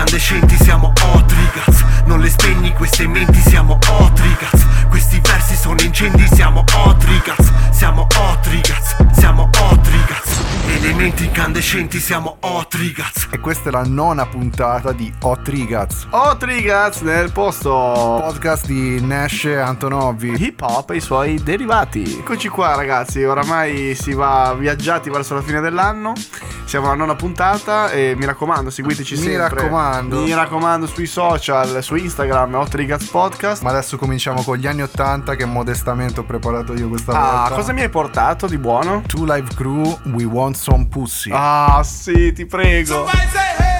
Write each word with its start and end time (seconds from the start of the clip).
incandescenti 0.00 0.56
siamo 0.56 0.92
hot 1.02 1.30
ragazzi 1.30 1.84
Non 2.06 2.20
le 2.20 2.30
spegni 2.30 2.72
queste 2.72 3.06
menti 3.06 3.38
siamo 3.40 3.78
hot 3.86 4.18
ragazzi 4.18 4.66
Questi 4.88 5.20
versi 5.20 5.39
sono 5.56 5.80
incendi 5.80 6.26
siamo 6.26 6.64
hot 6.74 7.04
ragazzi 7.04 7.52
Siamo 7.70 8.02
hot 8.02 8.46
ragazzi 8.46 8.96
Siamo 9.18 9.42
hot 9.58 9.86
ragazzi 9.88 10.38
Elementi 10.76 11.24
incandescenti 11.24 11.98
siamo 11.98 12.36
hot 12.40 12.74
ragazzi 12.74 13.28
E 13.32 13.38
questa 13.40 13.68
è 13.68 13.72
la 13.72 13.82
nona 13.84 14.26
puntata 14.26 14.92
di 14.92 15.12
Hot 15.20 15.46
Rigaz, 15.48 16.06
Oh 16.10 16.36
Trigaz 16.36 17.00
nel 17.00 17.32
posto 17.32 17.68
podcast 17.70 18.66
di 18.66 19.00
Nash 19.04 19.44
Antonovi. 19.44 20.34
hip 20.42 20.60
hop 20.62 20.90
e 20.90 20.96
i 20.96 21.00
suoi 21.00 21.42
derivati. 21.42 22.18
Eccoci 22.18 22.48
qua 22.48 22.74
ragazzi, 22.74 23.22
oramai 23.22 23.94
si 23.94 24.12
va 24.12 24.54
viaggiati 24.58 25.10
verso 25.10 25.34
la 25.34 25.42
fine 25.42 25.60
dell'anno. 25.60 26.12
Siamo 26.64 26.86
alla 26.86 26.94
nona 26.94 27.14
puntata 27.16 27.90
e 27.90 28.14
mi 28.16 28.24
raccomando, 28.24 28.70
seguiteci 28.70 29.14
Mi 29.14 29.20
sempre. 29.20 29.48
raccomando. 29.48 30.22
Mi 30.22 30.32
raccomando 30.34 30.86
sui 30.86 31.06
social, 31.06 31.82
su 31.82 31.96
Instagram, 31.96 32.54
Hot 32.54 32.70
Trigaz 32.70 33.04
Podcast. 33.08 33.62
Ma 33.62 33.70
adesso 33.70 33.96
cominciamo 33.98 34.42
con 34.42 34.56
gli 34.56 34.66
anni 34.66 34.82
80 34.82 35.34
che 35.40 35.46
modestamente 35.46 36.20
ho 36.20 36.24
preparato 36.24 36.74
io 36.74 36.88
questa 36.90 37.12
Ah, 37.12 37.38
volta. 37.40 37.54
cosa 37.54 37.72
mi 37.72 37.80
hai 37.80 37.88
portato 37.88 38.46
di 38.46 38.58
buono? 38.58 39.02
Two 39.06 39.24
Live 39.24 39.54
Crew, 39.54 39.98
We 40.12 40.24
Want 40.24 40.54
Some 40.54 40.86
Pussy. 40.88 41.30
Ah, 41.32 41.80
sì, 41.82 42.30
ti 42.34 42.44
prego. 42.44 42.92
Somebody 43.06 43.16
say, 43.32 43.56
hey, 43.56 43.79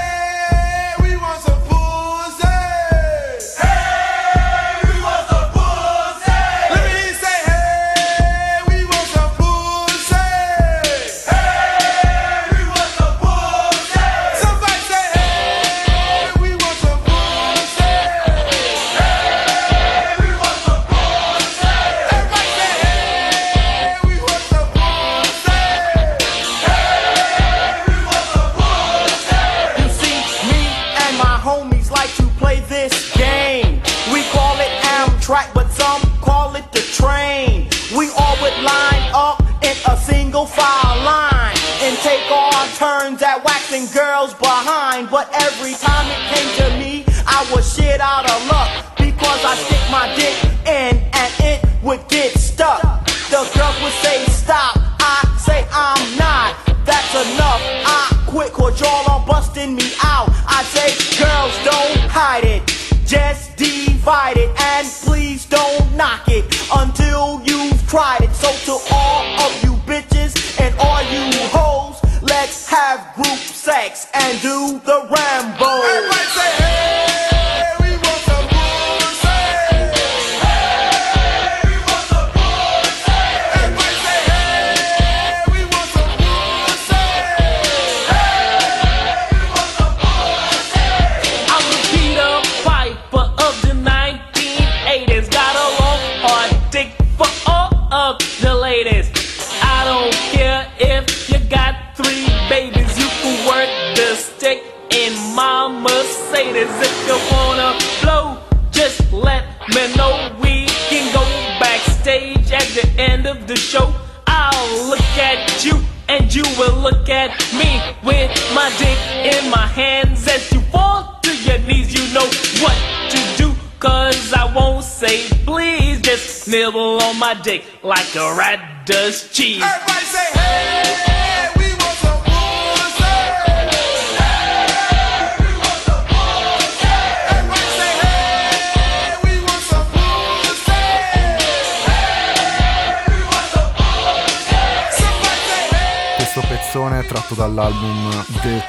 dick 127.43 127.65
like 127.83 128.15
a 128.15 128.35
rat 128.35 128.87
does 128.87 129.31
cheese. 129.33 129.60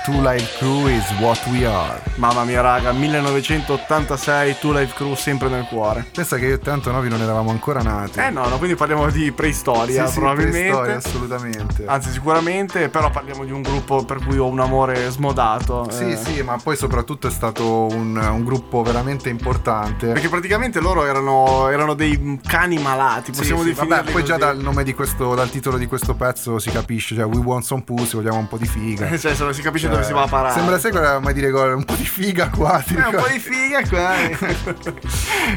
Two 0.03 0.19
Live 0.19 0.57
Crew 0.57 0.87
is 0.87 1.03
What 1.19 1.39
We 1.45 1.63
Are. 1.63 2.01
Mamma 2.15 2.43
mia 2.43 2.59
raga, 2.61 2.91
1986, 2.91 4.57
tu 4.59 4.71
Live 4.71 4.93
Crew 4.95 5.13
sempre 5.13 5.47
nel 5.47 5.65
cuore. 5.65 6.07
Pensa 6.11 6.37
che 6.37 6.45
io 6.47 6.55
e 6.55 6.59
te 6.59 6.71
Antonovi 6.71 7.07
non 7.07 7.21
eravamo 7.21 7.51
ancora 7.51 7.83
nati. 7.83 8.17
Eh 8.19 8.31
no, 8.31 8.47
no, 8.47 8.57
quindi 8.57 8.75
parliamo 8.75 9.07
di 9.11 9.31
preistoria 9.31 10.07
Sì, 10.07 10.13
sì, 10.13 10.19
probabilmente. 10.19 10.59
preistoria, 10.59 10.95
assolutamente. 10.95 11.83
Anzi, 11.85 12.09
sicuramente, 12.09 12.89
però 12.89 13.11
parliamo 13.11 13.45
di 13.45 13.51
un 13.51 13.61
gruppo 13.61 14.03
per 14.03 14.23
cui 14.25 14.39
ho 14.39 14.47
un 14.47 14.59
amore 14.59 15.07
smodato. 15.11 15.87
Sì, 15.91 16.11
eh. 16.11 16.17
sì, 16.17 16.41
ma 16.41 16.57
poi 16.57 16.75
soprattutto 16.75 17.27
è 17.27 17.31
stato 17.31 17.85
un, 17.85 18.15
un 18.17 18.43
gruppo 18.43 18.81
veramente 18.81 19.29
importante. 19.29 20.07
Perché 20.07 20.29
praticamente 20.29 20.79
loro 20.79 21.05
erano, 21.05 21.69
erano 21.69 21.93
dei 21.93 22.39
cani 22.47 22.79
malati, 22.79 23.31
Sì, 23.33 23.39
possiamo 23.39 23.61
sì, 23.61 23.67
definirli 23.69 23.95
vabbè, 23.97 24.11
poi 24.11 24.23
già 24.23 24.33
così. 24.39 24.45
dal 24.47 24.57
nome 24.57 24.83
di 24.83 24.95
questo, 24.95 25.35
dal 25.35 25.49
titolo 25.51 25.77
di 25.77 25.85
questo 25.85 26.15
pezzo 26.15 26.57
si 26.57 26.71
capisce, 26.71 27.13
cioè 27.13 27.25
We 27.25 27.37
Want 27.37 27.63
Some 27.65 27.83
Pussy, 27.83 28.15
vogliamo 28.15 28.39
un 28.39 28.47
po' 28.47 28.57
di 28.57 28.65
figa. 28.65 29.07
Cioè, 29.15 29.35
se 29.35 29.43
non 29.43 29.53
si 29.53 29.61
capisce 29.61 29.89
dove 29.91 30.03
si 30.03 30.13
va 30.13 30.23
a 30.23 30.27
parare. 30.27 30.53
Sembra 30.53 30.79
sai 30.79 30.91
cosa 30.91 31.19
mai 31.19 31.33
dire 31.33 31.49
gol, 31.49 31.75
un 31.75 31.83
po' 31.85 31.93
di 31.95 32.05
figa 32.05 32.49
qua. 32.49 32.83
Eh, 32.83 32.95
un 32.95 33.15
po' 33.21 33.27
di 33.29 33.39
figa 33.39 33.81
qua. 33.87 34.15
eh. 34.17 34.99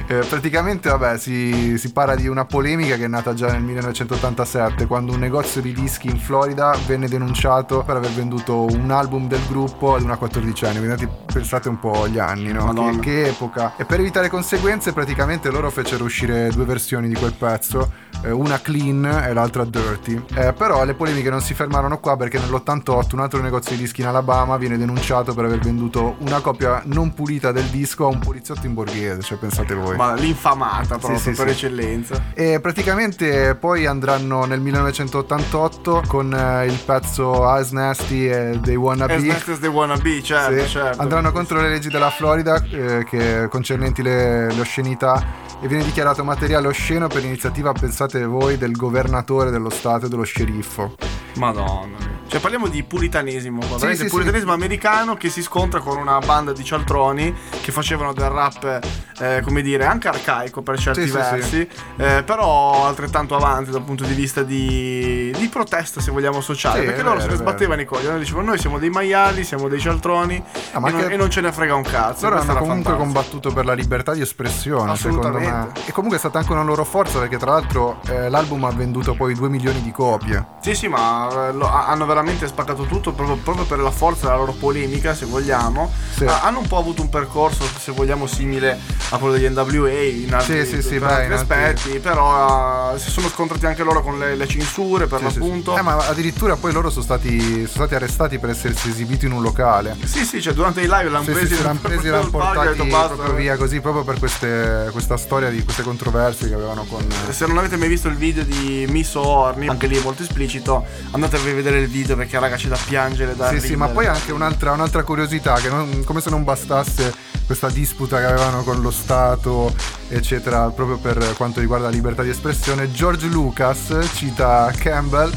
Eh, 0.06 0.24
praticamente, 0.28 0.88
vabbè, 0.88 1.18
si, 1.18 1.76
si 1.78 1.92
parla 1.92 2.14
di 2.14 2.26
una 2.26 2.44
polemica 2.44 2.96
che 2.96 3.04
è 3.04 3.08
nata 3.08 3.32
già 3.34 3.50
nel 3.50 3.62
1987, 3.62 4.86
quando 4.86 5.12
un 5.12 5.18
negozio 5.18 5.60
di 5.60 5.72
dischi 5.72 6.08
in 6.08 6.18
Florida 6.18 6.76
venne 6.86 7.08
denunciato 7.08 7.82
per 7.82 7.96
aver 7.96 8.10
venduto 8.10 8.64
un 8.64 8.90
album 8.90 9.28
del 9.28 9.40
gruppo 9.48 9.94
ad 9.94 10.02
una 10.02 10.18
14enne. 10.20 10.78
Quindi 10.78 11.08
pensate 11.32 11.68
un 11.68 11.78
po' 11.78 12.02
agli 12.04 12.18
anni, 12.18 12.52
no? 12.52 12.72
Che, 12.72 12.98
che 13.00 13.28
epoca. 13.28 13.74
E 13.76 13.84
per 13.84 14.00
evitare 14.00 14.28
conseguenze, 14.28 14.92
praticamente 14.92 15.50
loro 15.50 15.70
fecero 15.70 16.04
uscire 16.04 16.48
due 16.48 16.64
versioni 16.64 17.08
di 17.08 17.14
quel 17.14 17.34
pezzo, 17.34 17.90
una 18.30 18.60
clean 18.60 19.04
e 19.04 19.32
l'altra 19.32 19.64
dirty. 19.64 20.22
Eh, 20.34 20.52
però 20.52 20.84
le 20.84 20.94
polemiche 20.94 21.30
non 21.30 21.40
si 21.40 21.54
fermarono 21.54 21.98
qua 21.98 22.16
perché 22.16 22.38
nell'88 22.38 23.08
un 23.12 23.20
altro 23.20 23.40
negozio 23.40 23.74
di 23.76 23.82
dischi 23.82 24.00
in 24.00 24.06
Alabama 24.06 24.56
viene 24.56 24.76
denunciato 24.78 25.34
per 25.34 25.44
aver 25.44 25.58
venduto 25.58 26.16
una 26.20 26.40
copia 26.40 26.82
non 26.86 27.14
pulita 27.14 27.52
del 27.52 27.64
disco 27.64 28.06
a 28.06 28.08
un 28.08 28.18
poliziotto 28.18 28.66
in 28.66 28.74
borghese, 28.74 29.20
cioè 29.22 29.38
pensate 29.38 29.74
voi. 29.74 29.96
Ma 29.96 30.14
l'infamata 30.14 30.98
proprio 30.98 31.18
sì, 31.18 31.30
per 31.30 31.48
sì. 31.48 31.52
eccellenza. 31.52 32.22
E 32.34 32.60
praticamente 32.60 33.54
poi 33.54 33.86
andranno 33.86 34.44
nel 34.44 34.60
1988 34.60 36.02
con 36.06 36.32
eh, 36.32 36.66
il 36.66 36.78
pezzo 36.84 37.46
As 37.46 37.70
Nasty 37.70 38.26
e 38.26 38.58
They 38.62 38.76
Wanna 38.76 39.06
As 39.06 39.20
Be. 39.22 39.28
Nasty 39.28 39.52
as 39.52 39.58
they 39.58 39.70
wanna 39.70 39.96
be, 39.96 40.22
certo, 40.22 40.62
Sì, 40.62 40.68
certo. 40.68 41.00
andranno 41.00 41.32
contro 41.32 41.60
le 41.60 41.68
leggi 41.68 41.88
della 41.88 42.10
Florida 42.10 42.62
eh, 42.70 43.04
che, 43.08 43.48
concernenti 43.48 44.02
le, 44.02 44.52
le 44.52 44.60
oscenità 44.60 45.42
e 45.60 45.68
viene 45.68 45.84
dichiarato 45.84 46.24
materiale 46.24 46.66
osceno 46.66 47.06
per 47.06 47.24
iniziativa, 47.24 47.72
pensate 48.04 48.26
voi, 48.26 48.58
del 48.58 48.76
governatore 48.76 49.50
dello 49.50 49.70
stato 49.70 50.06
e 50.06 50.08
dello 50.08 50.24
sceriffo. 50.24 50.94
Madonna. 51.36 52.12
Cioè 52.26 52.40
parliamo 52.40 52.66
di 52.68 52.82
puritanesimo, 52.82 53.60
Sì, 53.62 53.68
veramente 53.74 54.04
sì, 54.04 54.08
puritanesimo 54.08 54.52
americano 54.52 55.14
che 55.14 55.28
si 55.28 55.40
scontra 55.42 55.78
con 55.80 55.98
una 55.98 56.18
banda 56.18 56.52
di 56.52 56.64
cialtroni 56.64 57.32
che 57.60 57.70
facevano 57.70 58.12
del 58.12 58.28
rap, 58.28 58.80
eh, 59.20 59.40
come 59.44 59.62
dire, 59.62 59.84
anche 59.84 60.08
arcaico 60.08 60.62
per 60.62 60.78
certi 60.78 61.02
Sì, 61.02 61.08
sì, 61.08 61.12
versi, 61.12 61.68
eh, 61.96 62.22
però 62.24 62.86
altrettanto 62.86 63.36
avanti 63.36 63.70
dal 63.70 63.82
punto 63.82 64.04
di 64.04 64.14
vista 64.14 64.42
di, 64.42 65.32
di 65.36 65.48
protesta, 65.48 66.00
se 66.00 66.10
vogliamo, 66.10 66.40
sociale. 66.40 66.80
Sì, 66.80 66.86
perché 66.86 67.02
loro 67.02 67.16
vero, 67.18 67.26
se 67.26 67.36
ne 67.36 67.40
sbattevano 67.40 67.80
i 67.82 67.84
coglioni, 67.84 68.18
dicevano 68.18 68.46
noi 68.48 68.58
siamo 68.58 68.78
dei 68.78 68.90
maiali, 68.90 69.44
siamo 69.44 69.68
dei 69.68 69.78
cialtroni 69.78 70.42
Ah, 70.72 70.80
ma 70.80 70.88
e, 70.88 70.92
non, 70.92 71.12
e 71.12 71.16
non 71.16 71.30
ce 71.30 71.40
ne 71.40 71.52
frega 71.52 71.74
un 71.74 71.82
cazzo. 71.82 72.24
Loro 72.28 72.40
hanno 72.40 72.54
comunque 72.54 72.66
fantastico. 72.92 72.96
combattuto 72.96 73.52
per 73.52 73.64
la 73.64 73.74
libertà 73.74 74.12
di 74.12 74.22
espressione, 74.22 74.96
secondo 74.96 75.28
me. 75.30 75.46
Assolutamente. 75.46 75.80
E 75.86 75.92
comunque 75.92 76.16
è 76.16 76.20
stata 76.20 76.38
anche 76.38 76.50
una 76.52 76.62
loro 76.62 76.84
forza 76.84 77.18
perché 77.20 77.36
tra 77.36 77.52
l'altro 77.52 78.00
eh, 78.08 78.28
l'album 78.28 78.64
ha 78.64 78.70
venduto 78.72 79.14
poi 79.14 79.34
2 79.34 79.48
milioni 79.48 79.80
di 79.82 79.92
copie. 79.92 80.44
Sì, 80.60 80.74
sì, 80.74 80.88
ma 80.88 81.23
eh, 81.30 81.52
lo- 81.52 81.70
ha- 81.70 81.86
hanno 81.88 82.06
veramente 82.06 82.46
spaccato 82.46 82.84
tutto 82.84 83.12
proprio, 83.12 83.36
proprio 83.36 83.64
per 83.64 83.78
la 83.78 83.90
forza 83.90 84.26
della 84.26 84.36
loro 84.38 84.52
polemica, 84.52 85.14
se 85.14 85.24
vogliamo. 85.26 85.92
Sì. 86.16 86.24
Ha- 86.24 86.42
hanno 86.42 86.58
un 86.60 86.66
po' 86.66 86.78
avuto 86.78 87.02
un 87.02 87.08
percorso, 87.08 87.64
se 87.78 87.92
vogliamo, 87.92 88.26
simile 88.26 88.78
a 89.10 89.18
quello 89.18 89.34
degli 89.34 89.48
NWA 89.48 89.90
in 90.02 90.34
altri, 90.34 90.64
Sì, 90.66 90.82
sì, 90.82 90.98
per 90.98 91.08
altri 91.08 91.26
in 91.26 91.32
altri- 91.32 91.62
aspetti, 91.62 91.98
però 91.98 92.94
eh, 92.94 92.98
si 92.98 93.10
sono 93.10 93.28
scontrati 93.28 93.66
anche 93.66 93.82
loro 93.82 94.02
con 94.02 94.18
le, 94.18 94.34
le 94.36 94.46
censure, 94.46 95.06
per 95.06 95.22
l'appunto. 95.22 95.76
Eh, 95.76 95.82
ma 95.82 95.96
addirittura 95.96 96.56
poi 96.56 96.72
loro 96.72 96.90
sono 96.90 97.04
stati, 97.04 97.38
sono 97.40 97.66
stati 97.86 97.94
arrestati 97.94 98.38
per 98.38 98.50
essersi 98.50 98.88
esibiti 98.88 99.26
in 99.26 99.32
un 99.32 99.42
locale. 99.42 99.96
Sì, 100.04 100.24
sì, 100.24 100.40
cioè 100.42 100.52
durante 100.52 100.80
i 100.80 100.84
live 100.88 101.08
l'hanno 101.10 101.24
presi, 101.24 101.54
sì, 101.56 101.62
l'hanno 101.62 101.78
presi 101.80 102.08
l'hanno 102.08 102.30
portati 102.30 102.76
proprio 102.88 103.34
via 103.34 103.56
così, 103.56 103.80
proprio 103.80 104.02
per 104.04 104.18
queste- 104.18 104.88
questa 104.92 105.16
storia 105.16 105.50
di 105.50 105.62
queste 105.62 105.82
controversie 105.82 106.48
che 106.48 106.54
avevano 106.54 106.84
con... 106.84 107.06
Se 107.30 107.46
non 107.46 107.58
avete 107.58 107.76
mai 107.76 107.88
visto 107.88 108.08
il 108.08 108.16
video 108.16 108.42
di 108.44 108.86
Miss 108.88 109.14
Orni, 109.14 109.68
anche 109.68 109.86
lì 109.86 109.96
è 109.98 110.02
molto 110.02 110.22
esplicito, 110.22 110.84
andatevi 111.14 111.50
a 111.50 111.54
vedere 111.54 111.78
il 111.78 111.88
video 111.88 112.16
perché 112.16 112.38
raga 112.40 112.56
c'è 112.56 112.66
da 112.68 112.76
piangere, 112.84 113.36
da 113.36 113.48
Sì, 113.50 113.60
sì, 113.60 113.76
ma 113.76 113.86
ridere. 113.86 113.92
poi 114.06 114.14
anche 114.16 114.32
un'altra, 114.32 114.72
un'altra 114.72 115.04
curiosità, 115.04 115.54
che 115.54 115.68
non- 115.68 116.02
come 116.04 116.20
se 116.20 116.28
non 116.28 116.42
bastasse 116.42 117.14
questa 117.46 117.68
disputa 117.70 118.18
che 118.18 118.24
avevano 118.24 118.62
con 118.64 118.80
lo 118.80 118.90
Stato, 118.90 119.72
eccetera, 120.08 120.68
proprio 120.70 120.96
per 120.96 121.34
quanto 121.36 121.60
riguarda 121.60 121.86
la 121.86 121.92
libertà 121.92 122.22
di 122.22 122.30
espressione, 122.30 122.90
George 122.90 123.26
Lucas 123.28 123.96
cita 124.14 124.72
Campbell 124.76 125.30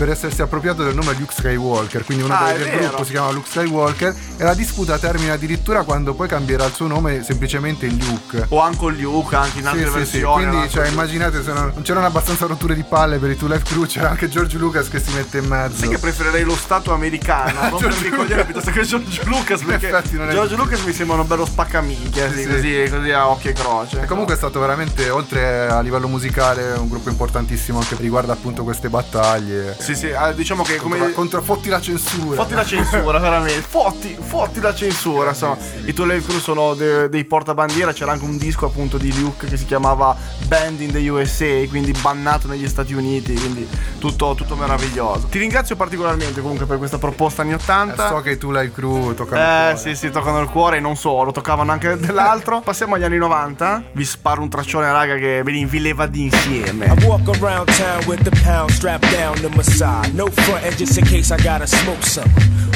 per 0.00 0.08
essersi 0.08 0.40
appropriato 0.40 0.82
del 0.82 0.94
nome 0.94 1.12
Luke 1.18 1.34
Skywalker, 1.34 2.04
quindi 2.06 2.24
uno 2.24 2.32
Ah, 2.34 2.52
del 2.54 2.70
gruppo 2.70 3.04
si 3.04 3.10
chiama 3.10 3.30
Luke 3.32 3.46
Skywalker 3.50 4.14
e 4.38 4.42
la 4.44 4.54
disputa 4.54 4.96
termina 4.96 5.34
addirittura 5.34 5.82
quando 5.82 6.14
poi 6.14 6.26
cambierà 6.26 6.64
il 6.64 6.72
suo 6.72 6.86
nome 6.86 7.22
semplicemente 7.22 7.84
in 7.84 7.98
Luke. 7.98 8.46
O 8.48 8.60
anche 8.62 8.86
Luke, 8.86 9.36
anche 9.36 9.58
in 9.58 9.66
altre 9.66 9.84
Sì, 9.84 9.90
sì, 9.90 9.92
sì, 9.92 10.10
versioni. 10.20 10.46
quindi 10.46 10.70
cioè, 10.70 10.88
immaginate 10.88 11.42
se 11.42 11.52
non, 11.52 11.72
non 11.74 11.82
c'erano 11.82 12.06
abbastanza 12.06 12.46
rotture 12.46 12.74
di 12.74 12.82
palle 12.82 13.18
per 13.18 13.28
i 13.28 13.36
Two 13.36 13.46
Life 13.48 13.64
Crew, 13.64 13.84
c'era 13.84 14.08
anche 14.08 14.30
George 14.30 14.56
Lucas 14.56 14.88
che 14.88 15.00
si 15.00 15.12
mette 15.12 15.36
in 15.36 15.44
mezzo. 15.44 15.76
Sai 15.80 15.90
che 15.90 15.98
preferirei 15.98 16.44
lo 16.44 16.56
Stato 16.56 16.94
americano, 16.94 17.60
non 17.68 17.78
per 17.78 17.92
ricogliere 17.92 18.44
piuttosto 18.46 18.70
che 18.70 18.80
George 18.84 19.20
Lucas, 19.24 19.60
perché 19.62 19.88
effetti 19.88 20.16
non 20.16 20.30
è- 20.30 20.32
George 20.32 20.54
Lucas 20.56 20.80
mi 20.80 20.94
sembra 20.94 21.20
un 21.20 21.26
bello 21.26 21.44
spaccaminchia, 21.44 22.32
sì, 22.32 22.40
sì. 22.42 22.48
Così, 22.48 22.88
così 22.90 23.10
a 23.10 23.28
occhio 23.28 23.50
e 23.50 23.52
croce. 23.52 24.00
E 24.00 24.06
comunque 24.06 24.32
è 24.32 24.36
stato 24.38 24.60
veramente, 24.60 25.10
oltre 25.10 25.68
a 25.68 25.80
livello 25.82 26.08
musicale, 26.08 26.72
un 26.72 26.88
gruppo 26.88 27.10
importantissimo 27.10 27.78
anche 27.80 27.96
per 27.96 28.04
riguarda 28.04 28.32
appunto 28.32 28.64
queste 28.64 28.88
battaglie. 28.88 29.76
Sì, 29.78 29.89
sì, 29.94 30.10
ah, 30.12 30.32
diciamo 30.32 30.62
che 30.62 30.76
Contro, 30.76 30.98
come... 30.98 31.12
contro 31.12 31.42
fotti 31.42 31.68
la 31.68 31.80
censura. 31.80 32.36
Fotti 32.36 32.54
la 32.54 32.64
censura, 32.64 33.18
veramente. 33.20 33.60
Fotti, 33.60 34.16
fotti 34.20 34.60
la 34.60 34.74
censura. 34.74 35.30
Insomma, 35.30 35.56
i 35.84 35.92
Two 35.92 36.04
Live 36.06 36.24
Crew 36.26 36.38
sono 36.38 36.74
de- 36.74 37.08
dei 37.08 37.24
portabandiera. 37.24 37.92
C'era 37.92 38.12
anche 38.12 38.24
un 38.24 38.36
disco 38.36 38.66
appunto 38.66 38.98
di 38.98 39.14
Luke 39.18 39.46
che 39.46 39.56
si 39.56 39.64
chiamava 39.64 40.16
Band 40.46 40.80
in 40.80 40.92
the 40.92 41.08
USA, 41.08 41.62
quindi 41.68 41.92
bannato 41.92 42.46
negli 42.48 42.68
Stati 42.68 42.94
Uniti. 42.94 43.34
Quindi 43.34 43.66
tutto, 43.98 44.34
tutto 44.34 44.56
meraviglioso. 44.56 45.26
Ti 45.28 45.38
ringrazio 45.38 45.76
particolarmente 45.76 46.40
comunque 46.40 46.66
per 46.66 46.78
questa 46.78 46.98
proposta 46.98 47.42
anni 47.42 47.52
Eh, 47.52 47.54
80. 47.54 48.08
so 48.08 48.20
che 48.20 48.30
i 48.32 48.38
Life 48.40 48.72
Crew 48.72 49.14
toccano 49.14 49.40
il 49.40 49.46
Eh 49.46 49.72
cuore. 49.72 49.76
sì 49.76 49.94
sì 49.94 50.10
toccano 50.10 50.40
il 50.40 50.48
cuore 50.48 50.76
e 50.78 50.80
non 50.80 50.96
solo 50.96 51.30
toccavano 51.32 51.70
anche 51.72 51.96
dell'altro 51.96 52.60
Passiamo 52.64 52.94
agli 52.94 53.04
anni 53.04 53.18
90 53.18 53.82
Vi 53.92 54.04
sparo 54.04 54.42
un 54.42 54.48
traccione 54.48 54.90
raga 54.90 55.14
che 55.16 55.42
ve 55.42 55.50
li 55.50 55.60
invileva 55.60 56.06
di 56.06 56.22
insieme 56.24 56.86
I 56.86 57.04
walk 57.04 57.28
around 57.40 57.70
town 57.76 58.02
with 58.06 58.22
the 58.22 58.30
pound 58.42 58.70
strapped 58.70 59.10
down 59.14 59.38
to 59.40 59.48
my 59.54 59.62
side. 59.80 60.14
No 60.14 60.26
frontin' 60.26 60.76
just 60.76 60.98
in 60.98 61.06
case 61.06 61.30
I 61.30 61.38
gotta 61.38 61.66
smoke 61.66 62.02
some. 62.02 62.30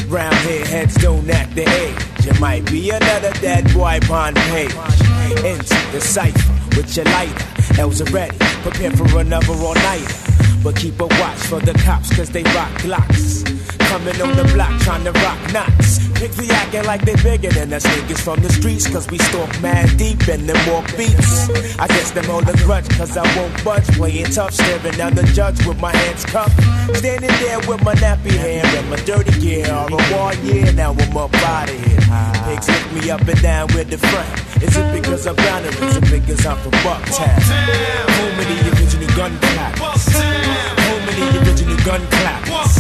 Round 0.09 0.35
here, 0.47 0.65
heads 0.65 0.95
don't 0.95 1.29
act 1.29 1.55
the 1.55 1.69
age. 1.85 2.27
It 2.27 2.41
might 2.41 2.65
be 2.71 2.89
another 2.89 3.31
dead 3.43 3.65
boy 3.75 4.01
on 4.11 4.33
page. 4.35 4.73
Into 5.45 5.79
the 5.93 6.01
cipher 6.01 6.55
with 6.75 6.97
your 6.97 7.05
lighter. 7.05 7.45
L's 7.79 8.01
ready, 8.11 8.39
prepare 8.63 8.93
for 8.93 9.21
another 9.21 9.53
all 9.53 9.75
nighter. 9.75 10.15
But 10.63 10.77
keep 10.77 10.99
a 10.99 11.07
watch 11.07 11.41
for 11.51 11.61
the 11.61 11.75
cops, 11.85 12.09
cause 12.17 12.31
they 12.31 12.43
rock 12.57 12.73
glocks. 12.81 13.64
Coming 13.91 14.21
on 14.23 14.37
the 14.37 14.45
block 14.55 14.81
trying 14.81 15.05
to 15.05 15.13
rock 15.13 15.39
knots. 15.53 16.05
Pigs 16.19 16.37
be 16.39 16.51
acting 16.51 16.85
like 16.85 17.03
they 17.05 17.17
bigger 17.17 17.51
than 17.51 17.73
us 17.73 17.85
niggas 17.85 18.21
from 18.23 18.41
the 18.41 18.51
streets, 18.51 18.87
cause 18.87 19.09
we 19.11 19.19
stalk 19.19 19.51
mad 19.61 19.97
deep 19.99 20.27
and 20.29 20.49
them 20.49 20.59
walk 20.71 20.87
beats. 20.97 21.51
I 21.79 21.87
guess 21.89 22.11
them 22.13 22.25
hold 22.25 22.49
a 22.49 22.57
grudge, 22.65 22.89
cause 22.91 23.17
I 23.17 23.25
won't 23.37 23.65
budge. 23.65 23.87
Playing 23.97 24.27
tough, 24.27 24.55
staring 24.55 24.95
down 24.97 25.15
the 25.15 25.25
judge 25.35 25.65
with 25.67 25.81
my 25.81 25.95
hands 25.95 26.25
cupped. 26.25 26.55
Standing 26.97 27.35
there 27.43 27.59
with 27.69 27.83
my 27.85 27.95
nappy 27.97 28.33
hair 28.33 28.65
and 28.65 28.91
my 28.91 28.97
dirty 29.05 29.39
gear. 29.41 29.71
All 29.73 29.93
a 29.93 30.01
war 30.13 30.33
yeah, 30.43 30.71
now 30.73 30.93
I'm 30.93 31.17
up 31.17 31.35
out 31.35 31.69
of 31.69 31.77
here. 31.85 32.01
Pigs 32.47 32.69
lift 32.69 32.93
me 32.95 33.11
up 33.11 33.27
and 33.27 33.43
down 33.43 33.67
with 33.75 33.91
the 33.91 33.99
front. 33.99 34.63
Is 34.63 34.77
it 34.77 35.03
because 35.03 35.27
I'm 35.27 35.37
bound 35.37 35.67
or 35.67 35.69
is 35.69 35.97
it 35.97 36.11
because 36.11 36.47
I'm 36.47 36.57
from 36.59 36.73
Bucktown? 36.85 37.43
Home 38.17 38.39
of 38.39 38.47
the 38.49 38.57
original 38.71 39.17
gun 39.17 39.39
clappers. 39.41 40.84
Of 41.15 41.21
the 41.21 41.39
original 41.47 41.77
gun 41.87 42.03
clappers. 42.11 42.75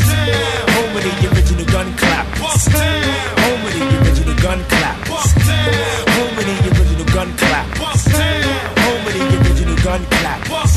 Home 0.75 0.96
of 0.96 1.02
the 1.04 1.12
original 1.31 1.64
gun 1.66 1.94
clappers. 1.94 2.66
Home 2.66 3.62
of 3.62 3.72
the 3.72 3.82
original 4.02 4.34
gun 4.42 4.58
clappers. 4.64 5.31
Home 6.10 6.38
of 6.38 6.44
the 6.44 6.54
original 6.66 7.06
gun 7.14 7.31
clappers. 7.38 8.02
Home 8.82 9.06
of 9.06 9.14
the 9.14 9.22
original 9.38 9.76
gun 9.76 10.02
clappers. 10.10 10.75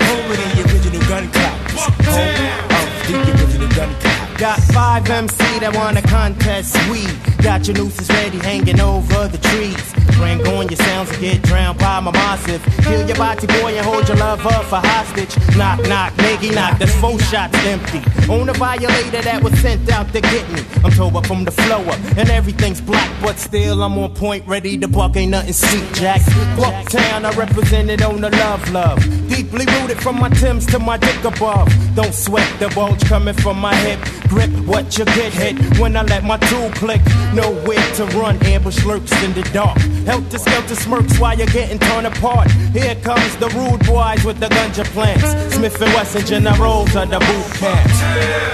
Home 0.00 0.30
of 0.30 0.36
the 0.40 0.64
original 0.64 1.02
gun 1.08 1.28
clappers. 1.28 1.76
Home 2.08 2.40
of 2.72 2.88
the 3.06 3.14
original 3.36 3.68
gun 3.68 3.90
clappers. 4.00 4.17
Got 4.38 4.60
five 4.72 5.10
MC 5.10 5.36
that 5.58 5.74
wanna 5.74 6.00
contest 6.00 6.72
sweet. 6.86 7.12
Got 7.42 7.66
your 7.66 7.76
nooses 7.76 8.08
ready 8.08 8.38
hanging 8.38 8.78
over 8.78 9.26
the 9.26 9.38
trees. 9.38 9.82
Bring 10.16 10.46
on 10.46 10.68
your 10.68 10.76
sounds 10.76 11.10
and 11.10 11.20
get 11.20 11.42
drowned 11.42 11.78
by 11.78 11.98
my 11.98 12.12
massive. 12.12 12.62
Kill 12.82 13.04
your 13.04 13.16
body 13.16 13.48
boy 13.48 13.76
and 13.76 13.84
hold 13.84 14.06
your 14.06 14.16
lover 14.16 14.48
for 14.70 14.76
hostage. 14.76 15.34
Knock, 15.56 15.80
knock, 15.88 16.12
nigga, 16.14 16.54
knock. 16.54 16.78
That's 16.78 16.94
four 17.00 17.18
shots 17.18 17.58
empty. 17.66 17.98
On 18.32 18.48
a 18.48 18.52
violator 18.52 19.22
that 19.22 19.42
was 19.42 19.58
sent 19.60 19.90
out 19.90 20.12
to 20.12 20.20
get 20.20 20.48
me. 20.52 20.62
I'm 20.84 20.92
told 20.92 21.16
up 21.16 21.26
from 21.26 21.44
the 21.44 21.50
flow 21.50 21.82
up 21.82 21.98
and 22.16 22.30
everything's 22.30 22.80
black, 22.80 23.10
but 23.20 23.38
still 23.38 23.82
I'm 23.82 23.98
on 23.98 24.14
point, 24.14 24.46
ready 24.46 24.78
to 24.78 24.86
buck. 24.86 25.16
Ain't 25.16 25.32
nothing 25.32 25.52
sweet, 25.52 25.92
Jack. 25.94 26.20
Bucktown, 26.56 27.24
I 27.24 27.32
represented 27.34 28.02
on 28.02 28.20
the 28.20 28.30
love, 28.30 28.70
love. 28.70 28.98
Deeply 29.28 29.66
rooted 29.66 30.00
from 30.00 30.18
my 30.20 30.28
Timbs 30.28 30.66
to 30.66 30.78
my 30.78 30.96
dick 30.96 31.24
above. 31.24 31.72
Don't 31.94 32.14
sweat 32.14 32.48
the 32.60 32.68
bulge 32.70 33.04
coming 33.04 33.34
from 33.34 33.58
my 33.58 33.74
hip. 33.76 33.98
Grip 34.28 34.50
what 34.66 34.98
you 34.98 35.04
get 35.06 35.32
hit 35.32 35.78
when 35.78 35.96
I 35.96 36.02
let 36.02 36.22
my 36.24 36.36
tool 36.36 36.70
click. 36.72 37.00
Nowhere 37.32 37.92
to 37.96 38.04
run, 38.18 38.36
ambush 38.44 38.84
lurks 38.84 39.12
in 39.24 39.32
the 39.32 39.42
dark. 39.52 39.78
Help 40.04 40.24
Helter 40.24 40.38
skelter 40.38 40.74
smirks 40.74 41.18
while 41.18 41.36
you're 41.36 41.46
getting 41.46 41.78
torn 41.78 42.04
apart. 42.06 42.50
Here 42.72 42.94
comes 42.96 43.36
the 43.36 43.48
rude 43.48 43.84
boys 43.86 44.24
with 44.24 44.38
the 44.40 44.48
gunja 44.48 44.84
plants. 44.92 45.54
Smith 45.54 45.80
and 45.80 45.92
Wesson 45.94 46.26
generals 46.26 46.94
of 46.94 47.08
the 47.08 47.18
boot 47.18 47.50
camps. 47.56 48.00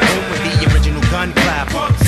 Home 0.06 0.30
with 0.30 0.42
the 0.44 0.74
original 0.74 1.02
gun 1.10 1.32
clappers. 1.32 2.03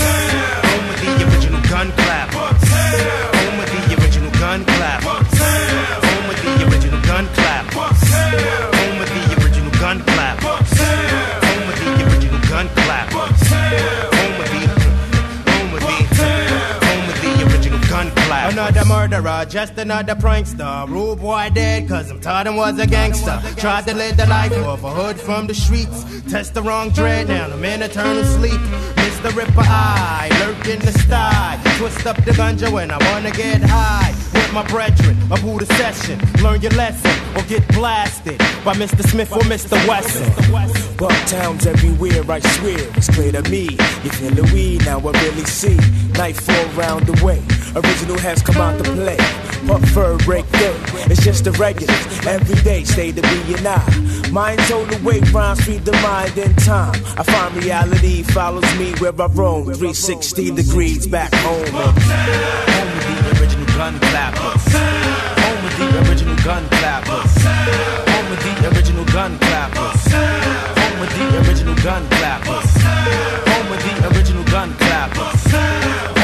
Murderer, 19.23 19.45
just 19.47 19.77
another 19.79 20.15
prankster. 20.15 20.89
Rude 20.89 21.21
boy 21.21 21.51
dead, 21.53 21.89
cause 21.89 22.11
I'm 22.11 22.21
taught 22.21 22.47
him 22.47 22.57
was 22.57 22.79
a 22.79 22.87
gangster. 22.87 23.41
Tried 23.57 23.87
to 23.87 23.95
live 23.95 24.17
the 24.17 24.27
life 24.27 24.53
of 24.53 24.85
a 24.85 24.91
hood 24.91 25.19
from 25.21 25.47
the 25.47 25.55
streets. 25.55 26.05
Test 26.31 26.55
the 26.55 26.63
wrong 26.63 26.91
dread, 26.91 27.29
now 27.29 27.47
I'm 27.47 27.65
in 27.65 27.83
eternal 27.83 28.25
sleep. 28.25 28.61
Mr. 28.97 29.35
Ripper 29.35 29.61
Eye, 29.61 30.29
lurk 30.41 30.67
in 30.69 30.81
the 30.81 30.93
sty. 30.93 31.61
Twist 31.79 32.07
up 32.07 32.17
the 32.25 32.33
ganja 32.33 32.71
when 32.71 32.91
I 32.91 32.99
wanna 33.11 33.31
get 33.31 33.63
high. 33.63 34.15
With 34.33 34.53
my 34.53 34.67
brethren, 34.69 35.17
a 35.31 35.41
Buddha 35.41 35.67
session. 35.75 36.21
Learn 36.43 36.61
your 36.61 36.73
lesson 36.73 37.13
or 37.37 37.43
get 37.45 37.67
blasted 37.69 38.39
by 38.65 38.75
Mr. 38.75 39.03
Smith 39.09 39.33
or 39.33 39.43
Mr. 39.43 39.77
Wesson. 39.89 40.31
Bucktown's 40.97 41.67
everywhere, 41.67 42.23
I 42.29 42.41
swear. 42.41 42.89
It's 42.97 43.09
clear 43.09 43.33
to 43.33 43.43
me. 43.51 43.65
You 44.05 44.11
feel 44.11 44.31
the 44.31 44.51
weed, 44.53 44.85
now 44.85 44.99
I 44.99 45.13
really 45.25 45.45
see. 45.45 45.77
Nightfall 46.13 46.67
round 46.75 47.07
the 47.07 47.25
way. 47.25 47.41
Original 47.77 48.19
has 48.21 48.41
come 48.41 48.57
out 48.57 48.83
to 48.83 48.91
play. 48.93 49.19
Puff 49.67 49.85
fur 49.91 50.17
break 50.25 50.47
through. 50.47 51.13
It's 51.13 51.23
just 51.23 51.45
the 51.45 51.53
regulars. 51.53 52.27
Every 52.27 52.55
day 52.63 52.85
stay 52.85 53.13
to 53.13 53.21
be 53.21 53.55
and 53.55 53.67
I. 53.69 54.31
Mind 54.31 54.61
told 54.61 54.89
the 54.89 54.99
way 55.05 55.21
rhymes 55.31 55.61
feed 55.61 55.85
the 55.85 55.93
mind 56.01 56.39
in 56.39 56.55
time. 56.57 56.97
I 57.19 57.23
find 57.23 57.55
reality 57.63 58.23
follows 58.23 58.65
me 58.79 58.95
where 58.95 59.13
I 59.21 59.27
roam. 59.27 59.65
360 59.65 60.53
degrees 60.53 61.07
back 61.07 61.35
home. 61.45 61.67
Home 61.69 61.93
of 61.93 62.01
the 63.05 63.41
original 63.41 63.67
gun 63.77 64.01
clappers. 64.01 64.73
Home 65.45 65.65
of 65.69 65.77
the 65.77 66.09
original 66.09 66.37
gun 66.37 66.65
clappers. 66.81 67.45
Home 67.45 68.33
of 68.33 68.41
the 68.41 68.69
original 68.73 69.05
gun 69.05 69.39
clappers. 69.39 70.01
Home 70.81 71.03
of 71.03 71.11
the 71.13 71.25
original 71.45 71.77
gun 71.85 72.09
clappers. 72.09 72.73
Home 73.53 73.69
of 73.71 73.81
the 73.85 74.17
original 74.17 74.45
gun 74.45 74.73
clappers. 74.79 76.16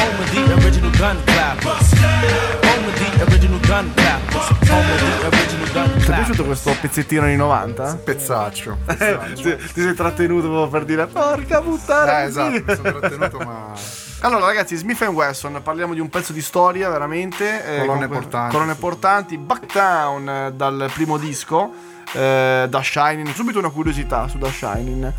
Original 0.63 0.91
gun 0.97 1.17
clappers. 1.25 1.93
Home 2.63 2.87
of 2.87 2.93
the 2.97 3.23
original 3.23 3.59
gun 3.59 3.93
clappers. 3.93 4.69
Home 4.69 4.91
of 4.91 4.99
the 4.99 5.27
original 5.27 5.71
gun 5.71 5.97
Ti 5.99 6.11
è 6.11 6.13
piaciuto 6.15 6.43
questo 6.45 6.75
pezzettino 6.79 7.23
anni 7.23 7.35
90? 7.35 7.99
Pezzaccio. 8.03 8.77
ti, 8.87 8.95
pezzaccio. 8.95 9.55
ti 9.73 9.81
sei 9.81 9.93
trattenuto 9.93 10.47
proprio 10.47 10.67
per 10.69 10.85
dire 10.85 11.05
porca 11.07 11.61
puttana. 11.61 12.21
Eh, 12.21 12.25
esatto, 12.25 12.51
mi 12.51 12.75
sono 12.75 12.99
trattenuto, 12.99 13.37
ma. 13.39 13.71
Allora 14.21 14.45
ragazzi, 14.45 14.75
Smith 14.77 15.01
Wesson, 15.01 15.59
parliamo 15.61 15.93
di 15.93 15.99
un 15.99 16.09
pezzo 16.09 16.31
di 16.31 16.41
storia 16.41 16.89
veramente. 16.89 17.65
eh, 17.65 17.79
Colonne 17.85 18.07
portanti. 18.07 18.55
Colonne 18.55 18.75
portanti. 18.75 19.37
Bucktown 19.37 20.29
eh, 20.29 20.51
dal 20.53 20.89
primo 20.93 21.17
disco, 21.17 21.71
eh, 22.13 22.65
da 22.69 22.81
Shining. 22.81 23.33
Subito 23.33 23.59
una 23.59 23.69
curiosità 23.69 24.27
su 24.29 24.37
Da 24.37 24.49
Shining. 24.49 25.11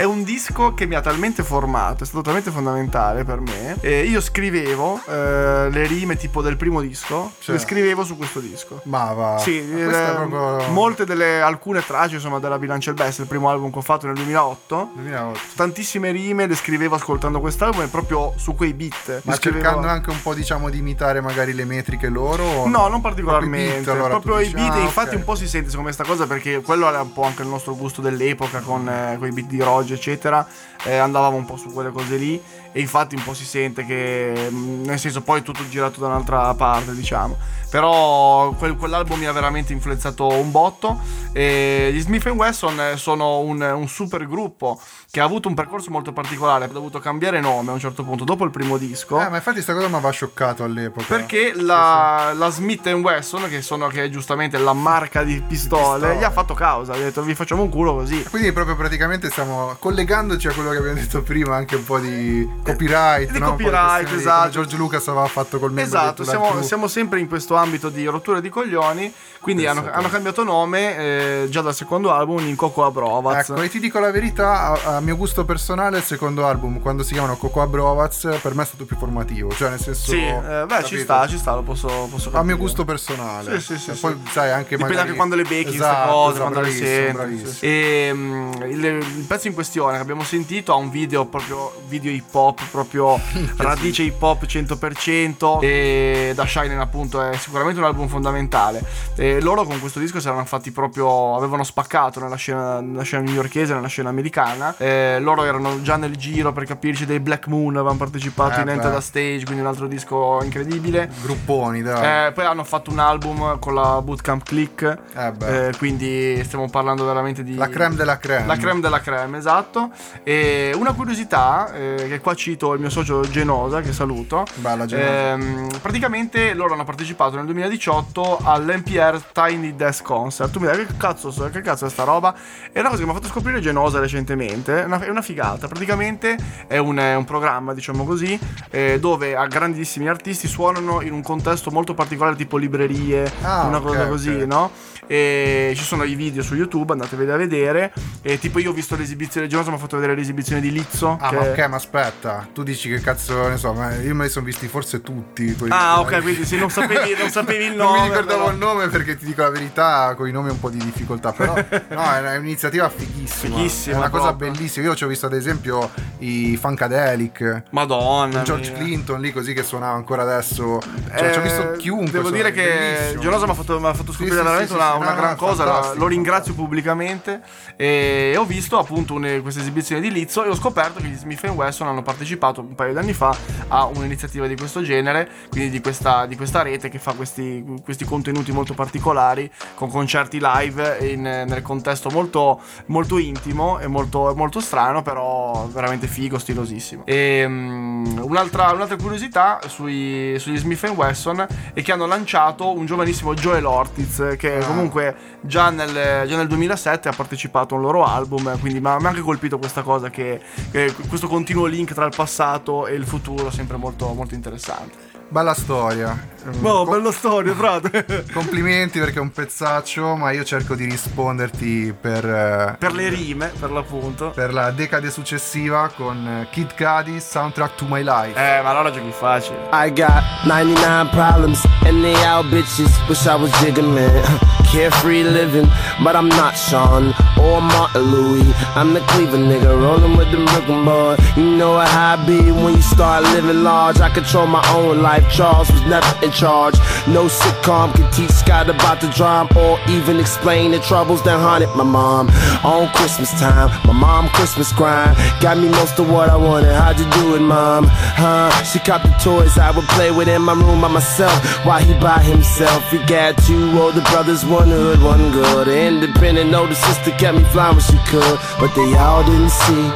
È 0.00 0.04
un 0.04 0.22
disco 0.22 0.72
che 0.72 0.86
mi 0.86 0.94
ha 0.94 1.02
talmente 1.02 1.42
formato, 1.42 2.04
è 2.04 2.06
stato 2.06 2.22
talmente 2.22 2.50
fondamentale 2.50 3.22
per 3.24 3.40
me. 3.40 3.76
E 3.80 4.04
io 4.04 4.22
scrivevo 4.22 4.98
eh, 5.06 5.68
le 5.70 5.86
rime 5.86 6.16
tipo 6.16 6.40
del 6.40 6.56
primo 6.56 6.80
disco, 6.80 7.32
Cioè. 7.38 7.56
le 7.56 7.60
scrivevo 7.60 8.02
su 8.02 8.16
questo 8.16 8.40
disco. 8.40 8.80
Ma 8.84 9.12
va. 9.12 9.36
Sì, 9.36 9.60
Ma 9.60 9.78
è 9.78 10.10
eh, 10.10 10.14
proprio. 10.14 10.68
molte 10.70 11.04
delle 11.04 11.42
alcune 11.42 11.84
tracce 11.84 12.14
insomma 12.14 12.38
della 12.38 12.58
Bilancia 12.58 12.88
il 12.88 12.96
Best, 12.96 13.18
il 13.18 13.26
primo 13.26 13.50
album 13.50 13.70
che 13.70 13.76
ho 13.76 13.82
fatto 13.82 14.06
nel 14.06 14.14
2008. 14.14 14.88
2008. 14.94 15.38
Tantissime 15.54 16.10
rime 16.12 16.46
le 16.46 16.54
scrivevo 16.54 16.94
ascoltando 16.94 17.38
quest'album 17.38 17.82
e 17.82 17.88
proprio 17.88 18.32
su 18.38 18.54
quei 18.54 18.72
beat. 18.72 19.20
Ma 19.24 19.32
Le 19.32 19.36
scrivevo- 19.36 19.62
cercando 19.62 19.86
anche 19.86 20.08
un 20.08 20.22
po', 20.22 20.32
diciamo, 20.32 20.70
di 20.70 20.78
imitare 20.78 21.20
magari 21.20 21.52
le 21.52 21.66
metriche 21.66 22.08
loro? 22.08 22.66
No, 22.66 22.88
non 22.88 23.02
Proprio 23.02 23.26
particolarmente. 23.26 23.74
beat, 23.82 23.88
allora, 23.88 24.18
proprio 24.18 24.38
i 24.40 24.48
beat, 24.48 24.72
ah, 24.76 24.78
infatti 24.78 25.08
ok. 25.16 25.16
un 25.16 25.24
po' 25.24 25.34
si 25.34 25.46
sente 25.46 25.68
secondo 25.68 25.88
me 25.90 25.94
sta 25.94 26.04
cosa 26.04 26.26
perché 26.26 26.62
quello 26.62 26.88
era 26.88 27.02
un 27.02 27.12
po' 27.12 27.24
anche 27.24 27.42
il 27.42 27.48
nostro 27.48 27.76
gusto 27.76 28.00
dell'epoca 28.00 28.60
con 28.60 28.88
eh, 28.88 29.16
quei 29.18 29.30
beat 29.32 29.46
di 29.48 29.60
Roger, 29.60 29.88
eccetera. 29.94 30.46
Eh, 30.84 30.96
andavamo 30.96 31.36
un 31.36 31.44
po' 31.44 31.56
su 31.56 31.72
quelle 31.72 31.90
cose 31.90 32.16
lì 32.16 32.42
e 32.72 32.80
infatti 32.80 33.14
un 33.14 33.22
po' 33.22 33.34
si 33.34 33.44
sente 33.44 33.84
che 33.84 34.48
mh, 34.50 34.82
nel 34.84 34.98
senso 34.98 35.22
poi 35.22 35.40
è 35.40 35.42
tutto 35.42 35.68
girato 35.68 36.00
da 36.00 36.06
un'altra 36.06 36.54
parte, 36.54 36.94
diciamo. 36.94 37.36
Però 37.70 38.52
quel- 38.58 38.76
quell'album 38.76 39.18
mi 39.18 39.26
ha 39.26 39.32
veramente 39.32 39.72
influenzato 39.72 40.26
un 40.26 40.50
botto. 40.50 40.98
E 41.32 41.90
gli 41.92 42.00
Smith 42.00 42.26
Wesson 42.26 42.80
eh, 42.80 42.96
sono 42.96 43.38
un, 43.38 43.60
un 43.60 43.86
super 43.86 44.26
gruppo 44.26 44.80
che 45.08 45.20
ha 45.20 45.24
avuto 45.24 45.46
un 45.46 45.54
percorso 45.54 45.90
molto 45.92 46.12
particolare. 46.12 46.64
Ha 46.64 46.68
dovuto 46.68 46.98
cambiare 46.98 47.38
nome 47.40 47.70
a 47.70 47.74
un 47.74 47.78
certo 47.78 48.02
punto 48.02 48.24
dopo 48.24 48.44
il 48.44 48.50
primo 48.50 48.76
disco. 48.76 49.20
Eh, 49.20 49.28
ma 49.28 49.36
infatti 49.36 49.62
sta 49.62 49.72
cosa 49.72 49.86
mi 49.86 49.94
aveva 49.94 50.10
scioccato 50.10 50.64
all'epoca. 50.64 51.06
Perché 51.06 51.52
la, 51.54 52.32
la 52.34 52.50
Smith 52.50 52.86
Wesson, 52.86 53.48
che, 53.48 53.62
sono, 53.62 53.86
che 53.86 54.02
è 54.04 54.08
giustamente 54.08 54.58
la 54.58 54.72
marca 54.72 55.22
di 55.22 55.40
pistole, 55.40 55.98
Pistole. 55.98 56.16
gli 56.16 56.24
ha 56.24 56.30
fatto 56.32 56.54
causa. 56.54 56.94
Ha 56.94 56.96
detto 56.96 57.22
vi 57.22 57.36
facciamo 57.36 57.62
un 57.62 57.68
culo 57.68 57.94
così. 57.94 58.20
Quindi 58.24 58.50
proprio 58.50 58.74
praticamente 58.74 59.30
stiamo 59.30 59.76
collegandoci 59.78 60.48
a 60.48 60.52
quello 60.52 60.70
che 60.70 60.78
abbiamo 60.78 60.98
detto 60.98 61.22
prima, 61.22 61.54
anche 61.54 61.76
un 61.76 61.84
po' 61.84 62.00
di 62.00 62.48
copyright. 62.62 63.30
Di 63.32 63.38
no? 63.38 63.50
Copyright, 63.50 64.08
di 64.08 64.14
esatto. 64.16 64.38
come 64.40 64.50
George 64.52 64.76
Lucas 64.76 65.08
aveva 65.08 65.26
fatto 65.26 65.58
col 65.58 65.72
membro 65.72 65.98
Esatto, 65.98 66.22
di 66.22 66.28
siamo, 66.28 66.62
siamo 66.62 66.88
sempre 66.88 67.20
in 67.20 67.28
questo 67.28 67.54
ambito 67.56 67.88
di 67.88 68.04
rotture 68.06 68.40
di 68.40 68.48
coglioni. 68.48 69.12
Quindi 69.40 69.66
hanno, 69.66 69.88
hanno 69.90 70.08
cambiato 70.10 70.44
nome 70.44 70.96
eh, 70.98 71.46
già 71.48 71.62
dal 71.62 71.74
secondo 71.74 72.12
album 72.12 72.46
in 72.46 72.56
Cocoa 72.56 72.90
Brovaz. 72.90 73.48
Ecco, 73.48 73.62
e 73.62 73.68
ti 73.70 73.80
dico 73.80 73.98
la 73.98 74.10
verità, 74.10 74.78
a, 74.84 74.96
a 74.96 75.00
mio 75.00 75.16
gusto 75.16 75.44
personale, 75.46 75.96
il 75.98 76.04
secondo 76.04 76.46
album, 76.46 76.78
quando 76.80 77.02
si 77.02 77.12
chiamano 77.14 77.36
Cocoa 77.36 77.66
Brovaz, 77.66 78.38
per 78.42 78.54
me 78.54 78.62
è 78.64 78.66
stato 78.66 78.84
più 78.84 78.96
formativo. 78.96 79.50
Cioè, 79.50 79.70
nel 79.70 79.80
senso. 79.80 80.10
Sì, 80.10 80.22
eh, 80.22 80.64
beh, 80.66 80.84
ci 80.84 80.98
sta, 80.98 81.26
ci 81.26 81.38
sta, 81.38 81.54
lo 81.54 81.62
posso, 81.62 81.86
posso 82.10 82.28
A 82.28 82.32
capire. 82.32 82.42
mio 82.44 82.56
gusto 82.58 82.84
personale. 82.84 83.60
Sì, 83.60 83.74
sì, 83.76 83.78
sì, 83.78 83.90
E 83.92 83.94
sì. 83.94 84.00
Poi, 84.00 84.20
sai, 84.30 84.50
anche 84.50 84.76
Dipende 84.76 84.84
magari... 84.88 85.00
anche 85.08 85.14
quando 85.16 85.34
le 85.36 85.42
becchi 85.44 85.64
queste 85.64 85.76
Esatto, 85.84 86.10
cose, 86.12 86.34
esatto, 86.34 86.50
quando 86.50 86.68
le 86.68 86.74
senti. 86.74 87.12
bravissimo. 87.12 87.56
E 87.72 88.10
mm, 88.12 88.52
il, 88.68 88.84
il 88.84 89.24
pezzo 89.26 89.46
in 89.48 89.54
questione 89.54 89.94
che 89.96 90.02
abbiamo 90.02 90.22
sentito 90.22 90.72
ha 90.72 90.76
un 90.76 90.90
video 90.90 91.24
proprio 91.24 91.72
video 91.88 92.10
hip 92.12 92.34
hop, 92.34 92.49
proprio 92.70 93.18
radice 93.56 94.02
hip 94.02 94.22
hop 94.22 94.44
100% 94.44 95.60
e 95.60 96.32
da 96.34 96.46
Shining 96.46 96.80
appunto 96.80 97.22
è 97.22 97.36
sicuramente 97.36 97.80
un 97.80 97.86
album 97.86 98.08
fondamentale. 98.08 98.82
E 99.16 99.40
loro 99.40 99.64
con 99.64 99.78
questo 99.80 99.98
disco 99.98 100.20
si 100.20 100.26
erano 100.28 100.44
fatti 100.44 100.70
proprio 100.70 101.34
avevano 101.36 101.64
spaccato 101.64 102.20
nella 102.20 102.36
scena, 102.36 102.80
nella 102.80 103.02
scena 103.02 103.22
newyorkese, 103.22 103.74
nella 103.74 103.88
scena 103.88 104.08
americana. 104.08 104.74
E 104.76 105.18
loro 105.20 105.44
erano 105.44 105.82
già 105.82 105.96
nel 105.96 106.16
giro 106.16 106.52
per 106.52 106.64
capirci 106.64 107.06
dei 107.06 107.20
Black 107.20 107.46
Moon, 107.46 107.74
avevano 107.76 107.96
partecipato 107.98 108.58
Eh, 108.58 108.62
in 108.62 108.68
Enter 108.68 108.92
the 108.94 109.00
Stage, 109.00 109.44
quindi 109.44 109.60
un 109.60 109.66
altro 109.66 109.86
disco 109.86 110.40
incredibile. 110.42 111.10
Grupponi, 111.22 111.82
dai. 111.82 112.28
Eh, 112.28 112.32
poi 112.32 112.44
hanno 112.44 112.64
fatto 112.64 112.90
un 112.90 112.98
album 112.98 113.58
con 113.58 113.74
la 113.74 114.00
Bootcamp 114.02 114.42
Click. 114.44 114.98
Eh, 115.14 115.32
eh, 115.40 115.72
quindi 115.78 116.42
stiamo 116.44 116.68
parlando 116.68 117.04
veramente 117.04 117.42
di. 117.42 117.54
La 117.56 117.68
creme 117.68 117.94
della 117.94 118.18
creme. 118.18 118.46
La 118.46 118.56
creme 118.56 118.80
della 118.80 119.00
creme, 119.00 119.38
esatto. 119.38 119.90
E 120.22 120.72
una 120.74 120.92
curiosità, 120.92 121.72
eh, 121.74 122.06
che 122.08 122.20
qua 122.20 122.34
cito 122.40 122.72
il 122.72 122.80
mio 122.80 122.88
socio 122.88 123.20
Genosa, 123.28 123.82
che 123.82 123.92
saluto. 123.92 124.44
Bella 124.54 124.86
Genosa. 124.86 125.08
Ehm, 125.32 125.68
praticamente 125.82 126.54
loro 126.54 126.72
hanno 126.72 126.84
partecipato 126.84 127.36
nel 127.36 127.44
2018 127.44 128.38
all'NPR 128.42 129.20
Tiny 129.32 129.76
Desk 129.76 130.02
Concert. 130.02 130.50
Tu 130.50 130.58
mi 130.58 130.64
dai 130.66 130.86
che 130.86 130.96
cazzo, 130.96 131.28
che 131.52 131.60
cazzo 131.60 131.84
è 131.84 131.90
sta 131.90 132.04
roba? 132.04 132.34
È 132.72 132.78
una 132.80 132.88
cosa 132.88 133.00
che 133.00 133.04
mi 133.06 133.10
ha 133.12 133.14
fatto 133.14 133.28
scoprire 133.28 133.60
Genosa 133.60 134.00
recentemente. 134.00 134.80
È 134.82 134.84
una, 134.86 134.98
è 135.00 135.08
una 135.10 135.22
figata. 135.22 135.68
Praticamente 135.68 136.36
è 136.66 136.78
un, 136.78 136.96
è 136.96 137.14
un 137.14 137.24
programma, 137.26 137.74
diciamo 137.74 138.04
così, 138.04 138.38
eh, 138.70 138.98
dove 138.98 139.36
a 139.36 139.46
grandissimi 139.46 140.08
artisti 140.08 140.48
suonano 140.48 141.02
in 141.02 141.12
un 141.12 141.22
contesto 141.22 141.70
molto 141.70 141.92
particolare, 141.92 142.36
tipo 142.36 142.56
librerie, 142.56 143.30
Ah, 143.42 143.64
una 143.66 143.76
ok, 143.76 143.82
cosa 143.84 144.06
così, 144.08 144.30
ok. 144.30 144.46
no? 144.46 144.70
E 145.06 145.72
ci 145.76 145.82
sono 145.82 146.04
i 146.04 146.14
video 146.14 146.40
su 146.42 146.54
YouTube, 146.54 146.92
andateveli 146.92 147.30
a 147.32 147.36
vedere. 147.36 147.92
E 148.22 148.38
tipo 148.38 148.60
io 148.60 148.70
ho 148.70 148.72
visto 148.72 148.94
l'esibizione 148.96 149.46
di 149.46 149.52
Genosa, 149.52 149.70
mi 149.70 149.76
ha 149.76 149.80
fatto 149.80 149.96
vedere 149.96 150.14
l'esibizione 150.14 150.60
di 150.60 150.70
Lizzo. 150.70 151.18
Ah, 151.20 151.28
che- 151.30 151.34
ma 151.34 151.42
ok, 151.42 151.58
ma 151.68 151.76
aspetta, 151.76 152.29
tu 152.52 152.62
dici 152.62 152.88
che 152.88 153.00
cazzo 153.00 153.48
ne 153.48 153.56
so, 153.56 153.72
ma 153.72 153.94
io 153.96 154.14
me 154.14 154.24
li 154.24 154.30
sono 154.30 154.44
visti 154.44 154.66
forse 154.68 155.00
tutti. 155.02 155.56
Ah, 155.68 156.00
ok, 156.00 156.20
quindi 156.22 156.44
se 156.44 156.56
non 156.56 156.70
sapevi, 156.70 157.14
non 157.18 157.30
sapevi 157.30 157.64
il 157.64 157.74
Non 157.76 157.86
nome. 157.86 158.00
mi 158.00 158.06
ricordavo 158.08 158.38
però- 158.44 158.50
il 158.52 158.58
nome 158.58 158.88
perché 158.88 159.16
ti 159.16 159.24
dico 159.24 159.42
la 159.42 159.50
verità, 159.50 160.14
con 160.16 160.28
i 160.28 160.32
nomi 160.32 160.48
ho 160.48 160.52
un 160.52 160.60
po' 160.60 160.70
di 160.70 160.78
difficoltà, 160.78 161.32
però 161.32 161.54
no, 161.88 162.12
è 162.14 162.36
un'iniziativa 162.36 162.88
fighissima. 162.88 163.56
Fighissima, 163.56 163.94
È 163.96 163.98
una 163.98 164.10
cosa 164.10 164.28
proprio. 164.28 164.50
bellissima. 164.52 164.86
Io 164.86 164.94
ci 164.94 165.04
ho 165.04 165.08
visto 165.08 165.26
ad 165.26 165.34
esempio 165.34 165.90
i 166.18 166.56
Funkadelic. 166.60 167.62
Madonna. 167.70 168.42
George 168.42 168.70
mia. 168.70 168.78
Clinton 168.80 169.20
lì 169.20 169.32
così 169.32 169.52
che 169.52 169.62
suonava 169.62 169.94
ancora 169.94 170.22
adesso. 170.22 170.80
Cioè, 171.16 171.32
ci 171.32 171.38
ho 171.38 171.42
visto 171.42 171.72
Eh, 171.72 171.76
chiunque. 171.78 172.10
Devo 172.12 172.30
dire 172.30 172.52
che. 172.52 173.16
Genosa 173.18 173.44
mi 173.46 173.52
ha 173.52 173.54
fatto, 173.54 173.78
fatto 173.80 174.12
scoprire 174.12 174.30
sì, 174.36 174.42
veramente 174.42 174.66
sì, 174.68 174.74
una, 174.74 174.90
sì, 174.92 174.96
una 174.98 175.10
no, 175.10 175.16
gran 175.16 175.30
no, 175.30 175.36
cosa. 175.36 175.64
la- 175.64 175.92
lo 175.96 176.06
ringrazio 176.06 176.54
pubblicamente. 176.54 177.40
E 177.76 178.34
ho 178.36 178.44
visto 178.44 178.78
appunto 178.78 179.14
un- 179.14 179.38
questa 179.42 179.60
esibizione 179.60 180.00
di 180.00 180.10
Lizzo 180.10 180.44
e 180.44 180.48
ho 180.48 180.54
scoperto 180.54 181.00
che 181.00 181.06
gli 181.08 181.16
Smith 181.16 181.44
Wesson 181.44 181.86
hanno 181.86 182.02
partecipato 182.02 182.18
un 182.24 182.74
paio 182.74 182.92
di 182.92 182.98
anni 182.98 183.12
fa 183.12 183.36
a 183.68 183.84
un'iniziativa 183.86 184.46
di 184.46 184.56
questo 184.56 184.82
genere, 184.82 185.28
quindi 185.50 185.70
di 185.70 185.80
questa, 185.80 186.26
di 186.26 186.36
questa 186.36 186.62
rete 186.62 186.88
che 186.88 186.98
fa 186.98 187.12
questi, 187.12 187.64
questi 187.82 188.04
contenuti 188.04 188.52
molto 188.52 188.74
particolari 188.74 189.50
con 189.74 189.90
concerti 189.90 190.38
live 190.40 190.98
in- 191.12 191.22
nel 191.22 191.62
contesto 191.62 192.10
molto, 192.10 192.60
molto 192.86 193.18
intimo 193.18 193.78
e 193.78 193.86
molto, 193.86 194.32
molto 194.36 194.60
strano, 194.60 195.02
però 195.02 195.68
veramente 195.72 196.06
figo, 196.06 196.38
stilosissimo. 196.38 197.02
E 197.06 197.44
mm, 197.46 198.18
un'altra, 198.22 198.72
un'altra 198.72 198.96
curiosità 198.96 199.60
sui- 199.66 200.38
sugli 200.38 200.58
Smith 200.58 200.84
Wesson 200.94 201.46
è 201.72 201.82
che 201.82 201.92
hanno 201.92 202.06
lanciato 202.06 202.76
un 202.76 202.86
giovanissimo 202.86 203.34
Joel 203.34 203.64
Ortiz 203.64 204.34
che 204.38 204.58
Ah. 204.58 204.66
comunque 204.66 205.14
già 205.40 205.70
nel, 205.70 206.26
già 206.26 206.36
nel 206.36 206.46
2007 206.48 207.08
ha 207.08 207.12
partecipato 207.12 207.74
a 207.74 207.78
un 207.78 207.84
loro 207.84 208.04
album, 208.04 208.58
quindi 208.60 208.80
mi 208.80 208.88
ha 208.88 208.98
mi 208.98 209.06
ha 209.06 209.08
anche 209.08 209.20
colpito 209.20 209.58
questa 209.58 209.82
cosa 209.82 210.10
che, 210.10 210.40
che 210.70 210.92
questo 211.08 211.28
continuo 211.28 211.66
link 211.66 211.94
tra 211.94 212.04
passato 212.10 212.86
e 212.86 212.94
il 212.94 213.04
futuro 213.04 213.50
sempre 213.50 213.76
molto, 213.76 214.12
molto 214.12 214.34
interessante. 214.34 215.09
Bella 215.32 215.54
storia. 215.54 216.26
Oh, 216.62 216.84
Co- 216.84 216.90
bella 216.90 217.12
storia, 217.12 217.54
frate. 217.54 218.24
Complimenti 218.34 218.98
perché 218.98 219.18
è 219.18 219.20
un 219.20 219.30
pezzaccio, 219.30 220.16
ma 220.16 220.32
io 220.32 220.42
cerco 220.42 220.74
di 220.74 220.86
risponderti 220.86 221.94
per, 221.98 222.24
eh, 222.24 222.76
per 222.76 222.92
le 222.92 223.08
rime, 223.10 223.52
per 223.60 223.70
l'appunto. 223.70 224.30
per 224.30 224.52
la 224.52 224.72
decade 224.72 225.08
successiva 225.10 225.88
con 225.94 226.26
eh, 226.26 226.48
Kid 226.50 226.74
Cudi, 226.74 227.20
Soundtrack 227.20 227.76
to 227.76 227.84
My 227.88 228.02
Life. 228.02 228.32
Eh, 228.40 228.60
ma 228.60 228.70
allora 228.70 228.90
giochi 228.90 229.12
facile. 229.12 229.68
I 229.72 229.92
got 229.92 230.24
99 230.46 231.10
problems 231.10 231.64
and 231.84 232.02
they 232.02 232.14
all 232.24 232.42
bitches. 232.42 232.90
Wish 233.06 233.24
I 233.26 233.36
was 233.36 233.52
jigger, 233.60 233.84
man. 233.86 234.38
carefree 234.70 235.24
living, 235.24 235.68
but 236.02 236.14
I'm 236.14 236.28
not 236.28 236.54
Sean 236.56 237.12
or 237.38 237.60
Martin 237.60 238.02
Louis. 238.02 238.54
I'm 238.76 238.94
the 238.94 239.00
Cleveland 239.08 239.50
nigga, 239.50 239.74
rolling 239.76 240.16
with 240.16 240.30
the 240.30 240.38
Brooklyn 240.44 240.84
boy. 240.84 241.16
You 241.36 241.56
know 241.56 241.78
how 241.78 242.14
I 242.16 242.24
be 242.26 242.52
when 242.52 242.74
you 242.76 242.82
start 242.82 243.24
living 243.24 243.62
large. 243.64 243.98
I 244.00 244.08
control 244.10 244.46
my 244.46 244.62
own 244.74 245.02
life. 245.02 245.19
Charles 245.28 245.70
was 245.70 245.82
never 245.86 246.24
in 246.24 246.30
charge. 246.30 246.74
No 247.06 247.26
sitcom 247.26 247.94
can 247.94 248.10
teach 248.12 248.30
Scott 248.30 248.68
about 248.68 249.00
the 249.00 249.08
drama 249.10 249.50
or 249.58 249.78
even 249.88 250.18
explain 250.18 250.70
the 250.72 250.80
troubles 250.80 251.22
that 251.24 251.38
haunted 251.38 251.70
my 251.76 251.84
mom. 251.84 252.28
On 252.64 252.88
Christmas 252.94 253.30
time, 253.40 253.68
my 253.86 253.92
mom 253.92 254.28
Christmas 254.30 254.72
grind 254.72 255.16
got 255.40 255.58
me 255.58 255.68
most 255.68 255.98
of 255.98 256.10
what 256.10 256.28
I 256.28 256.36
wanted. 256.36 256.72
How'd 256.72 256.98
you 256.98 257.10
do 257.10 257.34
it, 257.36 257.40
mom? 257.40 257.84
Huh? 257.88 258.50
She 258.64 258.78
caught 258.78 259.02
the 259.02 259.14
toys 259.22 259.58
I 259.58 259.70
would 259.70 259.88
play 259.96 260.10
with 260.10 260.28
in 260.28 260.42
my 260.42 260.54
room 260.54 260.80
by 260.80 260.88
myself 260.88 261.34
while 261.64 261.80
he 261.80 261.94
by 262.00 262.20
himself. 262.20 262.90
He 262.90 262.98
got 263.06 263.36
two 263.44 263.78
older 263.78 264.02
brothers, 264.12 264.44
one 264.44 264.68
hood, 264.68 265.02
one 265.02 265.32
good. 265.32 265.68
An 265.68 265.94
independent 265.94 266.54
older 266.54 266.74
sister 266.74 267.10
kept 267.12 267.38
me 267.38 267.44
flying 267.44 267.76
when 267.76 267.84
she 267.84 267.98
could, 268.06 268.38
but 268.58 268.74
they 268.74 268.94
all 268.96 269.24
didn't 269.24 269.50
see 269.50 269.90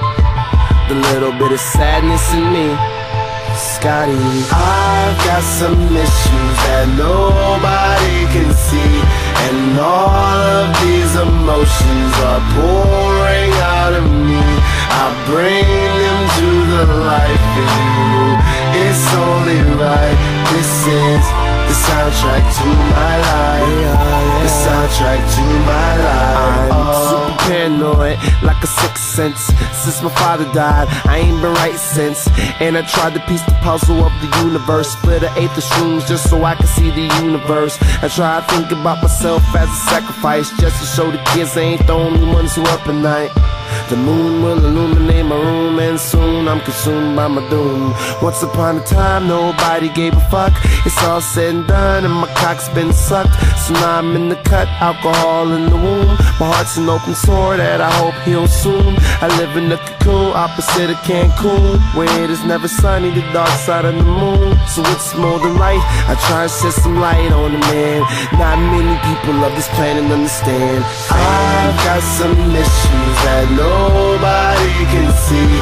the 0.88 0.94
little 1.12 1.32
bit 1.32 1.52
of 1.52 1.60
sadness 1.60 2.32
in 2.34 2.52
me. 2.52 2.93
Scotty, 3.56 4.18
I've 4.50 5.16
got 5.24 5.42
some 5.42 5.78
issues 5.94 6.56
that 6.66 6.90
nobody 6.98 8.26
can 8.34 8.50
see, 8.50 8.98
and 9.46 9.78
all 9.78 10.42
of 10.58 10.74
these 10.82 11.14
emotions 11.14 12.12
are 12.26 12.42
pouring 12.58 13.52
out 13.62 13.94
of 13.94 14.10
me. 14.10 14.42
I 14.90 15.06
bring 15.30 15.66
them 16.02 16.20
to 16.38 16.48
the 16.74 16.84
life 17.06 17.46
in 17.62 17.70
you. 18.10 18.26
It's 18.90 19.06
only 19.14 19.60
right. 19.78 20.18
This 20.50 20.86
is 20.86 21.43
soundtrack 21.86 22.44
to 22.58 22.66
my 22.94 23.14
life. 23.28 24.14
The 24.42 24.50
soundtrack 24.64 25.20
to 25.34 25.44
my 25.68 25.90
life. 26.06 26.72
I'm 26.72 26.94
super 27.08 27.34
paranoid, 27.48 28.18
like 28.42 28.62
a 28.62 28.66
sixth 28.66 29.04
sense. 29.16 29.40
Since 29.82 30.02
my 30.02 30.10
father 30.10 30.44
died, 30.52 30.88
I 31.04 31.18
ain't 31.18 31.40
been 31.42 31.54
right 31.54 31.76
since. 31.76 32.28
And 32.60 32.76
I 32.76 32.82
tried 32.82 33.14
to 33.14 33.20
piece 33.28 33.44
the 33.44 33.56
puzzle 33.62 34.04
of 34.04 34.12
the 34.22 34.30
universe. 34.44 34.88
Split 34.92 35.22
an 35.22 35.32
eighth 35.36 35.56
of 35.56 35.64
shrooms 35.64 36.06
just 36.06 36.28
so 36.30 36.44
I 36.44 36.54
could 36.54 36.68
see 36.68 36.90
the 36.90 37.06
universe. 37.22 37.78
I 38.02 38.08
try 38.08 38.40
to 38.40 38.46
think 38.52 38.70
about 38.72 39.02
myself 39.02 39.42
as 39.54 39.68
a 39.68 39.80
sacrifice, 39.90 40.50
just 40.58 40.80
to 40.80 40.86
show 40.86 41.10
the 41.10 41.22
kids 41.32 41.54
they 41.54 41.64
ain't 41.74 41.86
the 41.86 41.92
only 41.92 42.26
ones 42.26 42.54
who 42.54 42.62
up 42.62 42.86
at 42.86 42.94
night. 42.94 43.30
The 43.90 43.96
moon 43.96 44.42
will 44.42 44.64
illuminate 44.64 45.26
my 45.26 45.36
room, 45.36 45.78
and 45.78 46.00
soon 46.00 46.48
I'm 46.48 46.60
consumed 46.60 47.16
by 47.16 47.28
my 47.28 47.46
doom. 47.50 47.92
Once 48.22 48.42
upon 48.42 48.78
a 48.78 48.84
time, 48.84 49.28
nobody 49.28 49.90
gave 49.90 50.14
a 50.14 50.20
fuck. 50.30 50.52
It's 50.86 51.02
all 51.04 51.20
said 51.20 51.54
and 51.54 51.66
done, 51.66 52.04
and 52.06 52.14
my 52.14 52.28
cock's 52.34 52.68
been 52.70 52.92
sucked. 52.94 53.34
So 53.58 53.74
now 53.74 53.98
I'm 53.98 54.16
in 54.16 54.30
the 54.30 54.36
cut, 54.36 54.68
alcohol 54.80 55.52
in 55.52 55.68
the 55.68 55.76
womb. 55.76 56.08
My 56.40 56.48
heart's 56.52 56.78
an 56.78 56.88
open 56.88 57.14
sore 57.14 57.58
that 57.58 57.82
I 57.82 57.90
hope 58.00 58.14
heals 58.24 58.54
soon. 58.62 58.96
I 59.20 59.28
live 59.38 59.54
in 59.56 59.70
a 59.70 59.76
cocoon 59.76 60.32
opposite 60.34 60.90
of 60.90 60.96
Cancun, 61.04 61.78
where 61.94 62.24
it 62.24 62.30
is 62.30 62.42
never 62.44 62.68
sunny, 62.68 63.10
the 63.10 63.20
dark 63.32 63.50
side 63.50 63.84
of 63.84 63.94
the 63.94 64.02
moon. 64.02 64.53
So 64.66 64.82
it's 64.90 65.14
more 65.14 65.38
than 65.38 65.56
life. 65.56 65.84
I 66.10 66.16
try 66.26 66.44
to 66.44 66.48
set 66.48 66.72
some 66.72 66.96
light 66.98 67.30
on 67.30 67.52
the 67.52 67.62
man. 67.70 68.02
Not 68.40 68.58
many 68.58 68.96
people 69.06 69.36
of 69.44 69.54
this 69.54 69.68
planet 69.76 70.10
understand. 70.10 70.82
I've 71.14 71.76
got 71.86 72.02
some 72.02 72.34
issues 72.50 73.16
that 73.22 73.46
nobody 73.54 74.74
can 74.90 75.08
see, 75.14 75.52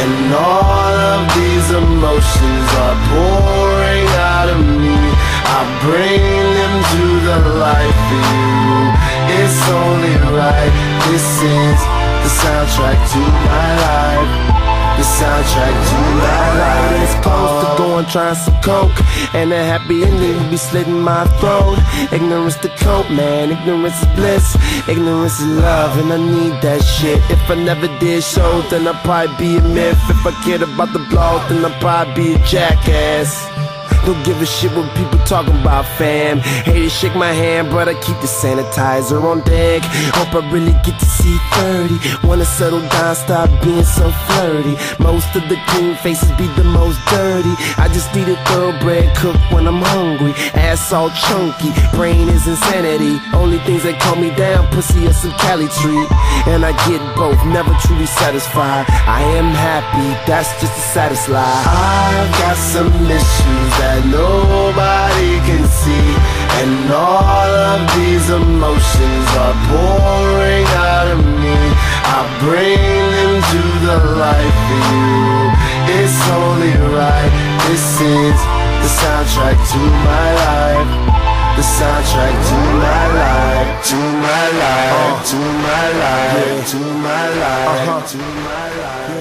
and 0.00 0.30
all 0.30 0.94
of 1.18 1.26
these 1.34 1.66
emotions 1.72 2.66
are 2.84 2.98
pouring 3.10 4.06
out 4.30 4.48
of 4.54 4.60
me. 4.62 4.98
I 5.50 5.60
bring 5.82 6.22
them 6.22 6.74
to 6.94 7.04
the 7.26 7.38
life 7.58 8.02
in 8.14 8.26
you. 8.38 8.80
It's 9.40 9.60
only 9.66 10.14
right. 10.30 10.72
This 11.10 11.26
is 11.42 11.78
the 12.22 12.30
soundtrack 12.38 12.98
to 13.12 13.20
my 13.50 13.68
life. 13.82 14.49
The 15.00 15.06
soundtrack 15.06 15.76
to 15.88 15.96
my 16.20 16.58
life. 16.60 17.00
It's 17.04 17.24
close 17.24 17.64
to 17.64 17.78
going 17.78 18.04
trying 18.04 18.34
some 18.34 18.60
coke, 18.60 19.00
and 19.32 19.50
a 19.50 19.64
happy 19.64 20.04
ending 20.04 20.50
be 20.50 20.58
slitting 20.58 21.00
my 21.00 21.24
throat. 21.40 21.78
Ignorance 22.12 22.56
the 22.56 22.68
cope, 22.84 23.10
man. 23.10 23.50
Ignorance 23.50 23.98
is 24.02 24.08
bliss. 24.14 24.56
Ignorance 24.86 25.40
is 25.40 25.46
love, 25.56 25.96
and 26.00 26.12
I 26.12 26.18
need 26.18 26.60
that 26.60 26.82
shit. 26.84 27.18
If 27.30 27.50
I 27.50 27.54
never 27.54 27.88
did 27.98 28.22
shows, 28.22 28.68
then 28.68 28.86
I'd 28.86 29.02
probably 29.02 29.34
be 29.38 29.56
a 29.56 29.62
myth. 29.62 30.02
If 30.10 30.26
I 30.26 30.32
cared 30.44 30.60
about 30.60 30.92
the 30.92 30.98
blog, 31.08 31.48
then 31.48 31.64
I'd 31.64 31.80
probably 31.80 32.34
be 32.34 32.34
a 32.34 32.38
jackass. 32.44 33.59
Don't 34.06 34.22
give 34.24 34.40
a 34.40 34.46
shit 34.46 34.72
what 34.72 34.88
people 34.96 35.18
talking 35.26 35.56
about, 35.60 35.86
fam. 35.98 36.40
To 36.64 36.88
shake 36.88 37.14
my 37.14 37.32
hand, 37.32 37.70
but 37.70 37.88
I 37.88 37.94
keep 37.94 38.18
the 38.20 38.26
sanitizer 38.26 39.22
on 39.22 39.40
deck. 39.42 39.82
Hope 40.16 40.34
I 40.34 40.50
really 40.50 40.72
get 40.84 40.98
to 40.98 41.06
see 41.06 41.36
30. 41.60 42.26
Wanna 42.26 42.44
settle 42.44 42.80
down, 42.88 43.14
stop 43.14 43.48
being 43.62 43.84
so 43.84 44.10
flirty. 44.26 44.76
Most 44.98 45.28
of 45.36 45.48
the 45.48 45.56
clean 45.68 45.94
faces 45.96 46.30
be 46.32 46.46
the 46.56 46.64
most 46.64 46.98
dirty. 47.10 47.54
I 47.76 47.88
just 47.92 48.14
need 48.14 48.28
a 48.28 48.36
thoroughbred 48.46 49.14
cook 49.16 49.36
when 49.52 49.66
I'm 49.66 49.82
hungry. 49.82 50.32
Ass 50.54 50.92
all 50.92 51.10
chunky, 51.10 51.70
brain 51.94 52.28
is 52.28 52.46
insanity. 52.46 53.20
Only 53.34 53.58
things 53.66 53.82
that 53.84 54.00
calm 54.00 54.20
me 54.20 54.30
down, 54.34 54.66
pussy 54.68 55.06
or 55.06 55.12
some 55.12 55.32
Cali 55.42 55.68
treat. 55.80 56.08
And 56.48 56.64
I 56.64 56.72
get 56.88 57.00
both, 57.16 57.38
never 57.46 57.72
truly 57.84 58.06
satisfied. 58.06 58.86
I 59.06 59.20
am 59.36 59.52
happy, 59.52 60.08
that's 60.26 60.50
just 60.60 60.72
a 60.72 60.84
satisfied. 60.96 61.64
I've 61.68 62.32
got 62.40 62.56
some 62.56 62.92
issues 63.06 63.70
that 63.78 63.89
nobody 64.06 65.40
can 65.48 65.64
see. 65.66 66.08
And 66.60 66.92
all 66.92 67.50
of 67.72 67.80
these 67.96 68.28
emotions 68.30 69.26
are 69.42 69.56
pouring 69.70 70.66
out 70.92 71.08
of 71.14 71.20
me. 71.24 71.58
I 72.14 72.20
bring 72.44 72.78
them 73.16 73.34
to 73.52 73.62
the 73.86 73.96
light 74.20 74.54
for 74.66 74.80
you. 74.92 75.40
It's 75.98 76.20
only 76.30 76.74
right. 76.94 77.32
This 77.66 77.86
is 78.00 78.38
the 78.82 78.90
soundtrack 79.00 79.58
to 79.72 79.80
my 80.06 80.28
life. 80.44 80.90
The 81.56 81.62
soundtrack 81.62 82.36
to 82.48 82.58
my 82.84 83.04
life, 83.20 83.86
to 83.90 83.96
my 83.96 84.46
life, 84.62 85.28
to 85.30 85.36
my 85.36 85.86
life, 86.02 86.70
to 86.70 86.78
my 86.78 87.28
life, 87.28 88.10
to 88.12 88.18
my 88.18 88.68
life. 88.80 89.10
Uh-huh. 89.10 89.19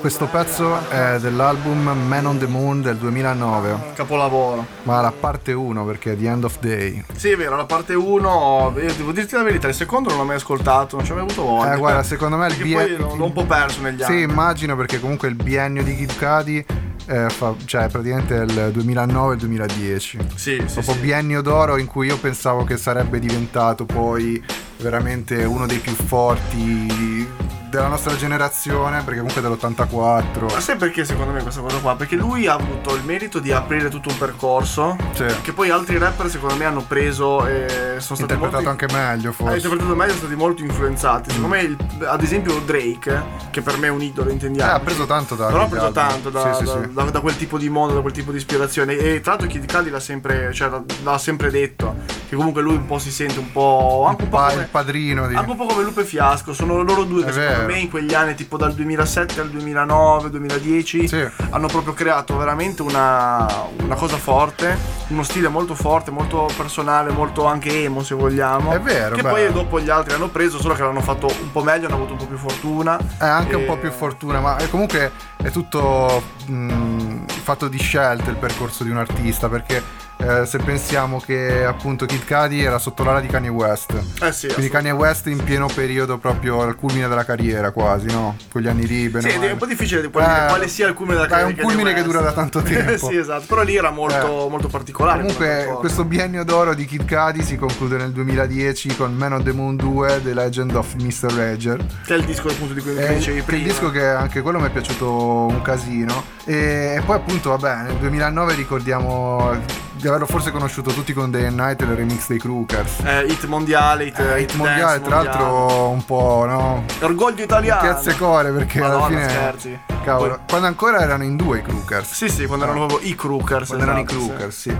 Questo 0.00 0.26
pezzo 0.26 0.88
è 0.88 1.18
dell'album 1.20 1.90
Man 2.08 2.24
on 2.24 2.38
the 2.38 2.46
Moon 2.46 2.80
del 2.80 2.96
2009, 2.96 3.92
Capolavoro. 3.94 4.66
ma 4.84 5.02
la 5.02 5.12
parte 5.12 5.52
1 5.52 5.84
perché 5.84 6.12
è 6.12 6.16
The 6.16 6.26
End 6.26 6.44
of 6.44 6.58
Day. 6.58 7.04
Sì, 7.14 7.28
è 7.30 7.36
vero, 7.36 7.54
la 7.54 7.66
parte 7.66 7.92
1, 7.94 8.72
io 8.76 8.94
devo 8.94 9.12
dirti 9.12 9.34
la 9.34 9.42
verità, 9.42 9.68
il 9.68 9.74
secondo 9.74 10.08
non 10.08 10.18
l'ho 10.18 10.24
mai 10.24 10.36
ascoltato, 10.36 10.96
non 10.96 11.04
ci 11.04 11.12
ho 11.12 11.16
mai 11.16 11.24
avuto 11.24 11.42
voglia. 11.42 11.74
Eh, 11.74 11.76
guarda, 11.78 12.02
secondo 12.02 12.36
me 12.38 12.46
il 12.46 12.54
Perché 12.56 12.64
bie- 12.64 12.96
poi 12.96 13.18
l'ho, 13.18 13.24
un 13.24 13.32
po' 13.32 13.44
perso 13.44 13.82
negli 13.82 13.98
Sì, 14.02 14.12
anni. 14.12 14.22
immagino 14.22 14.74
perché 14.74 14.98
comunque 15.00 15.28
il 15.28 15.34
biennio 15.34 15.82
di 15.82 15.94
Kid 15.94 16.16
Cudi 16.18 16.64
eh, 17.06 17.28
fa, 17.28 17.54
cioè 17.66 17.88
praticamente 17.88 18.34
il 18.34 18.70
2009 18.72 19.32
e 19.32 19.34
il 19.34 19.40
2010. 19.40 20.18
Sì, 20.34 20.62
sì, 20.64 20.72
Proprio 20.72 20.94
sì. 20.94 21.00
biennio 21.00 21.42
d'oro 21.42 21.76
in 21.76 21.86
cui 21.86 22.06
io 22.06 22.16
pensavo 22.18 22.64
che 22.64 22.78
sarebbe 22.78 23.18
diventato 23.18 23.84
poi 23.84 24.42
veramente 24.78 25.44
uno 25.44 25.66
dei 25.66 25.78
più 25.78 25.92
forti 25.92 27.28
della 27.70 27.86
nostra 27.86 28.16
generazione, 28.16 29.02
perché 29.04 29.20
comunque 29.20 29.40
è 29.40 29.44
dell'84. 29.44 30.52
Ma 30.52 30.60
sai 30.60 30.76
perché 30.76 31.04
secondo 31.04 31.32
me 31.32 31.40
questa 31.42 31.60
cosa 31.60 31.78
qua? 31.78 31.94
Perché 31.94 32.16
lui 32.16 32.46
ha 32.48 32.54
avuto 32.54 32.94
il 32.96 33.04
merito 33.04 33.38
di 33.38 33.52
aprire 33.52 33.88
tutto 33.88 34.08
un 34.08 34.18
percorso 34.18 34.96
Sì. 35.12 35.24
che 35.42 35.52
poi 35.52 35.70
altri 35.70 35.96
rapper 35.96 36.28
secondo 36.28 36.56
me 36.56 36.64
hanno 36.64 36.82
preso 36.82 37.46
e 37.46 37.66
sono 37.98 38.16
stati 38.16 38.22
Interpretato 38.22 38.64
molto... 38.64 38.70
anche 38.70 38.86
meglio 38.92 39.30
Ha 39.30 39.32
forse. 39.32 39.54
interpretato 39.56 39.94
meglio, 39.94 40.10
sono 40.12 40.24
stati 40.26 40.36
molto 40.36 40.62
influenzati. 40.64 41.30
Secondo 41.30 41.54
me, 41.54 41.62
il- 41.62 41.76
ad 42.06 42.22
esempio, 42.22 42.58
Drake, 42.64 43.22
che 43.50 43.62
per 43.62 43.78
me 43.78 43.86
è 43.86 43.90
un 43.90 44.02
idolo, 44.02 44.30
Eh, 44.30 44.32
intendiamo. 44.32 44.72
ha 44.72 44.80
preso 44.80 45.06
tanto 45.06 45.36
da 45.36 45.46
Però 45.46 45.62
ha 45.62 45.66
preso 45.68 45.92
tanto 45.92 46.30
da, 46.30 46.52
Sì, 46.54 46.64
da- 46.64 46.82
sì. 46.82 46.92
da- 46.92 47.02
da 47.04 47.20
quel 47.20 47.36
tipo 47.36 47.56
di 47.56 47.68
mondo, 47.68 47.94
da 47.94 48.00
quel 48.00 48.12
tipo 48.12 48.32
di 48.32 48.38
ispirazione. 48.38 48.96
E 48.96 49.20
tra 49.20 49.32
l'altro 49.32 49.48
Kid 49.48 49.70
Cudi 49.72 49.90
l'ha 49.90 50.00
sempre, 50.00 50.52
cioè, 50.52 50.70
l'ha- 51.04 51.18
sempre 51.18 51.50
detto. 51.50 51.94
Che 52.28 52.36
comunque 52.36 52.62
lui 52.62 52.74
un 52.74 52.86
po' 52.86 52.98
si 52.98 53.10
sente 53.10 53.38
un 53.38 53.50
po'. 53.52 54.04
Anche 54.08 54.22
un 54.24 54.28
po' 54.28 54.36
Pa- 54.36 54.48
come, 54.50 54.62
il 54.62 54.68
padrino 54.68 55.26
di... 55.26 55.34
anche 55.34 55.50
un 55.50 55.56
po' 55.56 55.66
come 55.66 55.82
Lupe 55.82 56.04
Fiasco. 56.04 56.52
Sono 56.52 56.80
loro 56.82 57.02
due 57.04 57.24
che 57.24 57.30
È 57.30 57.32
secondo 57.32 57.50
vero. 57.58 57.59
Me 57.66 57.78
in 57.78 57.90
quegli 57.90 58.14
anni, 58.14 58.34
tipo 58.34 58.56
dal 58.56 58.72
2007 58.74 59.40
al 59.40 59.50
2009, 59.50 60.30
2010, 60.30 61.08
Sì. 61.08 61.28
hanno 61.50 61.66
proprio 61.68 61.92
creato 61.92 62.36
veramente 62.36 62.82
una, 62.82 63.46
una 63.82 63.94
cosa 63.94 64.16
forte. 64.16 64.98
Uno 65.08 65.22
stile 65.24 65.48
molto 65.48 65.74
forte, 65.74 66.10
molto 66.12 66.48
personale, 66.56 67.10
molto 67.10 67.44
anche 67.44 67.82
emo 67.84 68.02
se 68.02 68.14
vogliamo. 68.14 68.70
È 68.72 68.80
vero, 68.80 69.16
Che 69.16 69.22
beh. 69.22 69.28
poi 69.28 69.52
dopo 69.52 69.80
gli 69.80 69.90
altri 69.90 70.14
hanno 70.14 70.28
preso, 70.28 70.60
solo 70.60 70.74
che 70.74 70.82
l'hanno 70.82 71.00
fatto 71.00 71.26
un 71.26 71.50
po' 71.50 71.62
meglio, 71.64 71.86
hanno 71.86 71.96
avuto 71.96 72.12
un 72.12 72.18
po' 72.18 72.26
più 72.26 72.36
fortuna. 72.36 72.96
È 73.18 73.24
anche 73.26 73.56
un 73.56 73.62
E- 73.62 73.66
po' 73.66 73.76
più 73.76 73.90
fortuna, 73.90 74.38
ma 74.40 74.56
comunque 74.70 75.10
è 75.42 75.50
tutto 75.50 76.22
mh, 76.46 77.24
fatto 77.42 77.66
di 77.68 77.78
scelte 77.78 78.30
il 78.30 78.36
percorso 78.36 78.84
di 78.84 78.90
un 78.90 78.98
artista, 78.98 79.48
perché 79.48 79.82
eh, 80.20 80.46
se 80.46 80.58
pensiamo 80.58 81.18
che 81.20 81.64
appunto 81.64 82.06
Kid 82.06 82.24
Cudi 82.26 82.62
era 82.62 82.78
sotto 82.78 83.02
l'ala 83.04 83.20
di 83.20 83.26
Kanye 83.26 83.48
West. 83.48 83.92
Eh 84.22 84.32
sì, 84.32 84.48
Quindi 84.48 84.70
Kanye 84.70 84.90
West 84.90 85.26
in 85.26 85.42
pieno 85.42 85.66
periodo 85.66 86.18
proprio 86.18 86.60
al 86.62 86.74
culmine 86.76 87.08
della 87.08 87.24
carriera 87.24 87.70
quasi, 87.70 88.06
no? 88.06 88.36
Quegli 88.50 88.68
anni 88.68 88.86
lì, 88.86 89.08
bene 89.08 89.28
Sì, 89.30 89.36
è 89.38 89.50
un 89.52 89.58
po' 89.58 89.66
difficile 89.66 90.00
di 90.00 90.06
Eh, 90.06 90.10
quale 90.10 90.68
sia 90.68 90.86
il 90.88 90.94
culmine 90.94 91.20
della 91.20 91.28
È 91.28 91.42
un 91.42 91.48
carriera 91.54 91.62
culmine 91.62 91.94
che 91.94 92.02
dura 92.02 92.20
da 92.20 92.32
tanto 92.32 92.60
tempo. 92.62 93.08
sì, 93.08 93.16
esatto. 93.16 93.44
Però 93.48 93.62
lì 93.62 93.76
era 93.76 93.90
molto, 93.90 94.46
Eh. 94.46 94.50
molto 94.50 94.68
particolare. 94.68 95.20
Comunque 95.20 95.76
questo 95.78 96.04
biennio 96.04 96.44
d'oro 96.44 96.74
di 96.74 96.84
Kid 96.84 97.06
Cudi 97.08 97.42
si 97.42 97.56
conclude 97.56 97.96
nel 97.96 98.12
2010 98.12 98.96
con 98.96 99.14
Man 99.14 99.32
on 99.32 99.42
the 99.42 99.52
Moon 99.52 99.76
2 99.76 100.20
The 100.22 100.34
Legend 100.34 100.74
of 100.74 100.94
Mr. 100.94 101.32
Rager. 101.32 101.84
Che 102.04 102.14
è 102.14 102.16
il 102.18 102.24
disco 102.24 102.48
appunto 102.48 102.74
di 102.74 102.80
cui 102.80 102.94
È 102.96 103.14
dicevi 103.14 103.38
il 103.38 103.44
prima. 103.44 103.64
disco 103.64 103.90
che 103.90 104.04
anche 104.06 104.40
quello 104.42 104.58
mi 104.60 104.66
è 104.66 104.70
piaciuto 104.70 105.46
un 105.46 105.62
casino. 105.62 106.24
E, 106.44 106.96
e 106.98 107.02
poi 107.04 107.16
appunto 107.16 107.50
vabbè 107.50 107.82
nel 107.84 107.94
2009 107.96 108.54
ricordiamo 108.54 109.52
di 110.00 110.08
averlo 110.08 110.26
forse 110.26 110.50
conosciuto 110.50 110.92
tutti 110.92 111.12
con 111.12 111.30
Day 111.30 111.44
and 111.44 111.58
Night 111.58 111.80
e 111.82 111.84
il 111.84 111.90
remix 111.94 112.26
dei 112.28 112.38
Crookers. 112.38 113.00
Eh, 113.04 113.26
hit 113.26 113.44
mondiale, 113.44 114.04
hit, 114.06 114.18
Hit 114.18 114.38
hit 114.40 114.54
mondiale, 114.54 115.00
tra 115.02 115.22
l'altro 115.22 115.88
un 115.90 116.04
po', 116.04 116.44
no? 116.46 116.84
Orgoglio 117.00 117.44
italiano. 117.44 117.80
Piazze 117.80 118.16
core 118.16 118.50
perché 118.50 118.78
alla 118.80 118.98
Madonna, 118.98 119.18
fine. 119.18 119.28
scherzi. 119.28 119.78
Cavolo, 120.02 120.34
Poi- 120.36 120.44
quando 120.48 120.66
ancora 120.66 121.00
erano 121.00 121.24
in 121.24 121.36
due 121.36 121.58
i 121.58 121.62
Crookers. 121.62 122.12
Sì, 122.12 122.28
sì, 122.30 122.46
quando 122.46 122.64
erano 122.64 122.86
proprio 122.86 123.08
i 123.08 123.14
Crookers. 123.14 123.66
Quando 123.66 123.84
erano 123.84 124.00
i 124.00 124.02
esatto, 124.04 124.20
sì. 124.20 124.26
Crookers, 124.28 124.58
sì. 124.58 124.76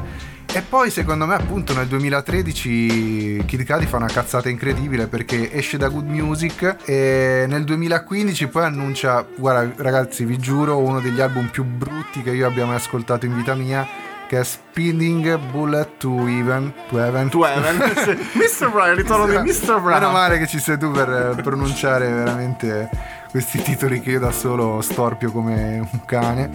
E 0.52 0.62
poi 0.62 0.90
secondo 0.90 1.26
me 1.26 1.34
appunto 1.36 1.72
nel 1.74 1.86
2013 1.86 3.44
Kid 3.46 3.64
Cudi 3.64 3.86
fa 3.86 3.98
una 3.98 4.08
cazzata 4.08 4.48
incredibile 4.48 5.06
perché 5.06 5.52
esce 5.52 5.76
da 5.76 5.88
Good 5.88 6.08
Music 6.08 6.76
e 6.86 7.44
nel 7.46 7.62
2015 7.62 8.48
poi 8.48 8.64
annuncia, 8.64 9.24
guarda 9.36 9.72
ragazzi 9.80 10.24
vi 10.24 10.38
giuro, 10.38 10.78
uno 10.78 10.98
degli 10.98 11.20
album 11.20 11.46
più 11.50 11.62
brutti 11.62 12.22
che 12.22 12.30
io 12.30 12.48
abbia 12.48 12.66
mai 12.66 12.74
ascoltato 12.76 13.26
in 13.26 13.36
vita 13.36 13.54
mia 13.54 13.86
che 14.30 14.38
è 14.38 14.44
Speeding 14.44 15.36
Bullet 15.50 15.96
to 15.98 16.28
Even. 16.28 16.72
To 16.90 17.00
Heaven. 17.00 17.30
To 17.30 17.44
Heaven. 17.44 17.78
Mr. 18.38 18.70
Brown, 18.70 18.90
il 18.90 18.94
ritorno 18.98 19.26
di 19.26 19.36
Mr. 19.36 19.80
Brown. 19.80 19.98
Meno 19.98 20.10
male 20.12 20.38
che 20.38 20.46
ci 20.46 20.60
sei 20.60 20.78
tu 20.78 20.92
per 20.92 21.34
eh, 21.36 21.42
pronunciare 21.42 22.08
veramente 22.08 22.88
questi 23.28 23.60
titoli 23.60 24.00
che 24.00 24.10
io 24.12 24.20
da 24.20 24.30
solo 24.30 24.80
storpio 24.82 25.32
come 25.32 25.80
un 25.92 26.04
cane. 26.04 26.48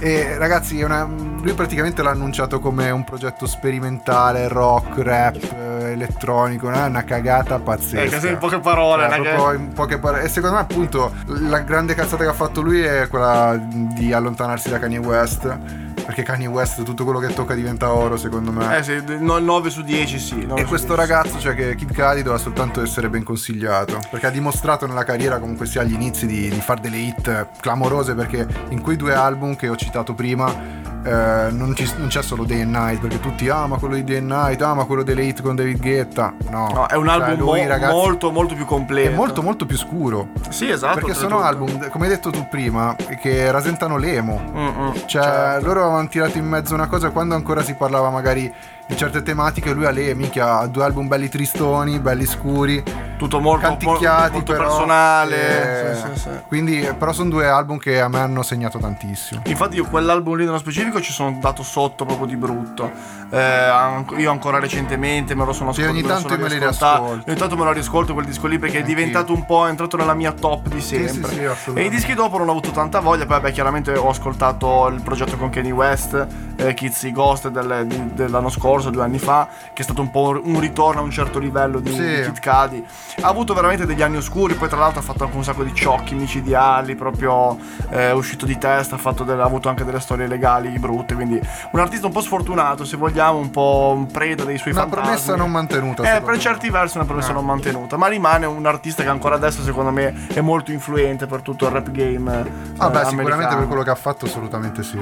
E 0.00 0.36
ragazzi, 0.36 0.82
una- 0.82 1.04
lui 1.04 1.54
praticamente 1.54 2.02
l'ha 2.02 2.10
annunciato 2.10 2.60
come 2.60 2.90
un 2.90 3.04
progetto 3.04 3.46
sperimentale, 3.46 4.48
rock, 4.48 4.98
rap, 5.02 5.36
eh, 5.36 5.92
elettronico, 5.92 6.70
è 6.70 6.84
una 6.84 7.04
cagata 7.04 7.58
pazzesca. 7.58 8.26
Eh, 8.28 8.32
in 8.32 8.36
poche 8.38 8.58
parole, 8.58 9.06
è 9.08 9.18
che- 9.18 9.54
in 9.56 9.72
poche 9.72 9.96
parole. 9.98 10.24
E 10.24 10.28
secondo 10.28 10.56
me, 10.56 10.60
appunto, 10.62 11.10
la 11.24 11.60
grande 11.60 11.94
cazzata 11.94 12.22
che 12.22 12.28
ha 12.28 12.34
fatto 12.34 12.60
lui 12.60 12.82
è 12.82 13.08
quella 13.08 13.58
di 13.58 14.12
allontanarsi 14.12 14.68
da 14.68 14.78
Kanye 14.78 14.98
West. 14.98 15.90
Perché 16.04 16.22
Kanye 16.22 16.46
West, 16.46 16.82
tutto 16.82 17.04
quello 17.04 17.18
che 17.18 17.32
tocca 17.32 17.54
diventa 17.54 17.92
oro, 17.92 18.16
secondo 18.16 18.50
me. 18.52 18.78
Eh 18.78 18.82
sì, 18.82 19.02
no, 19.18 19.38
9 19.38 19.70
su 19.70 19.82
10 19.82 20.18
sì. 20.18 20.46
9 20.46 20.60
E 20.60 20.64
questo 20.64 20.94
10. 20.94 21.00
ragazzo, 21.00 21.38
cioè 21.38 21.54
che 21.54 21.74
Kid 21.74 21.94
Cudi 21.94 22.22
doveva 22.22 22.38
soltanto 22.38 22.82
essere 22.82 23.08
ben 23.08 23.22
consigliato. 23.22 23.98
Perché 24.10 24.26
ha 24.26 24.30
dimostrato 24.30 24.86
nella 24.86 25.04
carriera, 25.04 25.38
comunque 25.38 25.66
sia 25.66 25.82
agli 25.82 25.92
inizi, 25.92 26.26
di, 26.26 26.48
di 26.48 26.60
fare 26.60 26.80
delle 26.80 26.96
hit 26.96 27.48
clamorose. 27.60 28.14
Perché 28.14 28.46
in 28.70 28.80
quei 28.80 28.96
due 28.96 29.14
album 29.14 29.56
che 29.56 29.68
ho 29.68 29.76
citato 29.76 30.14
prima. 30.14 30.90
Eh, 31.04 31.48
non, 31.50 31.74
ci- 31.74 31.92
non 31.96 32.08
c'è 32.08 32.22
solo 32.22 32.44
Day 32.44 32.60
and 32.62 32.70
Night 32.74 33.00
perché 33.00 33.18
tutti 33.20 33.48
ah 33.48 33.66
ma 33.66 33.76
quello 33.76 33.94
di 33.96 34.04
Day 34.04 34.18
and 34.18 34.30
Night 34.30 34.62
ah 34.62 34.74
ma 34.74 34.84
quello 34.84 35.02
delle 35.02 35.24
hit 35.24 35.42
con 35.42 35.54
David 35.56 35.80
Guetta 35.80 36.32
no, 36.50 36.68
No, 36.72 36.86
è 36.86 36.94
un 36.94 37.06
Cioè, 37.06 37.14
album 37.14 37.38
lui, 37.38 37.60
mo- 37.62 37.66
ragazzi, 37.68 37.92
molto, 37.94 38.30
molto 38.30 38.54
più 38.54 38.64
completo. 38.64 39.10
è 39.10 39.14
molto 39.14 39.42
molto 39.42 39.66
più 39.66 39.76
scuro 39.76 40.28
Sì, 40.50 40.68
esatto. 40.70 40.94
perché 40.94 41.14
sono 41.14 41.36
oltretutto. 41.38 41.72
album 41.72 41.90
come 41.90 42.04
hai 42.06 42.10
detto 42.12 42.30
tu 42.30 42.46
prima 42.48 42.94
che 43.20 43.50
rasentano 43.50 43.96
l'emo 43.96 44.40
Mm-mm, 44.54 44.92
cioè, 45.06 45.22
certo. 45.22 45.66
loro 45.66 45.82
avevano 45.84 46.08
tirato 46.08 46.38
in 46.38 46.46
mezzo 46.46 46.74
una 46.74 46.86
cosa 46.86 47.10
quando 47.10 47.34
ancora 47.34 47.62
si 47.62 47.74
parlava 47.74 48.10
magari 48.10 48.52
di 48.86 48.96
certe 48.96 49.22
tematiche. 49.22 49.72
Lui 49.72 49.86
ha 49.86 49.90
le 49.90 50.14
minchia, 50.14 50.58
ha 50.58 50.66
due 50.66 50.84
album 50.84 51.08
belli 51.08 51.28
tristoni, 51.28 51.98
belli 51.98 52.26
scuri, 52.26 52.82
Tutto 53.16 53.40
molto, 53.40 53.66
canticchiati, 53.66 54.32
molto 54.32 54.52
però, 54.52 54.64
personale. 54.64 55.90
eh, 55.90 55.94
Sì, 55.94 56.00
sì, 56.14 56.20
sì. 56.20 56.28
Quindi, 56.48 56.88
però, 56.98 57.12
sono 57.12 57.30
due 57.30 57.48
album 57.48 57.78
che 57.78 58.00
a 58.00 58.08
me 58.08 58.18
hanno 58.18 58.42
segnato 58.42 58.78
tantissimo. 58.78 59.42
Infatti 59.46 59.76
io 59.76 59.84
quell'album 59.86 60.36
lì 60.36 60.44
nello 60.44 60.58
specifico 60.58 61.00
ci 61.00 61.12
sono 61.12 61.36
dato 61.40 61.62
sotto 61.62 62.04
proprio 62.04 62.26
di 62.26 62.36
brutto. 62.36 62.90
Eh, 63.30 63.38
an- 63.40 64.04
io 64.18 64.30
ancora 64.30 64.58
recentemente 64.58 65.34
me 65.34 65.44
lo 65.46 65.52
sono 65.52 65.72
Sì, 65.72 65.80
ascoltato. 65.82 65.90
ogni 65.98 66.02
me 66.02 66.08
tanto 66.14 66.28
sono 66.28 66.42
me 66.42 66.48
li 66.48 66.58
riascolto. 66.58 67.30
Ogni 67.30 67.38
tanto 67.38 67.56
me 67.56 67.64
lo 67.64 67.72
riascolto 67.72 68.12
quel 68.12 68.26
disco 68.26 68.46
lì 68.46 68.58
perché 68.58 68.76
è 68.76 68.80
Anch'io. 68.80 68.94
diventato 68.96 69.32
un 69.32 69.46
po', 69.46 69.66
è 69.66 69.70
entrato 69.70 69.96
nella 69.96 70.14
mia 70.14 70.32
top 70.32 70.68
di 70.68 70.80
Sì, 70.80 70.96
sempre. 71.08 71.30
sì, 71.30 71.36
sì, 71.36 71.42
e 71.42 71.46
assolutamente. 71.46 71.82
i 71.94 71.96
dischi 71.96 72.14
dopo 72.14 72.36
non 72.38 72.48
ho 72.48 72.50
avuto 72.50 72.70
tanta 72.72 73.00
voglia, 73.00 73.24
poi 73.24 73.40
vabbè 73.40 73.52
chiaramente 73.52 73.92
ho 73.96 74.08
ascoltato 74.10 74.88
il 74.88 75.00
progetto 75.00 75.36
con 75.38 75.48
Kanye 75.48 75.70
West, 75.70 76.26
eh, 76.56 76.74
Kids 76.74 77.10
Ghost 77.12 77.48
del- 77.48 77.86
di- 77.86 78.12
dell'anno 78.14 78.50
scorso, 78.50 78.70
due 78.80 79.02
anni 79.02 79.18
fa, 79.18 79.48
che 79.72 79.82
è 79.82 79.84
stato 79.84 80.00
un 80.00 80.10
po' 80.10 80.40
un 80.42 80.58
ritorno 80.60 81.00
a 81.00 81.04
un 81.04 81.10
certo 81.10 81.38
livello 81.38 81.78
di, 81.80 81.92
Sì. 81.92 81.98
di 82.00 82.22
Kid 82.32 82.40
Cudi. 82.40 82.84
Ha 83.20 83.28
avuto 83.28 83.52
veramente 83.54 83.84
degli 83.86 84.02
anni 84.02 84.16
oscuri, 84.16 84.54
poi 84.54 84.68
tra 84.68 84.78
l'altro 84.78 85.00
ha 85.00 85.02
fatto 85.02 85.24
anche 85.24 85.36
un 85.36 85.44
sacco 85.44 85.62
di 85.64 85.74
ciocchi 85.74 86.14
micidiali, 86.14 86.94
proprio 86.94 87.58
eh, 87.90 88.12
uscito 88.12 88.46
di 88.46 88.56
testa, 88.58 88.94
ha, 88.94 88.98
fatto 88.98 89.24
delle- 89.24 89.42
ha 89.42 89.44
avuto 89.44 89.68
anche 89.68 89.84
delle 89.84 90.00
storie 90.00 90.26
legali 90.26 90.78
brutte, 90.78 91.14
quindi 91.14 91.40
un 91.72 91.80
artista 91.80 92.06
un 92.06 92.12
po' 92.12 92.20
sfortunato, 92.20 92.84
se 92.84 92.96
vogliamo, 92.96 93.38
un 93.38 93.50
po' 93.50 93.92
un 93.96 94.06
preda 94.06 94.44
dei 94.44 94.58
suoi 94.58 94.72
Una 94.72 94.82
fantasmi. 94.82 95.02
promessa 95.04 95.36
non 95.36 95.50
mantenuta. 95.50 96.02
Eh, 96.16 96.20
per 96.20 96.32
me. 96.32 96.38
certi 96.38 96.70
versi 96.70 96.96
una 96.96 97.06
promessa 97.06 97.30
Ah. 97.30 97.34
non 97.34 97.44
mantenuta, 97.44 97.96
ma 97.96 98.06
rimane 98.06 98.46
un 98.46 98.64
artista 98.66 99.02
che 99.02 99.08
ancora 99.08 99.34
adesso 99.34 99.62
secondo 99.62 99.90
me 99.90 100.26
è 100.32 100.40
molto 100.40 100.72
influente 100.72 101.26
per 101.26 101.42
tutto 101.42 101.66
il 101.66 101.72
rap 101.72 101.90
game. 101.90 102.40
eh, 102.40 102.50
Ah, 102.78 102.88
beh, 102.88 103.04
sicuramente 103.06 103.54
per 103.56 103.66
quello 103.66 103.82
che 103.82 103.90
ha 103.90 103.94
fatto, 103.94 104.24
assolutamente 104.26 104.82
sì. 104.82 104.98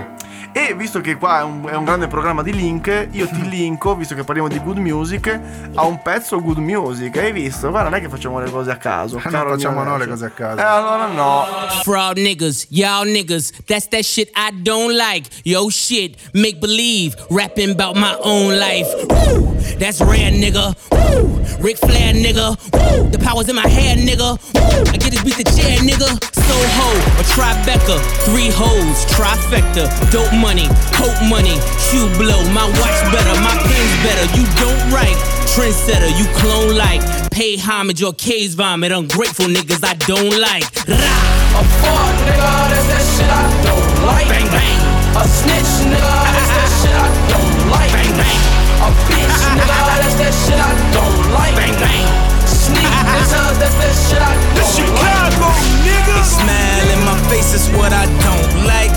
E 0.53 0.75
visto 0.75 1.01
che 1.01 1.17
qua 1.17 1.41
è 1.41 1.43
un, 1.45 1.67
è 1.69 1.75
un 1.77 1.85
grande 1.85 2.09
programma 2.09 2.43
di 2.43 2.53
link, 2.53 3.09
io 3.13 3.29
ti 3.29 3.49
linko, 3.61 3.95
visto 3.95 4.15
che 4.15 4.25
parliamo 4.25 4.49
di 4.49 4.59
good 4.61 4.79
music, 4.79 5.39
a 5.75 5.85
un 5.85 6.01
pezzo 6.03 6.41
good 6.41 6.59
music. 6.59 7.17
Hai 7.17 7.33
visto? 7.33 7.69
Guarda, 7.69 7.91
non 7.91 7.99
è 7.99 8.03
che 8.03 8.09
facciamo 8.09 8.41
le 8.41 8.51
cose 8.51 8.71
a 8.71 8.77
caso. 8.77 9.19
Eh, 9.19 9.23
no, 9.25 9.31
caro 9.31 9.51
facciamo 9.51 9.83
no 9.83 9.97
le 9.97 10.07
cose 10.07 10.25
a 10.27 10.31
caso. 10.31 10.59
Eh, 10.59 10.63
allora 10.63 11.07
no. 11.07 11.45
Fraud 11.83 12.19
niggas, 12.19 12.67
y'all 12.71 13.07
niggas, 13.07 13.53
that's 13.67 13.89
that 13.89 14.05
shit 14.05 14.31
I 14.35 14.51
don't 14.63 14.95
like. 14.97 15.29
Yo 15.45 15.69
shit, 15.69 16.17
make 16.33 16.59
believe, 16.61 17.15
rapping 17.29 17.71
about 17.71 17.97
my 17.97 18.17
own 18.23 18.59
life. 18.59 18.89
Woo, 19.09 19.55
that's 19.79 20.01
rare 20.01 20.31
nigga. 20.31 21.00
Woo, 21.11 21.27
Ric 21.59 21.79
Flair 21.79 22.15
nigga. 22.15 22.57
Woo, 22.73 23.11
the 23.11 23.19
power's 23.19 23.49
in 23.49 23.57
my 23.57 23.67
hair 23.67 23.97
nigga. 23.97 24.39
Woo, 24.55 24.93
I 24.93 24.97
get 24.97 25.11
this 25.11 25.23
beat 25.25 25.37
the 25.37 25.45
chair 25.45 25.79
nigga. 25.83 26.09
Soho, 26.51 26.91
a 27.19 27.25
Tribeca, 27.31 27.99
three 28.27 28.51
hoes, 28.51 29.07
trifecta, 29.07 29.87
dope 30.11 30.33
money, 30.35 30.67
hope 30.99 31.15
money, 31.29 31.55
shoe 31.79 32.11
blow, 32.19 32.43
my 32.51 32.67
watch 32.81 32.99
better, 33.15 33.35
my 33.43 33.55
pen's 33.55 33.95
better. 34.03 34.27
You 34.35 34.45
don't 34.59 34.83
write, 34.91 35.15
trendsetter, 35.55 36.11
you 36.19 36.27
clone 36.39 36.77
like, 36.77 37.03
pay 37.31 37.57
homage 37.57 38.03
or 38.03 38.13
case 38.13 38.55
vomit, 38.55 38.91
ungrateful 38.91 39.47
niggas 39.47 39.85
I 39.85 39.95
don't 39.95 40.39
like. 40.41 40.67
Rah! 40.89 41.41
A 41.51 41.63
fuck 41.83 42.15
nigga, 42.27 42.51
that's 42.71 42.87
that 42.91 43.05
shit 43.15 43.31
I 43.31 43.47
don't 43.67 44.07
like. 44.07 44.29
Bang 44.29 44.47
bang. 44.51 44.81
A 45.15 45.25
snitch 45.27 45.87
nigga, 45.87 46.15
that's 46.35 46.51
that 46.59 46.71
shit 46.83 46.95
I 46.95 47.09
don't 47.31 47.71
like. 47.71 47.93
Bang 47.93 48.17
bang. 48.17 48.60
A 48.81 48.89
bitch 49.09 49.41
nigga, 49.57 49.79
that's 50.01 50.17
that 50.17 50.33
shit 50.33 50.57
I 50.57 50.73
don't 50.97 51.21
like. 51.37 51.55
Bang 51.55 51.77
bang. 51.77 52.07
Sneak 52.49 52.81
nigga, 52.81 53.61
that's 53.61 53.77
that 53.77 53.95
shit 54.09 54.23
I 54.23 54.33
don't 54.57 54.97
like. 54.97 55.61
nigga. 55.85 56.17
They 56.17 56.25
smile 56.25 56.89
in 56.89 57.01
my 57.05 57.19
face 57.29 57.53
is 57.53 57.69
what 57.77 57.93
I 57.93 58.09
don't 58.25 58.65
like. 58.65 58.97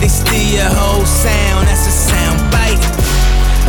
They 0.00 0.08
steal 0.08 0.64
your 0.64 0.72
whole 0.72 1.04
sound, 1.04 1.68
that's 1.68 1.84
a 1.84 1.92
sound 1.92 2.40
bite. 2.48 2.80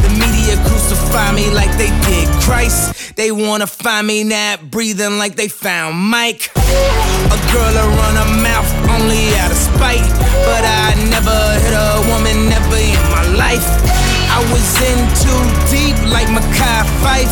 The 0.04 0.10
media 0.16 0.56
crucify 0.68 1.32
me 1.36 1.52
like 1.52 1.72
they 1.78 1.92
did 2.08 2.28
Christ. 2.40 3.16
They 3.16 3.32
wanna 3.32 3.68
find 3.68 4.08
me 4.08 4.24
not 4.24 4.72
breathing 4.72 5.18
like 5.18 5.36
they 5.36 5.48
found 5.48 5.98
Mike. 5.98 6.52
A 6.56 7.40
girl 7.52 7.72
to 7.76 7.86
run 8.00 8.16
her 8.16 8.32
mouth 8.40 8.70
only 8.96 9.36
out 9.36 9.52
of 9.52 9.58
spite. 9.58 10.08
But 10.48 10.64
I 10.64 10.96
never 11.12 11.38
hit 11.60 11.76
a 11.76 12.04
woman, 12.12 12.50
never 12.50 12.78
in 12.80 13.04
my 13.12 13.24
life. 13.36 14.15
I 14.36 14.44
was 14.52 14.68
in 14.84 15.00
too 15.24 15.42
deep 15.72 15.96
like 16.12 16.28
Makai 16.28 16.84
Fife. 17.00 17.32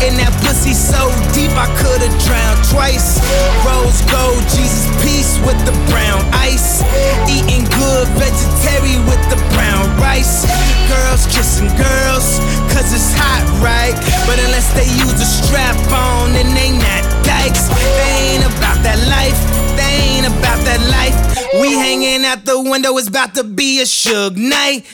And 0.00 0.16
that 0.16 0.32
pussy 0.40 0.72
so 0.72 1.12
deep 1.36 1.52
I 1.52 1.68
could've 1.76 2.16
drowned 2.24 2.64
twice. 2.64 3.20
Rose 3.60 4.00
gold, 4.08 4.40
Jesus 4.48 4.88
peace 5.04 5.36
with 5.44 5.60
the 5.68 5.76
brown 5.92 6.24
ice. 6.32 6.80
Eating 7.28 7.68
good 7.76 8.08
vegetarian 8.16 9.04
with 9.04 9.20
the 9.28 9.36
brown 9.52 9.84
rice. 10.00 10.48
Girls 10.88 11.28
kissing 11.28 11.68
girls, 11.76 12.40
cause 12.72 12.88
it's 12.88 13.12
hot, 13.12 13.44
right? 13.60 13.92
But 14.24 14.40
unless 14.40 14.72
they 14.72 14.88
use 14.96 15.20
a 15.20 15.28
strap 15.28 15.76
on, 15.92 16.32
then 16.32 16.56
they 16.56 16.72
not 16.72 17.04
dykes. 17.20 17.68
They 18.00 18.40
ain't 18.40 18.48
about 18.48 18.80
that 18.80 18.96
life, 19.12 19.36
they 19.76 19.92
ain't 20.16 20.26
about 20.32 20.64
that 20.64 20.80
life. 20.88 21.20
We 21.60 21.76
hanging 21.76 22.24
out 22.24 22.48
the 22.48 22.56
window, 22.56 22.96
it's 22.96 23.12
about 23.12 23.34
to 23.36 23.44
be 23.44 23.84
a 23.84 23.84
Suge 23.84 24.40
night. 24.40 24.88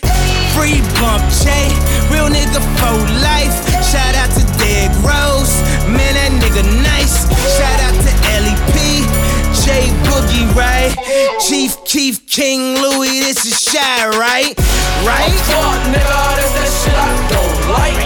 Free 0.56 0.80
bump 0.98 1.22
J, 1.44 1.68
real 2.08 2.32
nigga 2.32 2.64
for 2.80 2.96
life. 3.20 3.52
Shout 3.84 4.16
out 4.16 4.32
to 4.34 4.42
Dead 4.56 4.88
Rose, 5.04 5.60
man, 5.84 6.16
that 6.16 6.32
nigga 6.40 6.64
nice. 6.80 7.28
Shout 7.60 7.80
out 7.84 7.92
to 7.92 8.10
LEP, 8.40 9.04
J 9.52 9.92
Boogie, 10.08 10.48
right? 10.56 10.96
Chief 11.44 11.84
Chief 11.84 12.24
King 12.26 12.80
Louis, 12.80 13.20
this 13.20 13.44
is 13.44 13.60
shy, 13.60 14.08
right? 14.16 14.56
Right? 15.04 15.28
A 15.28 15.44
fuck, 15.44 15.80
nigga, 15.92 16.20
that's 16.40 16.52
that 16.56 16.72
shit 16.72 16.96
I 16.96 17.12
don't 17.28 17.60
like. 17.76 18.00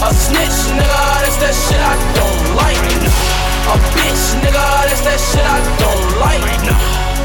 A 0.00 0.10
snitch, 0.16 0.58
nigga, 0.72 1.02
that's 1.22 1.36
that 1.44 1.54
shit 1.54 1.82
I 1.84 1.94
don't 2.16 2.56
like. 2.56 2.80
A 3.68 3.76
bitch, 3.92 4.24
nigga, 4.40 4.64
that's 4.88 5.04
that 5.04 5.20
shit 5.20 5.44
I 5.44 5.60
don't 5.76 6.08
like. 6.24 6.40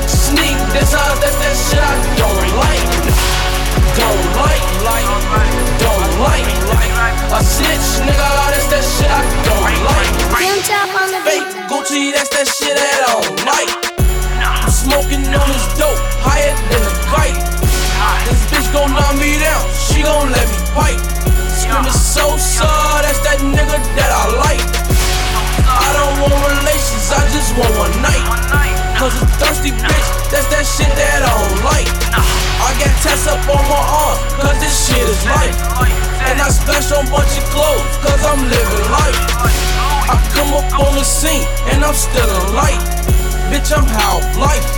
Sneak, 0.10 0.60
that's, 0.76 0.94
all, 0.94 1.16
that's 1.24 1.40
that 1.40 1.56
shit 1.56 1.80
I 1.80 1.96
don't 2.20 2.58
like. 2.60 3.11
Don't 4.02 4.26
like, 4.42 4.66
like, 4.82 5.10
don't 5.78 6.14
like, 6.26 6.50
like 6.74 6.92
a 7.32 7.40
snitch, 7.44 8.04
nigga. 8.04 8.30
That's 8.52 8.68
that 8.74 8.84
shit 8.84 9.08
I 9.08 9.22
don't 9.46 9.62
like. 9.88 10.10
Fake 11.24 11.48
Gucci, 11.70 12.12
that's 12.12 12.30
that 12.36 12.48
shit 12.50 12.76
I 12.76 12.82
don't 13.08 13.40
like. 13.46 13.72
I'm 14.42 14.70
Smoking 14.70 15.24
on 15.32 15.48
this 15.54 15.68
dope, 15.78 16.02
higher 16.20 16.52
than 16.74 16.82
a 16.82 16.94
kite. 17.08 17.38
This 18.26 18.42
bitch 18.50 18.68
gon' 18.74 18.92
knock 18.92 19.16
me 19.22 19.38
down, 19.38 19.64
she 19.72 20.02
gon' 20.02 20.34
let 20.34 20.50
me 20.50 20.60
bite. 20.74 21.00
Screaming 21.54 21.94
so 21.94 22.36
sad, 22.38 23.06
that's 23.06 23.22
that 23.22 23.40
nigga 23.40 23.78
that 23.96 24.12
I 24.12 24.26
like. 24.42 24.66
I 25.64 25.88
don't 25.94 26.26
want 26.26 26.42
relations, 26.58 27.06
I 27.14 27.22
just 27.30 27.54
want 27.56 27.72
one 27.78 27.96
night. 28.02 28.81
Cause 29.02 29.18
a 29.18 29.26
thirsty 29.42 29.74
bitch, 29.74 30.08
that's 30.30 30.46
that 30.54 30.62
shit 30.62 30.86
that 30.94 31.26
I 31.26 31.34
don't 31.34 31.66
like. 31.66 31.90
I 32.14 32.70
got 32.78 32.94
tats 33.02 33.26
up 33.26 33.42
on 33.50 33.66
my 33.66 33.82
arm, 33.82 34.14
cause 34.38 34.54
this 34.62 34.78
shit 34.78 35.02
is 35.02 35.18
life. 35.26 35.58
And 36.30 36.38
I 36.38 36.46
splash 36.54 36.94
on 36.94 37.10
bunch 37.10 37.34
of 37.34 37.42
clothes, 37.50 37.82
cause 38.06 38.22
I'm 38.22 38.46
living 38.46 38.86
life. 38.94 39.18
I 40.06 40.22
come 40.38 40.54
up 40.54 40.70
on 40.78 40.94
the 40.94 41.02
scene, 41.02 41.42
and 41.74 41.82
I'm 41.82 41.98
still 41.98 42.30
in 42.30 42.54
light. 42.54 42.78
Bitch, 43.50 43.74
I'm 43.74 43.90
half 43.90 44.22
life. 44.38 44.70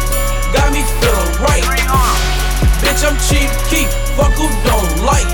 Got 0.55 0.71
me 0.71 0.87
feeling 1.03 1.33
right. 1.43 1.67
Bitch, 2.79 3.03
I'm 3.03 3.19
cheap 3.27 3.51
keep, 3.67 3.91
fuck 4.15 4.31
who 4.39 4.47
don't 4.63 5.03
like. 5.03 5.27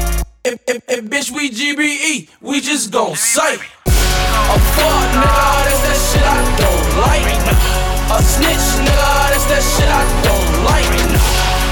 And, 0.49 0.57
and, 0.65 0.81
and 0.89 1.13
bitch, 1.13 1.29
we 1.29 1.53
GBE, 1.53 2.41
we 2.41 2.57
just 2.57 2.89
gon' 2.89 3.13
sight. 3.13 3.61
A 3.85 4.57
fuck 4.73 4.97
nigga, 5.13 5.45
that's 5.61 5.77
that 5.85 5.99
shit 6.09 6.25
I 6.25 6.41
don't 6.57 6.89
like. 7.05 7.98
A 8.09 8.21
snitch 8.23 8.67
nigga, 8.81 9.11
that's 9.29 9.45
that 9.45 9.61
shit 9.61 9.85
I 9.85 10.01
don't 10.25 10.65
like. 10.65 10.89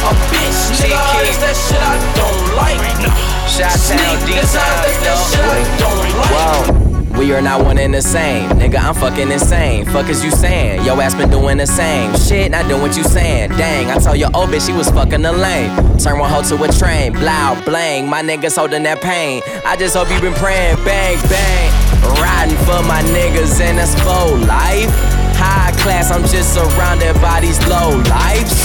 A 0.06 0.14
bitch 0.30 0.70
nigga, 0.78 1.02
that's 1.26 1.42
that 1.42 1.58
shit 1.58 1.82
I 1.82 1.98
don't 2.14 2.56
like. 2.56 2.78
Sneak 3.58 4.36
that's 4.36 4.54
that 4.54 5.18
shit 5.32 5.42
I 5.42 5.66
don't 5.82 5.98
like. 6.14 6.78
Whoa. 6.78 6.88
We 7.18 7.34
are 7.34 7.42
not 7.42 7.66
one 7.66 7.80
and 7.80 7.92
the 7.92 8.04
same. 8.04 8.52
Nigga, 8.52 8.78
I'm 8.78 8.94
fucking 8.94 9.32
insane. 9.32 9.86
Fuck 9.86 10.10
is 10.10 10.24
you 10.24 10.30
saying? 10.30 10.86
Yo 10.86 11.00
ass 11.02 11.16
been 11.16 11.32
doing 11.32 11.58
the 11.58 11.66
same. 11.66 12.16
Shit, 12.16 12.52
not 12.52 12.68
doing 12.68 12.84
what 12.84 12.96
you 12.96 13.04
saying. 13.04 13.50
Dang, 13.58 13.90
I 13.90 13.98
told 13.98 14.18
your 14.18 14.30
old 14.36 14.50
bitch 14.50 14.68
she 14.68 14.74
was 14.74 14.92
fucking 14.92 15.24
the 15.24 15.32
lane. 15.32 15.72
Turn 15.98 16.20
one 16.20 16.30
hoe 16.30 16.44
to 16.44 16.64
a 16.64 16.68
train. 16.68 17.14
Blow, 17.14 17.60
blang. 17.66 18.08
My 18.08 18.22
niggas 18.22 18.56
holding 18.56 18.84
that 18.84 19.02
pain. 19.02 19.42
I 19.66 19.76
just 19.76 19.96
hope 19.96 20.12
you 20.12 20.22
been 20.22 20.36
praying. 20.36 20.76
Bang, 20.86 21.18
bang. 21.28 21.72
Riding 22.22 22.58
for 22.58 22.84
my 22.84 23.02
niggas 23.10 23.60
and 23.60 23.80
that's 23.80 23.96
full 24.02 24.38
life. 24.46 24.94
High 25.38 25.74
class, 25.88 26.12
I'm 26.12 26.28
just 26.28 26.52
surrounded 26.54 27.16
by 27.24 27.40
these 27.40 27.56
low 27.64 27.96
lives. 28.12 28.60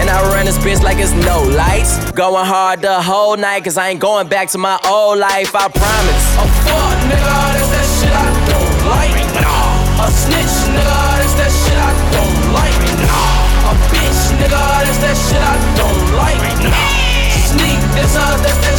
And 0.00 0.08
I 0.08 0.16
run 0.32 0.46
this 0.48 0.56
bitch 0.64 0.80
like 0.82 0.96
it's 0.96 1.12
no 1.28 1.44
lights. 1.44 1.92
Going 2.12 2.46
hard 2.46 2.80
the 2.80 3.02
whole 3.02 3.36
night, 3.36 3.64
cause 3.64 3.76
I 3.76 3.90
ain't 3.90 4.00
going 4.00 4.26
back 4.26 4.48
to 4.56 4.58
my 4.58 4.80
old 4.88 5.18
life, 5.18 5.52
I 5.52 5.68
promise. 5.68 6.24
A 6.40 6.46
fuck 6.64 6.96
nigga, 7.04 7.36
that's 7.52 7.68
that 7.76 7.88
shit 8.00 8.14
I 8.16 8.28
don't 8.48 8.76
like. 8.96 9.12
A 10.00 10.08
snitch 10.08 10.56
nigga, 10.72 11.00
that's 11.20 11.36
that 11.36 11.52
shit 11.52 11.76
I 11.76 11.92
don't 12.16 12.40
like. 12.56 12.76
A 13.68 13.72
bitch 13.92 14.22
nigga, 14.40 14.64
that's 14.88 15.00
that 15.04 15.16
shit 15.20 15.42
I 15.52 15.56
don't 15.76 16.04
like. 16.16 16.40
Sneak 17.44 17.80
this 17.92 18.16
out, 18.16 18.40
that's 18.40 18.56
that 18.56 18.73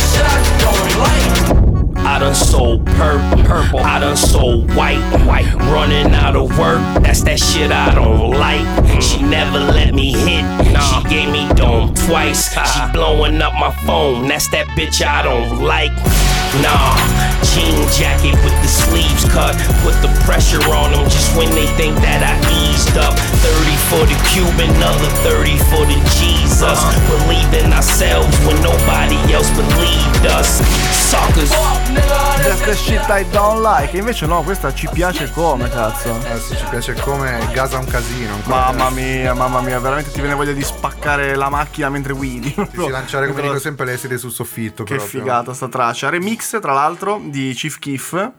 I 2.16 2.20
done 2.20 2.34
sold 2.34 2.86
purple, 2.86 3.44
purple. 3.44 3.80
I 3.80 4.00
done 4.00 4.16
sold 4.16 4.74
white, 4.74 5.02
white. 5.26 5.54
Running 5.54 6.14
out 6.14 6.38
of 6.38 6.58
work, 6.58 6.80
that's 7.04 7.24
that 7.24 7.38
shit 7.42 7.74
I 7.74 7.94
don't 7.94 8.32
like. 8.32 8.64
She 9.02 9.22
never 9.22 9.60
let 9.60 9.94
me 9.94 10.14
hit. 10.14 10.46
She 10.82 11.10
gave 11.10 11.30
me 11.30 11.54
dome 11.56 11.94
twice. 11.94 12.54
She 12.54 12.60
ah. 12.62 12.90
blowing 12.94 13.42
up 13.42 13.52
my 13.56 13.76
phone, 13.86 14.30
that's 14.30 14.48
that 14.52 14.66
bitch 14.78 15.06
I 15.06 15.24
don't 15.24 15.62
like. 15.62 15.92
Nah, 16.62 16.96
jean 17.44 17.76
jacket 17.92 18.36
with 18.44 18.56
the 18.62 18.68
sleeves 18.68 19.26
cut. 19.26 19.56
Put 19.84 19.96
the 20.02 20.12
pressure 20.24 20.64
on 20.72 20.92
them 20.92 21.04
just 21.10 21.36
when 21.36 21.50
they 21.52 21.68
think 21.76 21.96
that 22.00 22.24
I 22.24 22.36
eased 22.64 22.98
up. 22.98 23.16
30 23.16 23.76
for 23.90 24.04
the 24.08 24.18
Cuban, 24.32 24.70
another 24.76 25.10
30 25.28 25.58
for 25.70 25.84
the 25.86 26.00
Jesus. 26.16 26.80
Believe 27.12 27.52
in 27.54 27.74
ourselves 27.74 28.32
when 28.46 28.56
nobody 28.62 29.20
else 29.34 29.50
believed 29.52 30.26
us. 30.32 30.62
Suckers. 30.96 31.52
The 32.66 32.74
shit 32.74 33.02
I 33.10 33.26
don't 33.32 33.62
like. 33.62 33.98
Invece 33.98 34.26
no, 34.26 34.42
questa 34.42 34.74
ci 34.74 34.88
piace 34.92 35.30
come, 35.32 35.70
cazzo. 35.70 36.18
Eh 36.32 36.40
sì, 36.40 36.56
ci 36.56 36.66
piace 36.70 36.94
come 36.94 37.48
gasa 37.54 37.78
un 37.78 37.86
casino. 37.86 38.40
Mamma 38.46 38.90
mia, 38.90 39.34
mamma 39.34 39.62
mia, 39.62 39.80
veramente 39.80 40.12
ti 40.12 40.20
viene 40.20 40.36
voglia 40.36 40.52
di 40.52 40.64
spaccare 40.64 41.36
la 41.36 41.50
macchina 41.50 41.90
mentre 41.90 42.14
guidi. 42.14 42.54
Di 42.72 42.90
lanciare 42.90 43.28
come 43.28 43.42
dico 43.42 43.60
sempre 43.60 43.86
le 43.86 43.98
sedie 43.98 44.18
sul 44.18 44.32
soffitto. 44.32 44.84
Che 44.84 44.96
proprio. 44.96 45.22
figata 45.22 45.54
sta 45.54 45.68
traccia. 45.68 46.10
Remix, 46.10 46.45
tra 46.50 46.74
l'altro, 46.74 47.22
di 47.24 47.54
Chief 47.54 47.80
Keef. 47.80 48.32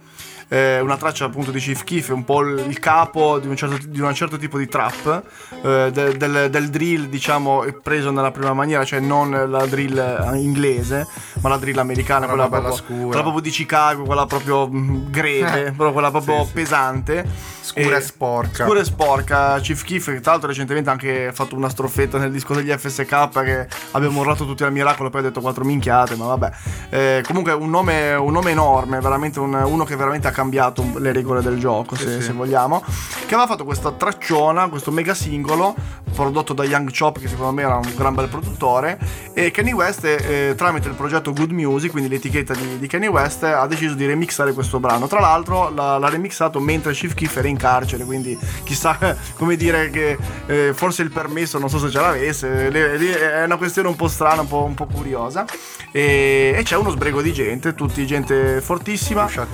Eh, 0.49 0.79
una 0.81 0.97
traccia 0.97 1.25
appunto 1.25 1.51
di 1.51 1.59
Chief 1.59 1.83
Keef, 1.83 2.11
un 2.11 2.25
po' 2.25 2.41
il 2.43 2.79
capo 2.79 3.39
di 3.41 3.49
un 3.49 3.57
certo, 3.57 3.79
di 3.89 4.01
un 4.01 4.15
certo 4.15 4.37
tipo 4.37 4.59
di 4.59 4.69
trap, 4.69 5.23
eh, 5.63 5.91
del, 5.93 6.17
del- 6.17 6.49
del 6.51 6.69
drill 6.71 7.07
diciamo 7.07 7.65
preso 7.83 8.13
nella 8.13 8.31
prima 8.31 8.53
maniera, 8.53 8.85
cioè 8.85 9.01
non 9.01 9.31
la 9.51 9.67
drill 9.67 9.99
eh, 9.99 10.37
inglese, 10.39 11.07
ma 11.41 11.49
la 11.49 11.57
drill 11.57 11.79
americana, 11.79 12.27
Quella 12.27 12.49
proprio, 12.49 12.73
scura. 12.75 13.07
quella 13.07 13.23
proprio 13.23 13.43
di 13.43 13.51
Chicago, 13.51 14.05
quella 14.05 14.27
proprio 14.27 14.69
mm, 14.69 15.11
greve, 15.11 15.61
Eh. 15.61 15.73
proprio 15.73 15.93
quella 15.93 16.11
proprio 16.13 16.45
Sì, 16.45 16.53
pesante. 16.53 17.55
Scura 17.67 17.97
e 17.97 18.01
sporca. 18.01 18.65
Scura 18.65 18.79
e 18.81 18.85
sporca. 18.85 19.59
Chief 19.59 19.83
Keef, 19.83 20.05
che 20.13 20.21
tra 20.21 20.31
l'altro 20.31 20.49
recentemente 20.49 20.89
ha 20.89 20.93
anche 20.93 21.31
fatto 21.33 21.57
una 21.57 21.69
strofetta 21.69 22.17
nel 22.19 22.31
disco 22.31 22.55
degli 22.55 22.71
FSK 22.71 23.29
che 23.43 23.67
abbiamo 23.91 24.21
urlato 24.21 24.47
tutti 24.47 24.63
al 24.63 24.71
miracolo, 24.71 25.11
poi 25.11 25.21
ha 25.21 25.25
detto 25.25 25.41
quattro 25.41 25.65
minchiate, 25.65 26.15
ma 26.15 26.27
vabbè. 26.27 26.51
Eh, 26.91 27.23
comunque 27.27 27.53
un 27.53 27.69
nome, 27.69 28.15
un 28.15 28.31
nome 28.33 28.53
enorme, 28.53 29.01
veramente 29.01 29.41
un- 29.41 29.53
uno 29.55 29.83
che 29.85 29.97
veramente 29.97 30.29
ha 30.29 30.31
cambiato 30.37 30.85
le 30.99 31.13
regole 31.13 31.41
del 31.41 31.59
gioco, 31.59 31.97
se, 31.97 32.21
sì. 32.21 32.27
se 32.27 32.33
vogliamo. 32.33 32.85
Che 32.85 33.35
aveva 33.35 33.47
fatto 33.47 33.65
questa 33.65 33.91
tracciona, 33.91 34.69
questo 34.69 34.91
mega 34.91 35.15
singolo, 35.15 35.75
prodotto 36.15 36.53
da 36.53 36.65
Young 36.65 36.91
Chop, 36.97 37.19
che 37.19 37.27
secondo 37.27 37.53
me 37.53 37.63
era 37.63 37.77
un 37.77 37.91
gran 37.97 38.15
bel 38.15 38.29
produttore. 38.29 38.99
E 39.33 39.51
Kanye 39.51 39.73
West, 39.73 40.05
eh, 40.05 40.53
tramite 40.55 40.89
il 40.89 40.95
progetto 40.95 41.33
Good 41.33 41.53
Music, 41.53 41.91
quindi 41.91 42.11
l'etichetta 42.11 42.55
di, 42.55 42.79
di 42.79 42.87
Kanye 42.87 43.09
West, 43.09 43.45
ha 43.45 43.67
deciso 43.67 43.95
di 43.95 44.05
remixare 44.05 44.53
questo 44.53 44.79
brano. 44.79 45.07
Tra 45.07 45.21
l'altro 45.21 45.71
l'ha, 45.71 45.97
l'ha 45.97 46.09
remixato 46.11 46.61
mentre 46.61 46.93
Chief 46.93 47.15
Keef 47.15 47.35
era 47.37 47.49
in 47.49 47.57
carcere, 47.57 48.05
quindi 48.05 48.39
chissà 48.65 48.99
come 49.37 49.57
dire 49.57 49.89
che 49.89 50.19
eh, 50.45 50.73
forse 50.75 51.01
il 51.01 51.11
permesso 51.11 51.59
non 51.59 51.71
so 51.71 51.79
se 51.79 51.89
ce 51.89 52.01
l'avesse. 52.01 52.69
Le- 52.69 52.99
lì 52.99 53.09
è 53.09 53.45
una 53.45 53.57
questione 53.57 53.89
un 53.89 53.97
po' 53.97 54.09
strana, 54.09 54.43
un 54.43 54.49
po', 54.49 54.65
un 54.65 54.75
po' 54.75 54.87
curiosa. 54.87 55.47
E, 55.93 56.55
e 56.55 56.63
c'è 56.63 56.77
uno 56.77 56.91
sbrego 56.91 57.23
di 57.23 57.33
gente, 57.33 57.75
tutti 57.75 58.07
gente 58.07 58.61
fortissima. 58.61 59.25
Pusha 59.25 59.47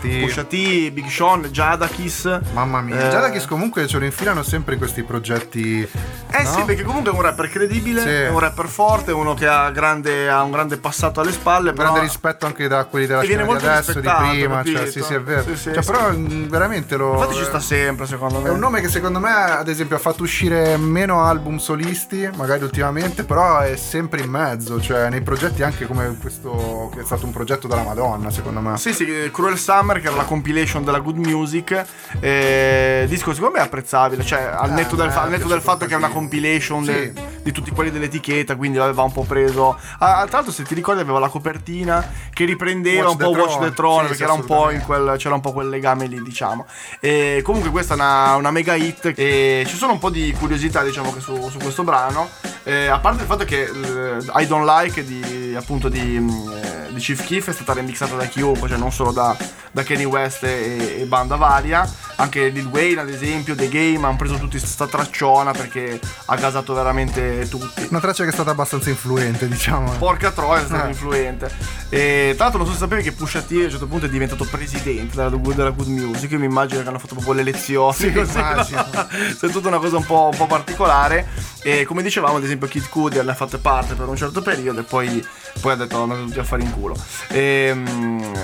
T. 0.44 0.71
Big 0.92 1.08
Sean, 1.08 1.42
Jadakis. 1.50 2.40
Mamma 2.52 2.80
mia. 2.80 2.96
Eh, 3.06 3.10
Jadakis 3.10 3.44
comunque 3.46 3.86
ce 3.86 3.98
lo 3.98 4.04
infilano 4.04 4.42
sempre 4.42 4.74
in 4.74 4.78
questi 4.78 5.02
progetti. 5.02 5.86
Eh 6.34 6.42
no? 6.44 6.48
sì, 6.50 6.62
perché 6.62 6.82
comunque 6.82 7.10
è 7.10 7.14
un 7.14 7.20
rapper 7.20 7.48
credibile, 7.50 8.00
Sì. 8.00 8.08
è 8.08 8.28
un 8.30 8.38
rapper 8.38 8.66
forte, 8.66 9.12
uno 9.12 9.34
che 9.34 9.46
ha, 9.46 9.70
grande- 9.70 10.30
ha 10.30 10.42
un 10.42 10.50
grande 10.50 10.78
passato 10.78 11.20
alle 11.20 11.32
spalle. 11.32 11.72
grande 11.72 11.92
però- 11.92 12.02
rispetto 12.04 12.46
anche 12.46 12.68
da 12.68 12.84
quelli 12.86 13.06
della 13.06 13.22
scena 13.22 13.44
di 13.44 13.50
adesso, 13.52 13.92
di 14.00 14.00
prima. 14.00 14.62
Cioè, 14.64 14.72
capito? 14.72 14.90
sì, 14.90 15.02
sì, 15.02 15.14
è 15.14 15.20
vero. 15.20 15.42
Sì, 15.44 15.56
sì, 15.56 15.72
Cioè, 15.74 15.84
però 15.84 16.10
mh, 16.10 16.48
veramente 16.48 16.96
lo. 16.96 17.12
Infatti 17.14 17.34
ci 17.36 17.44
sta 17.44 17.60
sempre, 17.60 18.06
secondo 18.06 18.40
me. 18.40 18.48
È 18.48 18.50
un 18.52 18.58
nome 18.58 18.80
che 18.80 18.88
secondo 18.88 19.18
me, 19.20 19.30
ad 19.30 19.68
esempio, 19.68 19.96
ha 19.96 19.98
fatto 19.98 20.22
uscire 20.22 20.76
meno 20.78 21.22
album 21.22 21.58
solisti, 21.58 22.28
magari 22.36 22.62
ultimamente, 22.64 23.24
però 23.24 23.58
è 23.60 23.76
sempre 23.76 24.22
in 24.22 24.30
mezzo, 24.30 24.80
cioè 24.80 25.08
nei 25.10 25.20
progetti 25.22 25.62
anche 25.62 25.86
come 25.86 26.16
questo, 26.20 26.90
che 26.94 27.00
è 27.00 27.04
stato 27.04 27.26
un 27.26 27.32
progetto 27.32 27.66
della 27.68 27.82
Madonna, 27.82 28.30
secondo 28.30 28.60
me. 28.60 28.76
Sì, 28.78 28.92
sì, 28.94 29.06
Cruel 29.32 29.58
Summer, 29.58 30.00
che 30.00 30.06
era 30.06 30.16
la 30.16 30.24
compilation 30.62 30.84
della 30.84 31.00
Good 31.00 31.16
Music. 31.16 31.84
Eh, 32.20 33.04
disco 33.08 33.32
secondo 33.34 33.56
me 33.56 33.62
è 33.62 33.66
apprezzabile. 33.66 34.24
Cioè, 34.24 34.42
al 34.42 34.70
Eh, 34.70 34.74
netto 34.74 34.96
del, 34.96 35.10
fa- 35.10 35.22
al 35.22 35.30
netto 35.30 35.48
del 35.48 35.60
fatto 35.60 35.86
che 35.86 35.94
è 35.94 35.96
una 35.96 36.08
compilation 36.08 36.84
Sì. 36.84 36.90
de- 36.92 37.12
di 37.42 37.50
tutti 37.52 37.70
quelli 37.72 37.90
dell'etichetta, 37.90 38.54
quindi 38.54 38.78
l'aveva 38.78 39.02
un 39.02 39.12
po' 39.12 39.24
preso. 39.24 39.76
Ah, 39.98 40.24
tra 40.26 40.36
l'altro, 40.38 40.52
se 40.52 40.62
ti 40.62 40.74
ricordi, 40.74 41.00
aveva 41.00 41.18
la 41.18 41.28
copertina 41.28 42.08
che 42.32 42.44
riprendeva 42.44 43.08
Watch 43.08 43.12
un 43.12 43.16
po' 43.18 43.30
Watch 43.38 43.50
Throne. 43.52 43.68
the 43.68 43.74
Throne, 43.74 44.02
Sì, 44.02 44.08
perché 44.08 44.22
era 44.24 44.32
un 44.32 44.44
po' 44.44 44.70
in 44.70 44.80
quel, 44.82 45.14
c'era 45.18 45.34
un 45.34 45.40
po' 45.40 45.52
quel 45.52 45.68
legame 45.68 46.06
lì, 46.06 46.22
diciamo. 46.22 46.66
E 47.00 47.40
comunque, 47.42 47.70
questa 47.70 47.94
è 47.94 47.96
una, 47.96 48.36
una 48.36 48.50
mega 48.52 48.74
hit. 48.74 49.12
E 49.16 49.64
ci 49.66 49.76
sono 49.76 49.92
un 49.92 49.98
po' 49.98 50.10
di 50.10 50.32
curiosità, 50.38 50.82
diciamo, 50.84 51.12
che 51.12 51.20
su, 51.20 51.48
su 51.50 51.58
questo 51.58 51.82
brano. 51.82 52.28
Eh, 52.64 52.86
a 52.86 53.00
parte 53.00 53.22
il 53.22 53.28
fatto 53.28 53.44
che 53.44 53.62
eh, 53.62 54.40
I 54.40 54.46
Don't 54.46 54.64
Like 54.64 55.04
di 55.04 55.54
appunto 55.56 55.88
di, 55.88 56.00
mm, 56.20 56.28
eh, 56.52 56.92
di 56.92 57.00
Chief 57.00 57.26
Keef 57.26 57.48
è 57.48 57.52
stata 57.52 57.72
remixata 57.72 58.14
da 58.14 58.26
chiunque, 58.26 58.68
cioè 58.68 58.78
non 58.78 58.92
solo 58.92 59.10
da, 59.10 59.36
da 59.72 59.82
Kanye 59.82 60.04
West 60.04 60.44
e, 60.44 60.51
e 61.00 61.04
banda 61.06 61.36
varia, 61.36 61.88
anche 62.16 62.48
Lil 62.48 62.66
Wayne 62.66 63.00
ad 63.00 63.08
esempio, 63.08 63.54
The 63.54 63.68
Game 63.68 64.04
hanno 64.06 64.16
preso 64.16 64.36
tutti 64.38 64.58
sta 64.58 64.86
tracciona 64.86 65.52
perché 65.52 65.98
ha 66.26 66.36
gasato 66.36 66.74
veramente 66.74 67.46
tutti. 67.48 67.86
Una 67.90 68.00
traccia 68.00 68.22
che 68.24 68.30
è 68.30 68.32
stata 68.32 68.50
abbastanza 68.50 68.90
influente, 68.90 69.48
diciamo. 69.48 69.90
Porca 69.92 70.30
troia, 70.30 70.62
è 70.62 70.66
stato 70.66 70.86
Eh. 70.86 70.90
influente. 70.90 71.50
E 71.88 72.32
tra 72.36 72.44
l'altro 72.44 72.58
non 72.62 72.66
so 72.68 72.72
se 72.74 72.78
sapevi 72.80 73.02
che 73.02 73.12
Pusha 73.12 73.42
T 73.42 73.50
a 73.52 73.64
un 73.64 73.70
certo 73.70 73.86
punto 73.86 74.06
è 74.06 74.08
diventato 74.08 74.44
presidente 74.44 75.16
della, 75.16 75.28
della 75.28 75.70
Good 75.70 75.88
Music. 75.88 76.30
Io 76.30 76.38
mi 76.38 76.46
immagino 76.46 76.82
che 76.82 76.88
hanno 76.88 76.98
fatto 76.98 77.14
proprio 77.14 77.34
le 77.34 77.40
elezioni. 77.42 77.94
Sì, 77.94 78.12
così, 78.12 78.36
no? 78.38 78.40
immagino. 78.50 78.86
è 79.40 79.48
tutta 79.50 79.68
una 79.68 79.78
cosa 79.78 79.96
un 79.96 80.06
po', 80.06 80.28
un 80.30 80.36
po' 80.36 80.46
particolare. 80.46 81.26
E 81.64 81.84
come 81.84 82.02
dicevamo, 82.02 82.36
ad 82.38 82.44
esempio, 82.44 82.66
Kid 82.66 82.88
Cudi 82.88 83.20
ne 83.22 83.30
ha 83.30 83.34
fatte 83.34 83.58
parte 83.58 83.94
per 83.94 84.08
un 84.08 84.16
certo 84.16 84.42
periodo 84.42 84.80
e 84.80 84.82
poi, 84.82 85.24
poi 85.60 85.72
ha 85.72 85.76
detto 85.76 85.96
"Oh, 85.98 86.02
andate 86.02 86.22
tutti 86.24 86.38
a 86.40 86.44
fare 86.44 86.62
in 86.62 86.72
culo. 86.72 86.96
E, 87.28 87.72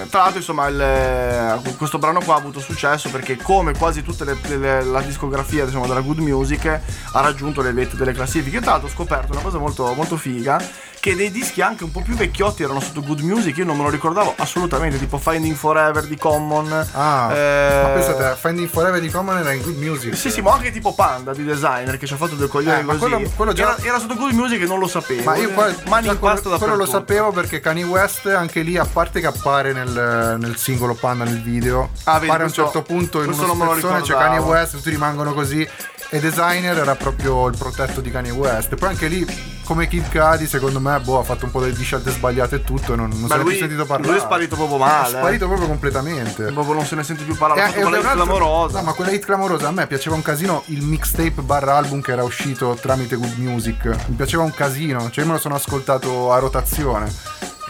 tra 0.09 0.21
l'altro, 0.21 0.39
insomma, 0.39 0.67
il- 0.69 1.75
questo 1.77 1.98
brano 1.99 2.21
qua 2.21 2.35
ha 2.35 2.39
avuto 2.39 2.61
successo 2.61 3.11
perché 3.11 3.37
come 3.37 3.77
quasi 3.77 4.03
tutta 4.03 4.25
la 4.25 5.01
discografia 5.03 5.65
diciamo, 5.65 5.87
della 5.87 6.01
Good 6.01 6.19
Music 6.19 6.67
ha 6.67 7.21
raggiunto 7.21 7.63
le 7.63 7.73
vette 7.73 7.97
delle 7.97 8.13
classifiche. 8.13 8.61
Tra 8.61 8.73
l'altro 8.73 8.89
ho 8.89 8.93
scoperto 8.93 9.33
una 9.33 9.43
cosa 9.43 9.59
molto, 9.59 9.93
molto 9.95 10.17
figa, 10.17 10.61
che 11.01 11.15
dei 11.15 11.31
dischi 11.31 11.63
anche 11.63 11.85
un 11.85 11.91
po' 11.93 12.01
più 12.03 12.15
vecchiotti 12.15 12.63
erano 12.63 12.81
sotto 12.81 13.03
Good 13.03 13.21
Music, 13.21 13.57
io 13.57 13.65
non 13.65 13.77
me 13.77 13.85
lo 13.85 13.91
ricordavo 13.91 14.35
assolutamente, 14.37 14.99
tipo 14.99 15.17
Finding 15.19 15.55
Forever 15.55 16.05
di 16.05 16.17
Common. 16.17 16.73
Ah, 16.93 17.33
eh, 17.35 17.81
ma 17.83 17.89
pensate, 17.91 18.37
Finding 18.41 18.69
Forever 18.69 19.01
di 19.01 19.09
Common 19.11 19.39
era 19.39 19.53
in 19.53 19.63
Good 19.63 19.77
Music. 19.77 20.17
Sì, 20.17 20.31
sì, 20.31 20.41
ma 20.41 20.53
anche 20.53 20.71
tipo 20.73 20.95
Panda 20.95 21.33
di 21.33 21.45
designer 21.45 21.97
che 21.99 22.07
ci 22.07 22.15
ha 22.15 22.17
fatto 22.17 22.35
due 22.35 22.49
coglioni 22.49 22.81
Eh, 22.81 22.85
così. 22.85 22.99
quello- 22.99 23.23
quello 23.37 23.53
già- 23.53 23.77
era, 23.77 23.89
era 23.89 23.99
sotto 23.99 24.15
Good 24.17 24.33
Music 24.33 24.61
e 24.63 24.67
non 24.67 24.79
lo 24.79 24.89
sapevo. 24.89 25.23
Ma 25.23 25.37
io 25.37 25.51
qua, 25.51 25.65
Mani 25.87 26.09
in 26.09 26.19
quello, 26.19 26.35
pasto 26.35 26.49
quello 26.57 26.75
lo 26.77 26.85
dappertutto. 26.85 26.91
sapevo 26.91 27.31
perché 27.33 27.61
Kanye 27.61 27.85
West 27.85 28.27
anche 28.27 28.63
lì, 28.63 28.77
a 28.77 28.85
parte 28.85 29.21
che 29.21 29.27
appare 29.27 29.73
nel, 29.73 30.37
nel 30.39 30.57
singolo 30.57 30.95
Panda 30.95 31.25
nel 31.25 31.41
video, 31.43 31.91
Ah, 32.05 32.15
vedi, 32.15 32.27
appare 32.27 32.43
a 32.43 32.47
un 32.47 32.53
questo- 32.53 32.63
certo 32.65 32.83
punto 32.83 33.19
in 33.21 33.27
questo 33.27 33.47
lo 33.47 33.55
spezzone, 33.55 34.01
c'è 34.01 34.07
ricordavo. 34.09 34.19
Kanye 34.19 34.39
West, 34.39 34.73
tutti 34.77 34.91
rimangono 34.91 35.33
così. 35.33 35.69
E 36.11 36.21
Designer 36.21 36.79
era 36.79 36.95
proprio 36.95 37.49
il 37.49 37.57
protetto 37.59 38.01
di 38.01 38.11
Kanye 38.11 38.31
West. 38.31 38.75
Poi 38.77 38.89
anche 38.89 39.09
lì, 39.09 39.27
come 39.69 39.87
Kid 39.87 40.09
Cudi, 40.11 40.47
secondo 40.47 40.81
me, 40.81 40.99
boh, 40.99 41.19
ha 41.19 41.23
fatto 41.23 41.45
un 41.45 41.51
po' 41.51 41.63
di 41.63 41.85
scelte 41.85 42.11
sbagliate 42.11 42.57
e 42.57 42.65
tutto. 42.65 42.95
E 42.95 42.97
non, 42.97 43.11
non 43.11 43.29
se 43.29 43.35
ne 43.37 43.43
è 43.43 43.45
più 43.45 43.55
sentito 43.57 43.85
parlare. 43.85 44.09
lui 44.13 44.19
è 44.19 44.25
sparito 44.25 44.57
proprio 44.57 44.79
male. 44.79 45.07
È 45.07 45.11
sparito 45.19 45.47
proprio 45.47 45.69
completamente. 45.69 46.45
Proprio 46.53 46.73
non 46.73 46.87
se 46.87 46.95
ne 46.95 47.03
sente 47.05 47.25
più 47.25 47.37
parlare. 47.37 47.61
E- 47.61 47.65
Ha 47.65 47.67
fatto 47.69 47.79
e 47.79 47.83
quella 47.83 47.97
altro- 47.99 48.25
clamorosa. 48.25 48.79
No, 48.79 48.85
ma 48.87 48.93
quella 48.95 49.11
hit 49.11 49.25
clamorosa 49.27 49.69
a 49.69 49.71
me 49.73 49.87
piaceva 49.87 50.17
un 50.17 50.23
casino 50.23 50.63
il 50.69 50.83
mixtape 50.83 51.43
barra 51.43 51.77
album 51.77 52.01
che 52.01 52.13
era 52.13 52.25
uscito 52.25 52.79
tramite 52.81 53.17
Good 53.17 53.37
Music. 53.37 53.85
Mi 54.07 54.15
piaceva 54.15 54.43
un 54.43 54.55
casino, 54.55 55.11
cioè 55.11 55.21
io 55.25 55.27
me 55.27 55.33
lo 55.37 55.39
sono 55.39 55.55
ascoltato 55.57 56.33
a 56.33 56.39
rotazione. 56.39 57.13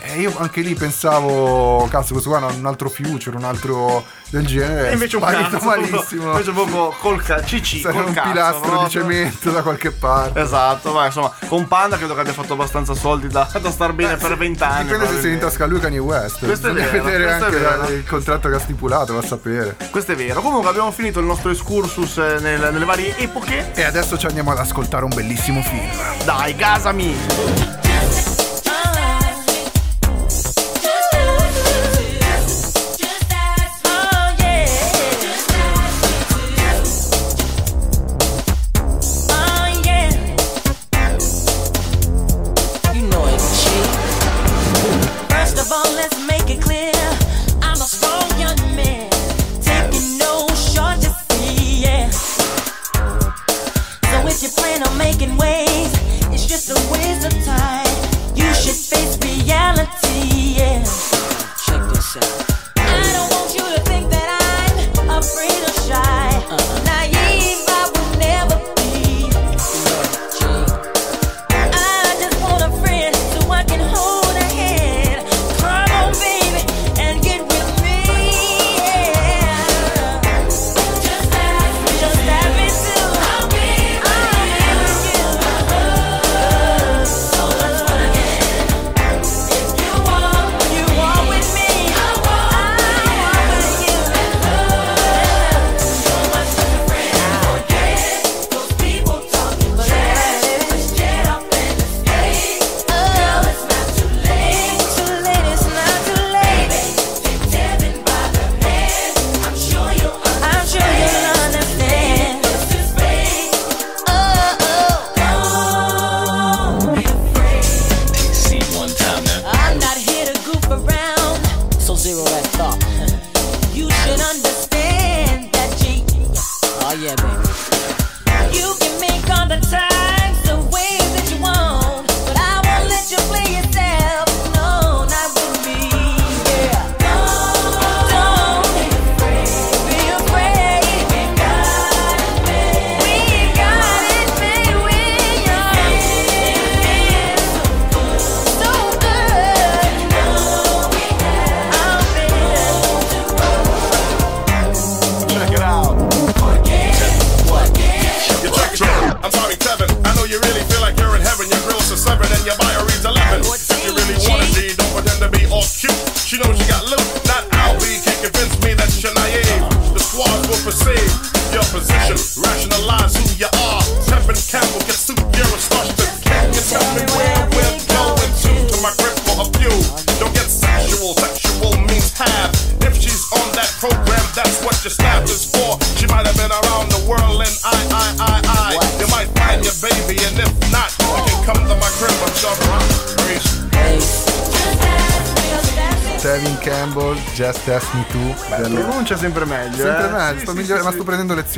E 0.01 0.21
io 0.21 0.33
anche 0.39 0.61
lì 0.61 0.75
pensavo, 0.75 1.87
cazzo, 1.91 2.13
questo 2.13 2.31
qua 2.31 2.49
è 2.49 2.53
un 2.55 2.65
altro 2.67 2.89
future, 2.89 3.37
un 3.37 3.45
altro 3.45 4.05
del 4.31 4.47
genere. 4.47 4.91
E 4.91 4.93
invece 4.93 5.17
un 5.17 5.23
cazzo, 5.23 5.59
malissimo. 5.65 6.31
Invece 6.33 6.51
proprio 6.53 6.95
col 7.01 7.23
ca- 7.23 7.41
CC, 7.41 7.83
col 7.83 8.05
un 8.07 8.13
cazzo, 8.13 8.31
pilastro 8.31 8.61
proprio. 8.61 8.85
di 8.87 8.91
cemento 8.91 9.51
da 9.51 9.63
qualche 9.63 9.91
parte. 9.91 10.41
Esatto, 10.41 10.93
ma 10.93 11.07
insomma, 11.07 11.33
con 11.49 11.67
Panda 11.69 11.97
credo 11.97 12.15
che 12.15 12.21
abbia 12.21 12.33
fatto 12.33 12.53
abbastanza 12.53 12.95
soldi 12.95 13.29
da, 13.29 13.49
da 13.61 13.71
star 13.71 13.93
bene 13.93 14.17
per 14.17 14.37
vent'anni. 14.37 14.83
Dipende 14.85 15.07
se 15.07 15.21
sei 15.21 15.33
in 15.33 15.39
probabilmente. 15.39 15.45
tasca 15.47 15.67
lui 15.67 15.81
Kanye 15.81 15.99
West. 15.99 16.45
Questo 16.45 16.69
è 16.69 16.73
Bisogna 16.73 16.91
vero, 16.91 17.05
vedere 17.05 17.25
è 17.25 17.31
anche 17.33 17.59
la- 17.59 17.89
il 17.89 18.05
contratto 18.07 18.49
che 18.49 18.55
ha 18.55 18.61
stipulato, 18.61 19.13
va 19.15 19.21
a 19.21 19.25
sapere. 19.27 19.77
Questo 19.91 20.13
è 20.13 20.15
vero. 20.17 20.41
Comunque 20.43 20.69
abbiamo 20.71 20.91
finito 20.93 21.19
il 21.21 21.27
nostro 21.27 21.51
excursus 21.51 22.19
eh, 22.19 22.37
nel- 22.41 22.69
nelle 22.73 22.85
varie 22.85 23.17
epoche. 23.19 23.73
E 23.75 23.83
adesso 23.85 24.19
ci 24.19 24.27
andiamo 24.27 24.51
ad 24.53 24.59
ascoltare 24.59 25.05
un 25.05 25.11
bellissimo 25.15 25.63
film. 25.63 25.89
Dai, 26.25 26.55
gasami! 26.55 27.88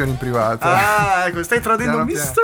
Lezioni 0.00 0.10
in 0.10 0.16
privato. 0.16 0.66
Ah, 0.66 1.24
ecco, 1.26 1.42
stai 1.42 1.60
tradendo 1.60 2.04
Piano 2.04 2.04
Mr. 2.04 2.32
piano. 2.32 2.39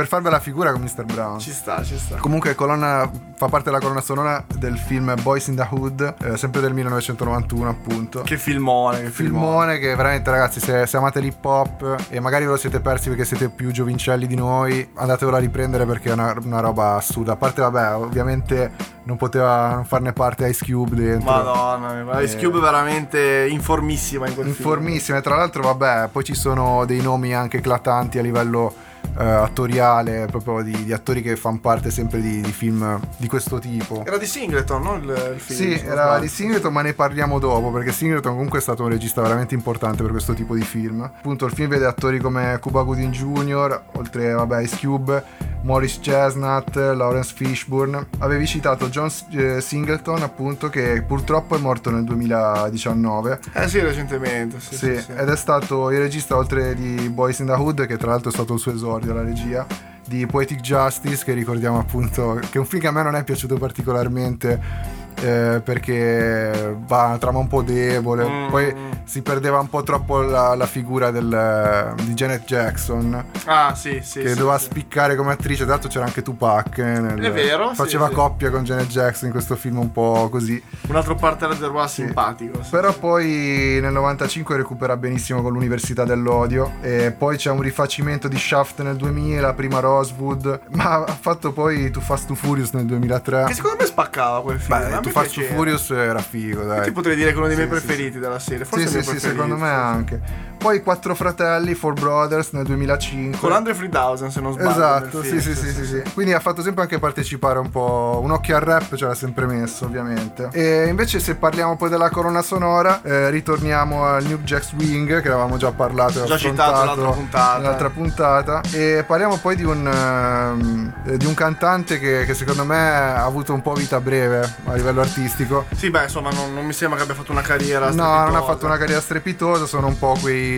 Per 0.00 0.08
farvi 0.08 0.30
la 0.30 0.40
figura 0.40 0.72
con 0.72 0.80
Mr. 0.80 1.04
Brown. 1.04 1.38
Ci 1.38 1.52
sta, 1.52 1.84
ci 1.84 1.98
sta. 1.98 2.16
Comunque 2.16 2.54
colonna, 2.54 3.10
fa 3.36 3.48
parte 3.48 3.64
della 3.68 3.80
colonna 3.80 4.00
sonora 4.00 4.42
del 4.56 4.78
film 4.78 5.14
Boys 5.20 5.48
in 5.48 5.56
the 5.56 5.66
Hood, 5.68 6.14
eh, 6.22 6.38
sempre 6.38 6.62
del 6.62 6.72
1991 6.72 7.68
appunto. 7.68 8.22
Che 8.22 8.38
filmone, 8.38 9.02
che 9.02 9.10
filmone. 9.10 9.44
Filmone 9.44 9.78
che 9.78 9.94
veramente 9.94 10.30
ragazzi 10.30 10.58
se, 10.58 10.86
se 10.86 10.96
amate 10.96 11.20
l'hip 11.20 11.44
hop 11.44 12.06
e 12.08 12.18
magari 12.18 12.46
ve 12.46 12.52
lo 12.52 12.56
siete 12.56 12.80
persi 12.80 13.10
perché 13.10 13.26
siete 13.26 13.50
più 13.50 13.72
giovincelli 13.72 14.26
di 14.26 14.36
noi 14.36 14.88
andatevelo 14.94 15.36
a 15.36 15.40
riprendere 15.40 15.84
perché 15.84 16.08
è 16.08 16.12
una, 16.14 16.34
una 16.42 16.60
roba 16.60 16.94
assurda 16.94 17.32
a 17.32 17.36
parte 17.36 17.60
vabbè 17.60 17.96
ovviamente 17.96 18.72
non 19.02 19.18
poteva 19.18 19.74
non 19.74 19.84
farne 19.84 20.14
parte 20.14 20.48
Ice 20.48 20.64
Cube 20.64 20.96
dentro 20.96 21.30
Madonna, 21.30 22.22
Ice 22.22 22.38
Eh. 22.38 22.42
Cube 22.42 22.56
è 22.56 22.60
veramente 22.62 23.46
informissima 23.50 24.26
in 24.26 24.34
quel 24.34 24.46
film. 24.46 24.56
informissime 24.56 25.20
tra 25.20 25.36
l'altro 25.36 25.62
vabbè 25.62 26.08
poi 26.10 26.24
ci 26.24 26.34
sono 26.34 26.86
dei 26.86 27.02
nomi 27.02 27.34
anche 27.34 27.58
eclatanti 27.58 28.18
a 28.18 28.22
livello 28.22 28.88
eh, 29.18 29.24
attoriale, 29.24 30.26
proprio 30.30 30.62
di, 30.62 30.84
di 30.84 30.92
attori 30.92 31.22
che 31.22 31.36
fanno 31.36 31.58
parte 31.60 31.90
sempre 31.90 32.20
di, 32.20 32.40
di 32.40 32.52
film 32.52 32.98
di 33.16 33.26
questo 33.26 33.58
tipo. 33.58 34.04
Era 34.06 34.16
di 34.18 34.26
Singleton, 34.26 34.82
no? 34.82 34.96
Il, 34.96 35.32
il 35.34 35.40
film. 35.40 35.58
Sì, 35.58 35.72
era 35.72 36.02
sbaglio. 36.02 36.20
di 36.20 36.28
Singleton, 36.28 36.72
ma 36.72 36.82
ne 36.82 36.94
parliamo 36.94 37.38
dopo, 37.38 37.70
perché 37.70 37.92
Singleton 37.92 38.32
comunque 38.32 38.58
è 38.58 38.62
stato 38.62 38.82
un 38.82 38.90
regista 38.90 39.22
veramente 39.22 39.54
importante 39.54 40.02
per 40.02 40.12
questo 40.12 40.34
tipo 40.34 40.54
di 40.54 40.62
film. 40.62 41.02
Appunto, 41.02 41.46
il 41.46 41.52
film 41.52 41.68
vede 41.70 41.86
attori 41.86 42.18
come 42.18 42.58
Cuba 42.60 42.82
Gooding 42.82 43.12
Jr., 43.12 43.82
oltre 43.92 44.32
vabbè, 44.32 44.62
Ice 44.62 44.76
Cube, 44.78 45.22
Morris 45.62 45.98
Chestnut, 46.00 46.74
Lawrence 46.76 47.32
Fishburne. 47.34 48.06
Avevi 48.18 48.46
citato 48.46 48.88
John 48.88 49.10
eh, 49.32 49.60
Singleton, 49.60 50.22
appunto, 50.22 50.68
che 50.68 51.02
purtroppo 51.06 51.56
è 51.56 51.58
morto 51.58 51.90
nel 51.90 52.04
2019. 52.04 53.38
Eh 53.52 53.68
sì, 53.68 53.80
recentemente. 53.80 54.60
Sì, 54.60 54.76
Sì, 54.76 54.96
sì, 54.96 55.02
sì. 55.02 55.12
ed 55.12 55.28
è 55.28 55.36
stato 55.36 55.90
il 55.90 55.98
regista 55.98 56.36
oltre 56.36 56.74
di 56.74 57.08
Boys 57.08 57.38
in 57.40 57.46
the 57.46 57.52
Hood, 57.52 57.86
che 57.86 57.96
tra 57.96 58.10
l'altro 58.10 58.30
è 58.30 58.32
stato 58.32 58.54
il 58.54 58.60
suo 58.60 58.72
esordio 58.72 58.89
alla 58.94 59.22
regia, 59.22 59.66
di 60.06 60.26
Poetic 60.26 60.60
Justice, 60.60 61.24
che 61.24 61.32
ricordiamo 61.32 61.78
appunto, 61.78 62.40
che 62.40 62.56
è 62.56 62.58
un 62.58 62.66
film 62.66 62.82
che 62.82 62.88
a 62.88 62.90
me 62.90 63.02
non 63.02 63.14
è 63.14 63.24
piaciuto 63.24 63.56
particolarmente. 63.56 64.98
Eh, 65.22 65.60
perché 65.62 66.76
va 66.86 67.06
una 67.06 67.18
trama 67.18 67.38
un 67.38 67.48
po' 67.48 67.62
debole, 67.62 68.24
Mm. 68.28 68.48
poi 68.50 68.74
si 69.04 69.22
perdeva 69.22 69.58
un 69.58 69.68
po' 69.68 69.82
troppo 69.82 70.20
la, 70.20 70.54
la 70.54 70.66
figura 70.66 71.10
del- 71.10 71.94
di 72.04 72.14
Janet 72.14 72.44
Jackson 72.44 73.24
Ah, 73.46 73.74
sì, 73.74 74.00
sì. 74.02 74.20
che 74.20 74.28
sì, 74.30 74.34
doveva 74.34 74.58
sì. 74.58 74.64
spiccare 74.66 75.16
come 75.16 75.32
attrice. 75.32 75.62
Tra 75.64 75.72
l'altro 75.72 75.88
c'era 75.90 76.04
anche 76.04 76.22
Tupac, 76.22 76.78
eh, 76.78 76.82
nel- 77.00 77.20
È 77.20 77.32
vero, 77.32 77.72
faceva 77.74 78.08
sì. 78.08 78.14
coppia 78.14 78.50
con 78.50 78.62
Janet 78.64 78.86
Jackson 78.86 79.26
in 79.26 79.32
questo 79.32 79.56
film 79.56 79.78
un 79.78 79.90
po' 79.92 80.28
così. 80.30 80.62
Un 80.88 80.96
altro 80.96 81.14
partner 81.14 81.56
del 81.56 81.68
ruolo 81.68 81.86
simpatico. 81.88 82.60
Però 82.70 82.92
poi 82.92 83.78
nel 83.80 83.92
95 83.92 84.56
recupera 84.56 84.96
benissimo 84.96 85.42
con 85.42 85.52
l'Università 85.52 86.04
dell'Odio 86.04 86.72
e 86.80 87.10
poi 87.16 87.36
c'è 87.36 87.50
un 87.50 87.60
rifacimento 87.60 88.28
di 88.28 88.38
Shaft 88.38 88.80
nel 88.82 88.96
2000, 88.96 89.52
prima 89.54 89.80
Rosewood, 89.80 90.60
ma 90.70 91.04
ha 91.04 91.16
fatto 91.18 91.52
poi 91.52 91.90
Too 91.90 92.02
Fast 92.02 92.26
Too 92.26 92.36
Furious 92.36 92.72
nel 92.72 92.84
2003. 92.86 93.44
Che 93.46 93.54
secondo 93.54 93.76
me 93.80 93.86
spaccava 93.86 94.42
quel 94.42 94.60
film. 94.60 94.78
Beh, 94.78 95.00
Too 95.12 95.22
Fast. 95.22 95.42
Furious 95.42 95.90
era 95.90 96.20
figo, 96.20 96.62
dai. 96.64 96.84
Ti 96.84 96.92
potrei 96.92 97.16
dire 97.16 97.28
che 97.30 97.34
è 97.34 97.38
uno 97.38 97.46
dei 97.46 97.56
Sì, 97.56 97.62
miei 97.64 97.78
sì, 97.78 97.84
preferiti 97.86 98.18
della 98.18 98.38
serie. 98.38 98.64
Forse 98.64 98.86
Sì, 98.86 98.92
sì, 98.92 98.98
sì, 99.02 99.10
preferito. 99.10 99.28
secondo 99.42 99.56
me 99.56 99.68
anche. 99.70 100.20
Poi 100.60 100.82
Quattro 100.82 101.14
Fratelli, 101.14 101.72
Four 101.72 101.94
Brothers 101.94 102.50
nel 102.50 102.64
2005. 102.64 103.38
Con 103.38 103.50
Andre 103.52 103.74
3000, 103.74 104.28
se 104.28 104.40
non 104.42 104.52
sbaglio. 104.52 104.68
Esatto, 104.68 105.22
sì, 105.22 105.40
sì, 105.40 105.54
sì, 105.54 105.72
sì. 105.86 106.02
Quindi 106.12 106.34
ha 106.34 106.38
fatto 106.38 106.60
sempre 106.60 106.82
anche 106.82 106.98
partecipare 106.98 107.58
un 107.58 107.70
po'. 107.70 108.20
Un 108.22 108.30
occhio 108.30 108.56
al 108.56 108.60
rap 108.60 108.94
ce 108.94 109.06
l'ha 109.06 109.14
sempre 109.14 109.46
messo, 109.46 109.86
ovviamente. 109.86 110.50
E 110.52 110.86
invece, 110.86 111.18
se 111.18 111.36
parliamo 111.36 111.78
poi 111.78 111.88
della 111.88 112.10
colonna 112.10 112.42
sonora, 112.42 113.00
eh, 113.02 113.30
ritorniamo 113.30 114.04
al 114.04 114.22
New 114.22 114.36
Jack 114.40 114.64
Swing, 114.64 115.22
che 115.22 115.28
avevamo 115.28 115.56
già 115.56 115.72
parlato. 115.72 116.24
Già 116.24 116.36
citato 116.36 116.78
nell'altra 116.78 117.10
puntata. 117.10 117.56
nell'altra 117.56 117.88
puntata. 117.88 118.60
E 118.70 119.02
parliamo 119.06 119.38
poi 119.38 119.56
di 119.56 119.64
un, 119.64 119.86
ehm, 119.86 120.92
eh, 121.06 121.16
di 121.16 121.24
un 121.24 121.32
cantante 121.32 121.98
che, 121.98 122.24
che 122.26 122.34
secondo 122.34 122.66
me 122.66 122.76
ha 122.76 123.24
avuto 123.24 123.54
un 123.54 123.62
po' 123.62 123.72
vita 123.72 123.98
breve 123.98 124.56
a 124.66 124.74
livello 124.74 125.00
artistico. 125.00 125.64
Sì, 125.74 125.88
beh, 125.88 126.02
insomma, 126.02 126.28
non, 126.30 126.52
non 126.52 126.66
mi 126.66 126.74
sembra 126.74 126.98
che 126.98 127.04
abbia 127.04 127.14
fatto 127.14 127.32
una 127.32 127.40
carriera. 127.40 127.88
No, 127.88 127.94
non 127.94 128.04
ha 128.04 128.18
strepitosa. 128.18 128.44
fatto 128.52 128.66
una 128.66 128.76
carriera 128.76 129.00
strepitosa, 129.00 129.64
sono 129.64 129.86
un 129.86 129.98
po' 129.98 130.18
quei. 130.20 130.48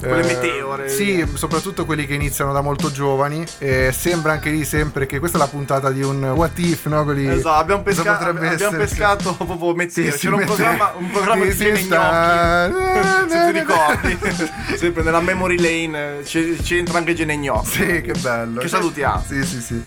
Quelle 0.00 0.22
eh, 0.22 0.34
meteore. 0.34 0.88
Sì, 0.88 1.26
soprattutto 1.34 1.84
quelli 1.84 2.06
che 2.06 2.14
iniziano 2.14 2.52
da 2.54 2.62
molto 2.62 2.90
giovani. 2.90 3.44
E 3.58 3.92
sembra 3.92 4.32
anche 4.32 4.48
lì 4.48 4.64
sempre 4.64 5.04
che 5.04 5.18
questa 5.18 5.36
è 5.36 5.40
la 5.40 5.46
puntata 5.46 5.90
di 5.90 6.02
un 6.02 6.24
what 6.24 6.58
if, 6.58 6.86
no? 6.86 7.04
Quelli, 7.04 7.28
Esatto, 7.28 7.50
abbiamo, 7.50 7.82
pesca- 7.82 8.18
abbiamo 8.18 8.50
essere? 8.50 8.76
pescato 8.78 9.34
proprio 9.34 9.74
meteore. 9.74 10.10
Sì, 10.12 10.18
sì, 10.18 10.24
C'era 10.24 10.36
un 10.36 10.44
programma, 10.46 10.92
un 10.96 11.10
programma 11.10 11.44
Sì, 11.50 11.70
di 11.70 11.76
sì, 11.76 11.84
sta- 11.84 12.68
Gnocchi. 12.68 13.28
Se 13.30 13.52
ti 13.52 13.58
ricordi, 13.58 14.18
sempre 14.76 15.02
nella 15.02 15.20
memory 15.20 15.58
lane 15.58 16.20
eh, 16.20 16.56
c'entra 16.62 16.96
anche 16.96 17.12
Gene 17.14 17.36
Gnocchi. 17.36 17.66
Sì, 17.68 18.00
che 18.00 18.12
bello. 18.18 18.60
Che 18.60 18.68
salutiamo. 18.68 19.22
Sì, 19.26 19.44
sì, 19.44 19.60
sì. 19.60 19.84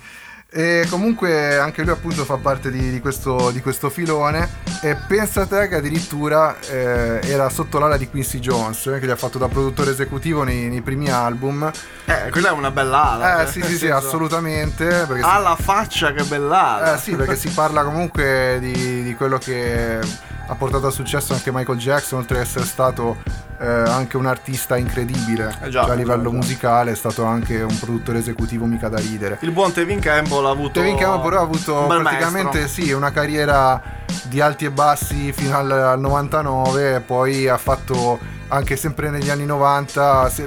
E 0.56 0.86
comunque 0.88 1.58
anche 1.58 1.82
lui 1.82 1.92
appunto 1.94 2.24
fa 2.26 2.38
parte 2.38 2.70
di, 2.70 2.92
di 2.92 3.00
questo, 3.00 3.50
di 3.50 3.60
questo 3.60 3.90
filone 3.90 4.48
e 4.84 4.96
pensa 5.08 5.48
te 5.48 5.68
che 5.68 5.78
addirittura 5.78 6.56
eh, 6.70 7.20
era 7.24 7.50
sotto 7.50 7.80
l'ala 7.80 7.98
di 7.98 8.08
Quincy 8.08 8.38
Jones 8.38 8.86
eh, 8.86 9.00
che 9.00 9.08
gli 9.08 9.10
ha 9.10 9.16
fatto 9.16 9.40
da 9.40 9.48
produttore 9.48 9.90
esecutivo 9.90 10.44
nei, 10.44 10.70
nei 10.70 10.82
primi 10.82 11.10
album 11.10 11.72
Eh, 12.06 12.30
quella 12.30 12.50
è 12.50 12.52
una 12.52 12.70
bella 12.70 13.12
ala. 13.14 13.42
eh 13.44 13.48
sì 13.48 13.60
nel 13.60 13.68
sì 13.70 13.74
sì 13.74 13.80
senso- 13.88 13.96
assolutamente 13.96 14.86
perché 14.86 15.24
si- 15.24 15.28
Ha 15.28 15.38
la 15.40 15.56
faccia 15.60 16.12
che 16.14 16.22
bella 16.24 16.76
ala. 16.76 16.96
Eh 16.96 17.00
sì, 17.00 17.16
perché 17.16 17.36
si 17.36 17.50
parla 17.50 17.84
comunque 17.84 18.58
di, 18.62 19.02
di 19.04 19.16
quello 19.16 19.40
che 19.40 20.00
ha 20.46 20.56
portato 20.56 20.88
a 20.88 20.92
successo 20.92 21.34
anche 21.34 21.52
Michael 21.52 21.78
Jackson, 21.78 22.20
oltre 22.20 22.38
ad 22.38 22.44
essere 22.44 22.66
stato 22.66 23.18
eh, 23.60 23.66
anche 23.66 24.18
un 24.18 24.26
artista 24.26 24.76
incredibile 24.76 25.56
Eh 25.62 25.70
già, 25.70 25.84
a 25.84 25.94
livello 25.94 26.30
già, 26.30 26.36
musicale, 26.36 26.92
è 26.92 26.96
stato 26.96 27.24
anche 27.24 27.62
un 27.62 27.78
produttore 27.80 28.20
esecutivo 28.20 28.66
mica 28.66 28.90
da 28.90 28.98
ridere. 28.98 29.38
Il 29.42 29.52
buon 29.52 29.72
Tevin 29.72 30.00
Campbell 30.00 30.46
ha 30.46 30.50
avuto. 30.50 30.80
Tevin 30.80 30.98
Campbell 30.98 31.24
però 31.24 31.40
ha 31.40 31.44
avuto 31.44 31.86
praticamente 31.88 32.60
maestro. 32.60 32.84
sì, 32.84 32.92
una 32.92 33.12
carriera 33.12 33.82
di 34.24 34.42
alti 34.42 34.66
e 34.66 34.72
bassi 34.72 35.32
fino 35.32 35.56
al, 35.56 35.72
al 35.72 36.00
99 36.00 36.96
e 36.96 37.00
poi 37.00 37.48
ha 37.48 37.58
fatto 37.58 38.20
anche 38.50 38.76
sempre 38.76 39.10
negli 39.10 39.30
anni 39.30 39.46
90 39.46 40.30
se- 40.30 40.46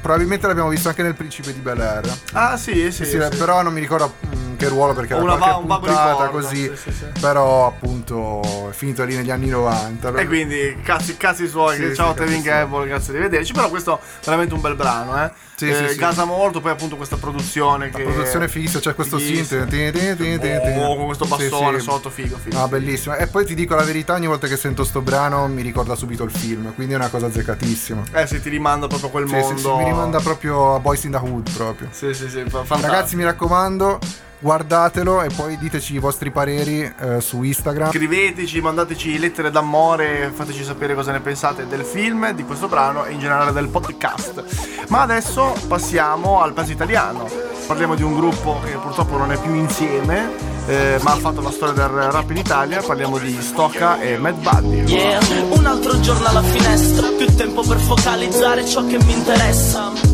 probabilmente 0.00 0.46
l'abbiamo 0.46 0.68
visto 0.68 0.88
anche 0.88 1.02
nel 1.02 1.14
Principe 1.14 1.52
di 1.52 1.60
Bel 1.60 1.80
Air 1.80 2.12
Ah, 2.32 2.56
sì, 2.56 2.90
sì. 2.90 3.04
sì, 3.04 3.20
sì. 3.20 3.36
però 3.36 3.62
non 3.62 3.72
mi 3.72 3.80
ricordo 3.80 4.14
mm, 4.26 4.56
che 4.56 4.68
ruolo 4.68 4.94
perché 4.94 5.12
era 5.14 5.22
una 5.22 5.34
va- 5.36 5.56
un 5.56 5.66
puntata 5.66 6.28
così 6.28 6.70
sì, 6.74 6.90
sì, 6.90 6.92
sì. 6.92 7.20
però 7.20 7.66
appunto 7.66 8.68
è 8.70 8.72
finito 8.72 9.04
lì 9.04 9.14
negli 9.16 9.30
anni 9.30 9.48
90 9.48 10.12
E 10.14 10.26
quindi 10.26 10.76
cazzi, 10.82 11.16
cazzi 11.16 11.46
suoi, 11.46 11.76
Sì, 11.76 11.88
sì, 11.88 11.94
ciao 11.94 12.14
cazzi 12.14 12.26
Tevin. 12.28 12.42
Campbell, 12.42 12.86
grazie 12.86 13.12
di 13.12 13.18
vederci. 13.20 13.52
Però 13.52 13.68
questo 13.68 13.98
è 13.98 14.24
veramente 14.24 14.54
un 14.54 14.60
bel 14.60 14.74
brano, 14.76 15.22
eh. 15.24 15.30
Sì, 15.62 15.68
Eh, 15.68 15.74
sì, 15.88 15.92
sì. 15.94 15.98
Gasa 16.00 16.24
molto, 16.24 16.60
poi 16.60 16.72
appunto 16.72 16.96
questa 16.96 17.16
produzione 17.16 17.90
la 17.92 17.96
che. 17.98 18.02
produzione 18.02 18.48
fissa 18.48 18.80
c'è 18.80 18.94
questo 18.96 19.16
fighissima. 19.18 19.68
synth. 19.68 20.76
Oh, 20.78 20.96
con 20.96 21.04
questo 21.06 21.24
Sì, 21.24 21.30
bassone 21.30 21.78
sì. 21.78 21.84
sotto, 21.84 22.10
figo, 22.10 22.36
figo. 22.36 22.58
Ah, 22.60 22.66
bellissimo. 22.66 23.14
E 23.14 23.28
poi 23.28 23.44
ti 23.46 23.54
dico 23.54 23.74
la 23.76 23.84
verità, 23.84 24.14
ogni 24.14 24.26
volta 24.26 24.48
che 24.48 24.56
sento 24.56 24.82
sto 24.84 25.00
brano 25.02 25.46
mi 25.46 25.62
ricorda 25.62 25.94
subito 25.94 26.24
il 26.24 26.32
film, 26.32 26.74
quindi 26.74 26.94
è 26.94 26.96
una 26.96 27.08
cosa 27.08 27.26
azzeccatissima. 27.26 28.02
Eh, 28.12 28.26
se 28.26 28.40
ti 28.40 28.48
rimanda 28.48 28.88
proprio 28.88 29.10
quel 29.10 29.28
Sì, 29.28 29.34
mondo. 29.34 29.56
sì, 29.56 29.62
sì, 29.62 29.70
mi 29.72 29.84
rimanda 29.84 30.18
proprio 30.20 30.74
a 30.74 30.80
Boys 30.80 31.04
in 31.04 31.12
the 31.12 31.16
Hood 31.18 31.50
proprio. 31.52 31.88
Sì, 31.92 32.12
sì, 32.12 32.28
sì, 32.28 32.40
fa- 32.48 32.64
fantastico. 32.64 32.80
Ragazzi, 32.90 33.16
mi 33.16 33.22
raccomando, 33.24 33.98
guardatelo 34.42 35.22
e 35.22 35.28
poi 35.28 35.56
diteci 35.56 35.94
i 35.94 35.98
vostri 35.98 36.32
pareri 36.32 36.82
eh, 36.82 37.20
su 37.20 37.42
Instagram. 37.42 37.90
Scriveteci, 37.90 38.60
mandateci 38.60 39.18
lettere 39.18 39.52
d'amore, 39.52 40.32
fateci 40.34 40.64
sapere 40.64 40.94
cosa 40.94 41.12
ne 41.12 41.20
pensate 41.20 41.66
del 41.68 41.84
film, 41.84 42.32
di 42.32 42.44
questo 42.44 42.66
brano 42.66 43.04
e 43.04 43.12
in 43.12 43.20
generale 43.20 43.52
del 43.52 43.68
podcast. 43.68 44.86
Ma 44.88 45.02
adesso 45.02 45.54
passiamo 45.68 46.42
al 46.42 46.52
pezzo 46.52 46.72
italiano. 46.72 47.28
Parliamo 47.66 47.94
di 47.94 48.02
un 48.02 48.14
gruppo 48.14 48.60
che 48.64 48.72
purtroppo 48.72 49.16
non 49.16 49.30
è 49.30 49.40
più 49.40 49.54
insieme, 49.54 50.30
eh, 50.66 50.98
ma 51.02 51.12
ha 51.12 51.16
fatto 51.16 51.40
la 51.40 51.52
storia 51.52 51.74
del 51.74 52.10
rap 52.10 52.28
in 52.30 52.38
Italia. 52.38 52.82
Parliamo 52.82 53.18
di 53.18 53.40
Stocca 53.40 54.00
e 54.00 54.18
Mad 54.18 54.34
Buddy. 54.40 54.82
Yeah, 54.92 55.20
un 55.50 55.64
altro 55.64 56.00
giorno 56.00 56.26
alla 56.26 56.42
finestra, 56.42 57.06
più 57.16 57.32
tempo 57.36 57.62
per 57.62 57.78
focalizzare 57.78 58.66
ciò 58.66 58.84
che 58.84 58.98
mi 59.04 59.12
interessa. 59.12 60.11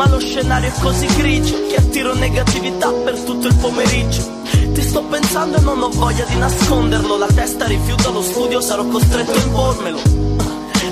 Ma 0.00 0.08
lo 0.08 0.18
scenario 0.18 0.70
è 0.70 0.72
così 0.80 1.04
grigio 1.18 1.66
che 1.68 1.76
attiro 1.76 2.14
negatività 2.14 2.90
per 2.90 3.20
tutto 3.20 3.48
il 3.48 3.54
pomeriggio. 3.56 4.40
Ti 4.72 4.80
sto 4.80 5.02
pensando 5.02 5.58
e 5.58 5.60
non 5.60 5.82
ho 5.82 5.90
voglia 5.90 6.24
di 6.24 6.36
nasconderlo. 6.36 7.18
La 7.18 7.26
testa 7.26 7.66
rifiuta 7.66 8.08
lo 8.08 8.22
studio, 8.22 8.62
sarò 8.62 8.86
costretto 8.86 9.32
a 9.32 9.42
impormelo. 9.42 9.98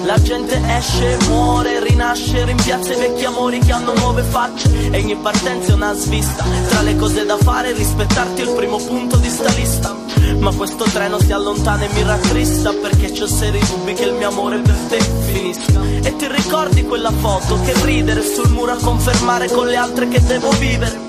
La 0.04 0.20
gente 0.20 0.60
esce, 0.76 1.16
muore, 1.26 1.82
rinasce, 1.82 2.44
rimpiazza 2.44 2.92
i 2.92 2.96
vecchi 2.98 3.24
amori 3.24 3.60
che 3.60 3.72
hanno 3.72 3.94
nuove 3.94 4.22
facce 4.22 4.90
E 4.90 5.00
ogni 5.00 5.16
partenza 5.16 5.72
è 5.72 5.74
una 5.74 5.92
svista 5.92 6.44
Tra 6.68 6.82
le 6.82 6.96
cose 6.96 7.26
da 7.26 7.36
fare, 7.36 7.72
rispettarti 7.72 8.40
è 8.40 8.44
il 8.44 8.52
primo 8.52 8.78
punto 8.78 9.16
di 9.16 9.28
sta 9.28 9.50
lista 9.50 10.07
Ma 10.36 10.52
questo 10.52 10.84
treno 10.84 11.18
si 11.20 11.32
allontana 11.32 11.84
e 11.84 11.88
mi 11.92 12.02
rattrista 12.02 12.72
Perché 12.72 13.12
c'ho 13.12 13.26
seri 13.26 13.60
dubbi 13.60 13.94
che 13.94 14.04
il 14.04 14.14
mio 14.14 14.28
amore 14.28 14.58
per 14.58 14.76
te 14.88 15.00
finisca 15.00 15.80
E 16.02 16.16
ti 16.16 16.26
ricordi 16.28 16.84
quella 16.84 17.10
foto 17.10 17.60
che 17.62 17.74
ridere 17.84 18.22
sul 18.22 18.50
muro 18.50 18.72
a 18.72 18.76
confermare 18.76 19.48
con 19.50 19.66
le 19.66 19.76
altre 19.76 20.08
che 20.08 20.22
devo 20.22 20.50
vivere 20.50 21.06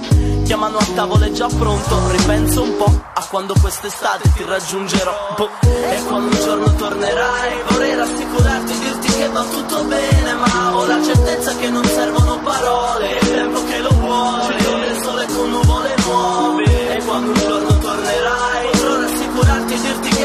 Chiamano 0.49 0.79
a 0.79 0.85
tavola 0.95 1.27
è 1.27 1.31
già 1.31 1.45
pronto, 1.45 2.09
ripenso 2.09 2.63
un 2.63 2.75
po' 2.75 3.03
a 3.13 3.23
quando 3.29 3.53
quest'estate 3.61 4.31
ti 4.35 4.43
raggiungerò. 4.43 5.35
Boh. 5.37 5.49
E 5.61 6.03
quando 6.07 6.35
un 6.35 6.43
giorno 6.43 6.73
tornerai, 6.73 7.61
vorrei 7.69 7.95
rassicurarti 7.95 8.73
e 8.73 8.79
dirti 8.79 9.07
che 9.13 9.27
va 9.27 9.43
tutto 9.43 9.83
bene, 9.83 10.33
ma 10.33 10.75
ho 10.75 10.85
la 10.87 11.03
certezza 11.03 11.55
che 11.55 11.69
non 11.69 11.83
servono 11.83 12.39
parole. 12.39 13.19
Il 13.21 13.27
tempo 13.29 13.63
che 13.65 13.77
lo 13.77 13.89
vuole, 13.89 14.55
il 14.55 15.01
sole 15.03 15.25
con 15.27 15.49
nuvole 15.51 15.95
nuove. 16.05 16.95
E 16.95 17.03
quando 17.03 17.31
un 17.31 17.37
giorno 17.37 17.78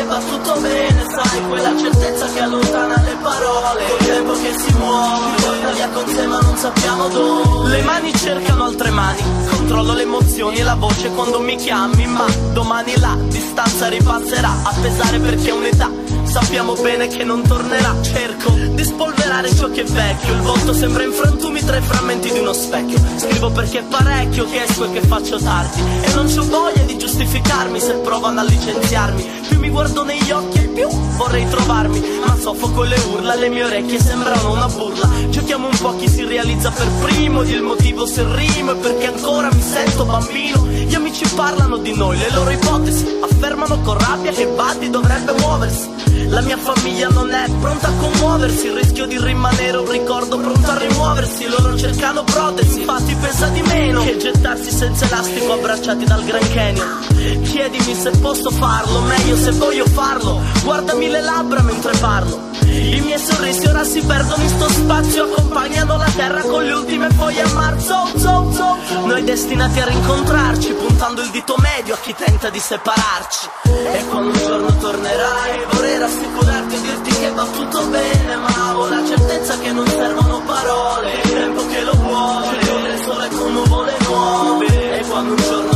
va 0.05 0.18
tutto 0.18 0.61
bene, 0.61 1.05
sai, 1.09 1.42
quella 1.48 1.78
certezza 1.78 2.26
che 2.32 2.40
allontana 2.40 3.02
le 3.02 3.16
parole. 3.20 3.84
Col 3.88 4.07
tempo 4.07 4.32
che 4.32 4.55
si 4.59 4.72
muove, 4.74 5.42
porta 5.42 5.70
via 5.72 5.88
con 5.88 6.09
sé 6.09 6.26
ma 6.26 6.40
non 6.40 6.57
sappiamo 6.57 7.09
dove. 7.09 7.68
Le 7.68 7.82
mani 7.82 8.14
cercano 8.14 8.64
altre 8.64 8.90
mani, 8.90 9.22
controllo 9.50 9.94
le 9.94 10.02
emozioni 10.02 10.57
e 10.57 10.62
la 10.62 10.74
voce 10.74 11.09
quando 11.11 11.40
mi 11.40 11.57
chiami, 11.57 12.07
ma 12.07 12.26
domani 12.52 12.98
la 12.98 13.16
distanza 13.28 13.88
ripasserà 13.88 14.50
a 14.62 14.74
pesare 14.80 15.18
perché 15.18 15.48
è 15.48 15.52
un'età 15.52 16.05
sappiamo 16.34 16.74
bene 16.74 17.07
che 17.07 17.22
non 17.22 17.42
tornerà 17.42 17.94
Cerco 18.02 18.50
di 18.50 18.82
spolverare 18.82 19.55
ciò 19.55 19.70
che 19.70 19.82
è 19.82 19.84
vecchio 19.84 20.34
Il 20.34 20.40
volto 20.40 20.72
sembra 20.72 21.05
in 21.05 21.12
frantumi 21.12 21.61
tra 21.61 21.76
i 21.76 21.80
frammenti 21.80 22.32
di 22.32 22.40
uno 22.40 22.52
specchio 22.52 22.98
Scrivo 23.16 23.50
perché 23.50 23.78
è 23.78 23.82
parecchio 23.84 24.44
che 24.46 24.64
esco 24.64 24.84
e 24.84 24.92
che 24.92 25.07
faccio 25.07 25.38
tardi 25.38 25.80
E 26.02 26.12
non 26.14 26.26
c'ho 26.26 26.44
voglia 26.48 26.82
di 26.82 26.98
giustificarmi 27.14 27.78
se 27.78 27.94
provano 27.98 28.40
a 28.40 28.42
licenziarmi 28.42 29.42
Più 29.48 29.58
mi 29.60 29.70
guardo 29.70 30.02
negli 30.02 30.30
occhi 30.32 30.58
e 30.58 30.68
più 30.68 30.88
vorrei 31.16 31.48
trovarmi. 31.48 32.00
Ma 32.26 32.36
soffoco 32.36 32.82
le 32.82 32.98
urla, 33.12 33.34
le 33.36 33.48
mie 33.48 33.64
orecchie 33.64 34.00
sembrano 34.00 34.52
una 34.52 34.66
burla. 34.66 35.08
Giochiamo 35.28 35.68
un 35.68 35.78
po' 35.78 35.94
chi 35.96 36.08
si 36.08 36.24
realizza 36.24 36.70
per 36.70 36.88
primo 37.02 37.42
Di 37.42 37.52
il 37.52 37.62
motivo 37.62 38.04
se 38.06 38.24
rimo 38.34 38.72
e 38.72 38.76
perché 38.76 39.06
ancora 39.06 39.48
mi 39.52 39.62
sento 39.62 40.04
bambino. 40.04 40.66
Gli 40.66 40.94
amici 40.94 41.24
parlano 41.34 41.76
di 41.76 41.94
noi, 41.94 42.18
le 42.18 42.30
loro 42.32 42.50
ipotesi 42.50 43.06
Affermano 43.22 43.80
con 43.80 43.98
rabbia 43.98 44.32
che 44.32 44.46
Buddy 44.46 44.90
dovrebbe 44.90 45.32
muoversi. 45.38 45.88
La 46.28 46.40
mia 46.40 46.56
famiglia 46.56 47.08
non 47.08 47.30
è 47.30 47.48
pronta 47.60 47.88
a 47.88 47.92
commuoversi 47.92 48.66
Il 48.66 48.72
rischio 48.72 49.06
di 49.06 49.18
rimanere 49.18 49.76
un 49.76 49.90
ricordo 49.90 50.38
pronto 50.38 50.70
a 50.70 50.78
rimuoversi. 50.78 51.46
Loro 51.46 51.76
cercano 51.76 52.24
protesi, 52.24 52.80
infatti 52.80 53.14
pensa 53.14 53.48
di 53.48 53.62
meno 53.62 54.02
Che 54.02 54.16
gettarsi 54.16 54.70
senza 54.70 55.06
elastico 55.06 55.52
abbracciati 55.52 56.04
dal 56.04 56.24
Grand 56.24 56.52
Canyon 56.52 57.03
Chiedimi 57.42 57.94
se 57.94 58.11
posso 58.20 58.50
farlo, 58.50 59.00
meglio 59.00 59.36
se 59.36 59.50
voglio 59.52 59.86
farlo. 59.86 60.40
Guardami 60.62 61.09
le 61.09 61.20
labbra 61.20 61.62
mentre 61.62 61.92
parlo. 61.98 62.52
I 62.66 63.00
miei 63.00 63.18
sorrisi 63.18 63.66
ora 63.66 63.84
si 63.84 64.00
perdono 64.00 64.42
in 64.42 64.48
sto 64.48 64.68
spazio 64.68 65.24
Accompagnano 65.24 65.96
la 65.96 66.11
terra 66.16 66.40
con 66.40 66.64
le 66.64 66.72
ultime 66.72 67.09
foglie 67.11 67.42
a 67.42 67.52
marzo. 67.52 68.09
Zo, 68.16 68.50
zo. 68.52 68.76
Noi 69.05 69.22
destinati 69.22 69.80
a 69.80 69.86
rincontrarci 69.86 70.72
Puntando 70.72 71.22
il 71.22 71.30
dito 71.30 71.55
medio 71.59 71.94
a 71.94 71.98
chi 71.98 72.14
tenta 72.14 72.48
di 72.48 72.59
separarci. 72.59 73.48
E 73.64 74.05
quando 74.09 74.30
un 74.30 74.38
giorno 74.38 74.76
tornerai 74.76 75.64
Vorrei 75.70 75.98
rassicurarti 75.98 76.74
e 76.74 76.80
dirti 76.80 77.11
che 77.20 77.30
va 77.30 77.44
tutto 77.44 77.86
bene 77.86 78.36
Ma 78.36 78.76
ho 78.76 78.88
la 78.88 79.07
certezza 79.07 79.59
che 79.59 79.72
non 79.72 79.86
servono 79.86 80.40
parole. 80.44 81.12
Il 81.22 81.32
tempo 81.32 81.66
che 81.66 81.80
lo 81.82 81.92
vuole 81.92 82.57
Il 82.59 83.02
sole 83.05 83.28
con 83.28 83.52
nuvole 83.52 83.96
nuove. 84.09 84.98
E 84.98 85.05
quando 85.07 85.30
un 85.30 85.42
giorno 85.42 85.74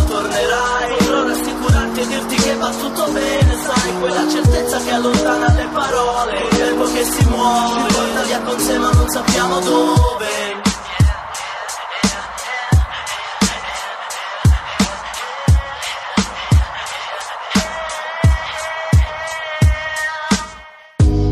va 2.68 2.76
tutto 2.76 3.10
bene 3.12 3.56
Sai, 3.56 3.98
quella 3.98 4.28
certezza 4.28 4.78
che 4.78 4.90
allontana 4.90 5.52
le 5.54 5.68
parole 5.72 6.38
Il 6.38 6.56
tempo 6.56 6.84
che 6.84 7.04
si 7.04 7.24
muove 7.26 7.88
Ci 7.88 7.94
porta 7.94 8.22
via 8.22 8.40
con 8.40 8.58
sé 8.58 8.78
ma 8.78 8.90
non 8.90 9.08
sappiamo 9.08 9.60
dove. 9.60 10.26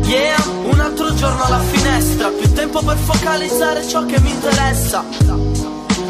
Yeah, 0.03 0.37
un 0.63 0.79
altro 0.79 1.13
giorno 1.15 1.43
alla 1.43 1.59
finestra 1.59 2.29
Più 2.29 2.53
tempo 2.53 2.81
per 2.81 2.97
focalizzare 2.97 3.85
ciò 3.87 4.05
che 4.05 4.19
mi 4.21 4.31
interessa. 4.31 5.03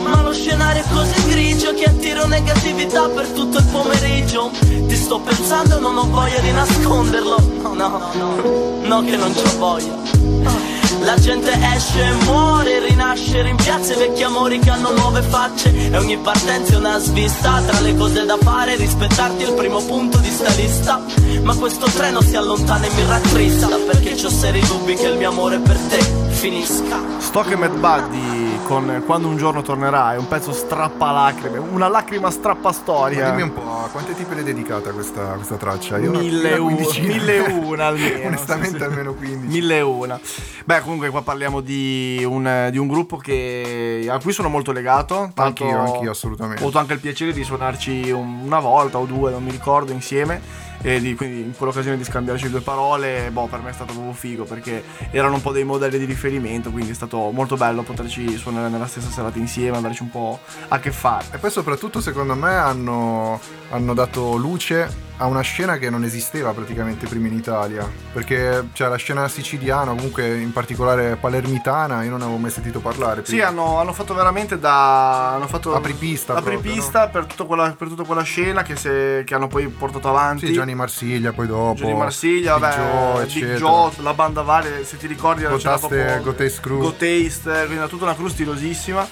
Ma 0.04 0.22
lo 0.22 0.32
scenario 0.32 0.84
è 0.84 0.86
così 0.94 1.28
grigio 1.28 1.74
Che 1.74 1.98
attiro 2.18 2.28
negatività 2.28 3.08
per 3.10 3.28
tutto 3.28 3.58
il 3.60 3.66
pomeriggio. 3.66 4.50
Ti 4.60 4.96
sto 4.96 5.20
pensando 5.20 5.78
e 5.78 5.80
non 5.80 5.98
ho 5.98 6.10
voglia 6.10 6.40
di 6.40 6.52
nasconderlo. 6.52 7.38
No, 7.62 7.74
no, 7.74 8.02
no, 8.14 8.80
no 8.82 9.02
che 9.04 9.16
non 9.16 9.34
c'ho 9.34 9.58
voglia. 9.58 9.96
La 11.02 11.16
gente 11.20 11.52
esce 11.76 12.02
e 12.02 12.12
muore, 12.26 12.80
rinasce, 12.80 13.44
rimpiazza 13.44 13.94
i 13.94 13.98
vecchi 13.98 14.24
amori 14.24 14.60
che 14.60 14.70
hanno 14.72 14.92
nuove 14.94 15.22
facce. 15.22 15.72
E 15.92 15.96
ogni 15.96 16.18
partenza 16.18 16.74
è 16.74 16.78
una 16.78 16.98
svista 16.98 17.62
Tra 17.62 17.80
le 17.82 17.96
cose 17.96 18.26
da 18.26 18.38
fare, 18.42 18.76
rispettarti 18.76 19.44
è 19.44 19.48
il 19.48 19.54
primo 19.54 19.80
punto 19.84 20.18
di 20.18 20.30
sta 20.30 20.50
lista. 20.56 21.00
Ma 21.44 21.56
questo 21.56 21.86
treno 21.86 22.22
si 22.22 22.36
allontana 22.36 22.86
e 22.86 22.90
mi 22.96 23.06
rattrista 23.06 23.68
Perché 23.68 24.16
c'ho 24.16 24.30
seri 24.30 24.60
dubbi 24.62 24.96
che 24.96 25.08
il 25.08 25.18
mio 25.18 25.30
amore 25.30 25.60
per 25.60 25.78
te 25.78 26.27
finisca 26.38 27.00
Stock 27.20 27.52
e 27.52 27.56
Mad 27.56 27.76
Buddy 27.78 28.60
con 28.64 29.02
Quando 29.06 29.28
un 29.28 29.38
giorno 29.38 29.62
tornerai, 29.62 30.18
un 30.18 30.28
pezzo 30.28 30.52
strappalacrime, 30.52 31.58
una 31.58 31.88
lacrima 31.88 32.30
strappastoria. 32.30 33.24
Ma 33.24 33.30
dimmi 33.32 33.42
un 33.44 33.54
po', 33.54 33.62
a 33.86 33.88
quante 33.92 34.14
tipi 34.14 34.36
l'hai 34.36 34.44
dedicata 34.44 34.92
questa, 34.92 35.22
questa 35.34 35.56
traccia? 35.56 35.98
Io 35.98 36.10
una- 36.12 36.20
Mille 36.20 36.54
una 36.54 36.62
u- 36.62 36.66
quindicina. 36.76 37.08
mille 37.14 37.40
una 37.40 37.86
almeno. 37.88 38.28
Onestamente 38.28 38.78
sì, 38.78 38.84
sì. 38.84 38.84
almeno 38.84 39.14
15. 39.14 39.48
Mille 39.48 39.82
una. 39.82 40.20
Beh, 40.66 40.82
comunque 40.82 41.10
qua 41.10 41.22
parliamo 41.24 41.62
di 41.62 42.24
un, 42.28 42.68
di 42.72 42.78
un 42.78 42.88
gruppo 42.88 43.18
che, 43.18 44.06
a 44.10 44.20
cui 44.20 44.32
sono 44.34 44.50
molto 44.50 44.72
legato. 44.72 45.32
tanto 45.34 45.64
Anch'io, 45.66 45.80
anch'io, 45.80 46.12
assolutamente. 46.12 46.62
Ho 46.62 46.66
avuto 46.66 46.78
anche 46.80 46.94
il 46.94 47.00
piacere 47.00 47.34
di 47.34 47.44
suonarci 47.44 48.12
un- 48.12 48.42
una 48.44 48.60
volta 48.60 49.00
o 49.00 49.06
due, 49.06 49.32
non 49.32 49.44
mi 49.44 49.52
ricordo, 49.52 49.92
insieme. 49.92 50.66
E 50.82 51.00
di- 51.00 51.16
quindi 51.16 51.42
in 51.42 51.56
quell'occasione 51.56 51.98
di 51.98 52.04
scambiarci 52.04 52.50
due 52.50 52.62
parole, 52.62 53.30
boh, 53.32 53.48
per 53.48 53.62
me 53.62 53.72
è 53.72 53.74
stato 53.74 53.94
proprio 53.94 54.14
figo 54.14 54.44
perché 54.44 54.84
erano 55.12 55.36
un 55.36 55.42
po' 55.42 55.52
dei 55.52 55.64
modelli 55.64 55.98
di 55.98 56.06
riferimento, 56.06 56.72
quindi 56.72 56.92
è 56.92 56.94
stato 56.94 57.32
molto 57.32 57.56
bello 57.56 57.82
poterci 57.82 58.38
suonare 58.38 58.70
nella 58.70 58.88
stessa 58.88 59.10
serata 59.10 59.40
insieme, 59.40 59.78
andarci 59.78 60.04
un 60.04 60.12
po' 60.12 60.40
a 60.68 60.80
che 60.80 60.92
fare. 60.92 61.26
E 61.32 61.38
poi 61.38 61.50
soprattutto 61.50 62.00
secondo 62.00 62.36
me 62.36 62.56
hanno, 62.56 63.40
hanno 63.70 63.94
dato 63.94 64.36
luce 64.36 65.06
a 65.18 65.26
una 65.26 65.42
scena 65.42 65.78
che 65.78 65.90
non 65.90 66.04
esisteva 66.04 66.52
praticamente 66.52 67.08
prima 67.08 67.28
in 67.28 67.34
Italia. 67.34 67.90
Perché 68.14 68.70
cioè, 68.74 68.88
la 68.88 68.96
scena 68.96 69.28
siciliana, 69.28 69.92
comunque 69.92 70.38
in 70.38 70.52
particolare 70.54 71.16
palermitana, 71.16 72.04
io 72.04 72.12
non 72.12 72.22
avevo 72.22 72.38
mai 72.38 72.52
sentito 72.52 72.80
parlare. 72.80 73.24
Sì, 73.26 73.34
prima. 73.36 73.48
hanno, 73.48 73.80
hanno 73.80 73.94
fatto 73.94 74.14
veramente 74.14 74.60
da. 74.60 75.34
Hanno 75.34 75.48
fatto 75.48 75.76
Apripista 75.76 76.34
proprio, 76.34 76.58
apripista 76.58 77.08
per, 77.08 77.26
tutta 77.26 77.44
quella, 77.46 77.74
per 77.78 77.88
tutta 77.88 78.04
quella 78.04 78.22
scena 78.24 78.64
che, 78.64 78.76
se- 78.76 79.24
che 79.26 79.34
hanno 79.34 79.48
poi 79.48 79.68
portato 79.68 80.10
avanti. 80.10 80.48
Sì, 80.48 80.54
Gianni 80.54 80.76
Marsiglia 80.76 81.32
poi 81.34 81.48
dopo. 81.48 81.76
Gianni 81.76 81.96
Marsiglia, 81.96 82.54
Big 82.54 82.62
vabbè, 82.62 82.76
Joe, 82.76 83.26
Big. 83.26 83.56
Joe, 83.56 83.92
la 83.98 84.14
banda 84.14 84.42
varia, 84.42 84.84
se 84.84 84.98
ti 84.98 85.08
ricordi 85.08 85.42
c'era 85.42 85.54
Gotaste- 85.54 85.88
proprio 85.88 86.22
Gotaste 86.22 86.62
Crew. 86.62 86.80
Go 86.80 86.92
Taste, 86.94 87.52
quindi 87.52 87.78
era 87.78 87.88
tutta 87.88 88.04
una 88.06 88.16
crew 88.16 88.28
stilosissima. 88.28 89.08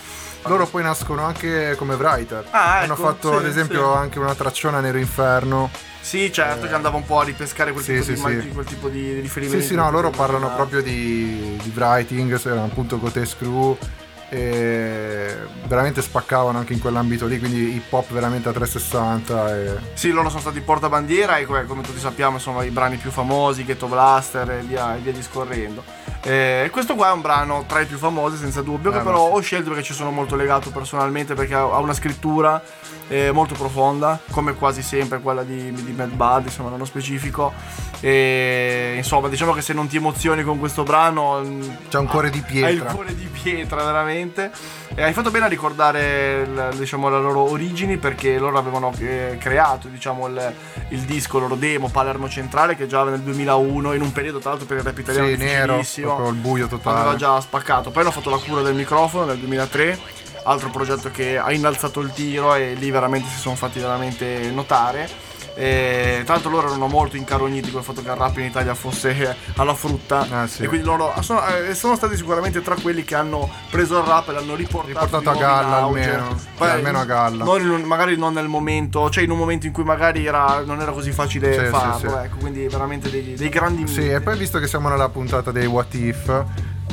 Loro 0.47 0.67
poi 0.67 0.83
nascono 0.83 1.23
anche 1.23 1.75
come 1.75 1.95
writer. 1.95 2.45
Ah, 2.51 2.81
Hanno 2.81 2.93
ecco, 2.93 3.03
fatto 3.03 3.31
sì, 3.31 3.37
ad 3.37 3.45
esempio 3.45 3.93
sì. 3.93 3.97
anche 3.97 4.19
una 4.19 4.35
tracciona 4.35 4.79
Nero 4.79 4.99
Inferno. 4.99 5.71
Sì, 6.05 6.31
certo, 6.31 6.67
che 6.67 6.73
andava 6.75 6.97
un 6.97 7.03
po' 7.03 7.19
a 7.19 7.23
ripescare 7.23 7.71
quel 7.71 7.83
Sì, 7.83 7.93
tipo, 7.93 8.03
sì, 8.03 8.35
di, 8.35 8.41
sì. 8.41 8.47
quel 8.49 8.65
tipo 8.65 8.89
di 8.89 9.05
Sì, 9.15 9.21
riferimenti. 9.21 9.65
sì, 9.65 9.73
no, 9.73 9.89
loro 9.89 10.11
parlano 10.11 10.53
proprio 10.53 10.83
di, 10.83 11.57
di 11.63 11.71
writing, 11.75 12.31
appunto 12.59 12.99
Gotes 12.99 13.35
Crew 13.35 13.75
e 14.29 15.35
veramente 15.65 16.01
spaccavano 16.01 16.57
anche 16.57 16.73
in 16.73 16.79
quell'ambito 16.79 17.27
lì, 17.27 17.39
quindi 17.39 17.75
hip 17.75 17.91
hop 17.91 18.11
veramente 18.11 18.49
a 18.49 18.53
360 18.53 19.55
e... 19.57 19.75
Sì, 19.93 20.09
loro 20.09 20.29
sono 20.29 20.41
stati 20.41 20.61
portabandiera 20.61 21.37
e 21.37 21.45
come, 21.45 21.65
tutti 21.65 21.99
sappiamo 21.99 22.39
sono 22.39 22.61
i 22.63 22.69
brani 22.69 22.97
più 22.97 23.11
famosi, 23.11 23.63
Ghetto 23.63 23.87
Blaster 23.87 24.49
e 24.51 24.61
via, 24.61 24.95
e 24.95 24.99
via 24.99 25.11
discorrendo. 25.11 25.83
E 26.23 26.69
questo 26.71 26.95
qua 26.95 27.09
è 27.09 27.11
un 27.11 27.21
brano 27.21 27.65
tra 27.67 27.81
i 27.81 27.85
più 27.85 27.97
famosi 27.97 28.37
senza 28.37 28.63
dubbio, 28.63 28.89
che 28.89 28.97
Eh, 28.97 29.03
ma 29.03 29.05
però 29.05 29.27
sì. 29.27 29.33
ho 29.33 29.39
scelto 29.41 29.69
perché 29.69 29.83
ci 29.83 29.93
sono 29.93 30.09
molto 30.09 30.35
legato 30.35 30.71
personalmente 30.71 31.35
perché 31.35 31.53
ha 31.53 31.75
ha 31.75 31.79
una 31.79 31.93
scrittura 31.93 32.61
eh, 33.07 33.31
molto 33.31 33.53
profonda, 33.53 34.19
come 34.31 34.55
quasi 34.55 34.81
sempre 34.81 35.19
quella 35.19 35.43
di, 35.43 35.71
di 35.71 35.91
Mad 35.91 36.11
Bud, 36.11 36.45
insomma 36.45 36.69
nello 36.69 36.85
specifico. 36.85 37.53
E 37.99 38.93
insomma, 38.97 39.27
diciamo 39.27 39.53
che 39.53 39.61
se 39.61 39.73
non 39.73 39.87
ti 39.87 39.97
emozioni 39.97 40.43
con 40.43 40.57
questo 40.57 40.83
brano... 40.83 41.41
C'è 41.89 41.97
un 41.97 42.07
cuore 42.07 42.29
di 42.29 42.41
pietra. 42.41 42.67
Hai 42.69 42.75
il 42.75 42.83
cuore 42.83 43.15
di 43.15 43.25
pietra, 43.25 43.83
veramente. 43.83 44.14
E 44.95 45.03
hai 45.03 45.13
fatto 45.13 45.31
bene 45.31 45.45
a 45.45 45.47
ricordare 45.47 46.47
diciamo, 46.75 47.09
le 47.09 47.19
loro 47.19 47.49
origini 47.49 47.97
perché 47.97 48.37
loro 48.37 48.57
avevano 48.57 48.93
eh, 48.99 49.37
creato 49.39 49.87
diciamo, 49.87 50.27
il, 50.27 50.53
il 50.89 51.01
disco, 51.01 51.37
il 51.37 51.43
loro 51.43 51.55
demo 51.55 51.89
Palermo 51.89 52.29
Centrale 52.29 52.75
che 52.75 52.87
già 52.87 53.03
nel 53.03 53.21
2001, 53.21 53.93
in 53.93 54.01
un 54.01 54.11
periodo 54.11 54.39
tra 54.39 54.51
l'altro 54.51 54.67
per 54.67 54.77
il 54.77 54.83
rap 54.83 54.97
italiano 54.97 55.27
Sì, 55.27 55.35
nero, 55.37 55.81
proprio 56.01 56.29
il 56.29 56.35
buio 56.35 56.67
totale. 56.67 56.99
aveva 56.99 57.15
già 57.15 57.39
spaccato. 57.41 57.91
Poi 57.91 58.01
hanno 58.03 58.11
fatto 58.11 58.29
la 58.29 58.37
cura 58.37 58.61
del 58.61 58.75
microfono 58.75 59.25
nel 59.25 59.37
2003, 59.37 59.99
altro 60.43 60.69
progetto 60.69 61.11
che 61.11 61.37
ha 61.37 61.51
innalzato 61.51 61.99
il 61.99 62.11
tiro 62.11 62.53
e 62.55 62.73
lì 62.73 62.89
veramente 62.91 63.29
si 63.29 63.39
sono 63.39 63.55
fatti 63.55 63.79
veramente 63.79 64.49
notare. 64.51 65.33
E, 65.57 66.23
l'altro 66.27 66.49
loro 66.49 66.67
erano 66.67 66.87
molto 66.87 67.15
incarogniti 67.15 67.71
col 67.71 67.81
fatto 67.81 68.01
che 68.01 68.09
il 68.09 68.15
rap 68.15 68.37
in 68.39 68.45
Italia 68.45 68.73
fosse 68.75 69.35
alla 69.55 69.73
frutta 69.73 70.27
Ah, 70.29 70.47
sì. 70.47 70.63
e 70.63 70.67
quindi 70.67 70.85
loro 70.85 71.13
sono, 71.21 71.41
eh, 71.47 71.73
sono 71.73 71.95
stati 71.95 72.17
sicuramente 72.17 72.61
tra 72.61 72.75
quelli 72.81 73.03
che 73.05 73.15
hanno 73.15 73.49
preso 73.69 73.97
il 73.99 74.03
rap 74.05 74.27
e 74.29 74.33
l'hanno 74.33 74.55
riportato, 74.55 75.05
Riportato 75.05 75.29
a 75.29 75.33
galla 75.39 75.75
almeno, 75.83 76.37
Poi, 76.57 76.69
almeno 76.69 76.99
a 76.99 77.05
galla. 77.05 77.43
non 77.45 77.81
magari 77.83 78.17
non 78.17 78.33
nel 78.33 78.47
momento, 78.49 79.09
cioè 79.09 79.23
in 79.23 79.31
un 79.31 79.37
momento 79.37 79.65
in 79.65 79.71
cui 79.71 79.83
magari 79.85 80.25
era, 80.25 80.61
non 80.65 80.81
era 80.81 80.91
così 80.91 81.11
facile 81.13 81.53
Sì, 81.53 81.65
farlo, 81.71 82.09
sì. 82.09 82.15
ecco, 82.25 82.35
quindi 82.37 82.67
veramente 82.67 83.09
dei, 83.09 83.33
dei 83.35 83.49
grandi 83.49 83.87
Sì, 83.87 84.09
e 84.09 84.19
poi 84.19 84.37
visto 84.37 84.59
che 84.59 84.67
siamo 84.67 84.89
nella 84.89 85.07
puntata 85.09 85.51
dei 85.51 85.65
What 85.67 85.93
If, 85.93 86.43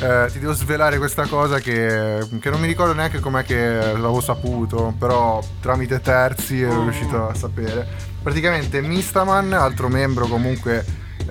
eh, 0.01 0.29
ti 0.33 0.39
devo 0.39 0.53
svelare 0.53 0.99
questa 0.99 1.27
cosa 1.27 1.59
che, 1.61 2.27
che 2.41 2.51
non 2.51 2.61
mi 2.61 2.67
ricordo 2.67 2.93
neanche 2.93 3.21
com'è 3.21 3.45
che 3.45 3.57
l'avevo 3.57 4.21
saputo, 4.21 4.95
però 4.99 5.41
tramite 5.61 6.01
terzi 6.01 6.63
ero 6.63 6.81
Mm. 6.81 6.83
riuscito 6.83 7.29
a 7.29 7.35
sapere. 7.35 7.87
Praticamente 8.23 8.81
Mistaman, 8.81 9.53
altro 9.53 9.89
membro 9.89 10.27
comunque... 10.27 11.01
Eh, 11.23 11.25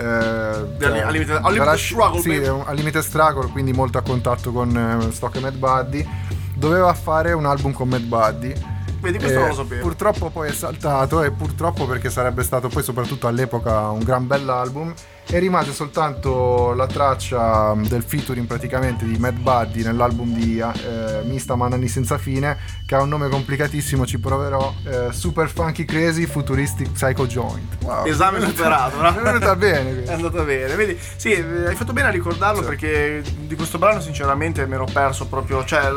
cioè, 0.79 1.77
Struggle, 1.77 2.21
sì, 2.21 2.35
al 2.45 2.75
Limited 2.75 3.01
Struggle, 3.01 3.49
quindi 3.51 3.73
molto 3.73 3.97
a 3.97 4.01
contatto 4.01 4.51
con 4.53 4.75
eh, 5.09 5.11
Stock 5.11 5.35
e 5.35 5.39
Mad 5.41 5.55
Buddy. 5.55 6.07
Doveva 6.55 6.93
fare 6.93 7.33
un 7.33 7.45
album 7.45 7.73
con 7.73 7.89
Mad 7.89 8.03
Buddy. 8.03 8.53
Vedi, 9.01 9.17
questo 9.17 9.37
Eh, 9.37 9.39
non 9.39 9.49
lo 9.49 9.55
sapevo. 9.55 9.81
Purtroppo 9.81 10.29
poi 10.29 10.49
è 10.49 10.53
saltato 10.53 11.23
e 11.23 11.31
purtroppo 11.31 11.85
perché 11.87 12.09
sarebbe 12.09 12.43
stato 12.43 12.69
poi 12.69 12.83
soprattutto 12.83 13.27
all'epoca 13.27 13.89
un 13.89 14.03
gran 14.03 14.27
bell'album 14.27 14.93
e 15.31 15.39
rimase 15.39 15.71
soltanto 15.71 16.73
la 16.73 16.87
traccia 16.87 17.73
mm, 17.73 17.85
del 17.85 18.03
featuring 18.03 18.45
praticamente 18.45 19.05
di 19.05 19.17
Mad 19.17 19.35
Buddy 19.37 19.81
nell'album 19.81 20.33
di 20.33 20.59
eh, 20.59 21.21
Mista 21.23 21.55
Man 21.55 21.71
Anni 21.71 21.87
Senza 21.87 22.17
Fine 22.17 22.57
che 22.85 22.95
ha 22.95 23.01
un 23.01 23.07
nome 23.07 23.29
complicatissimo, 23.29 24.05
ci 24.05 24.19
proverò, 24.19 24.73
eh, 24.85 25.13
Super 25.13 25.49
Funky 25.49 25.85
Crazy 25.85 26.25
Futuristic 26.25 26.91
Psycho 26.91 27.25
Joint. 27.25 27.77
Wow. 27.83 28.05
Esame 28.05 28.41
superato, 28.41 29.01
no? 29.01 29.07
È 29.17 29.21
venuta 29.21 29.55
bene. 29.55 30.03
È 30.03 30.11
andata 30.11 30.43
bene, 30.43 30.75
vedi? 30.75 30.99
Sì, 31.15 31.31
eh, 31.31 31.67
hai 31.67 31.75
fatto 31.75 31.93
bene 31.93 32.09
a 32.09 32.11
ricordarlo 32.11 32.61
perché 32.63 33.23
di 33.47 33.55
questo 33.55 33.77
brano 33.77 34.01
sinceramente 34.01 34.67
mi 34.67 34.73
ero 34.73 34.85
perso 34.91 35.27
proprio, 35.27 35.63
cioè 35.63 35.89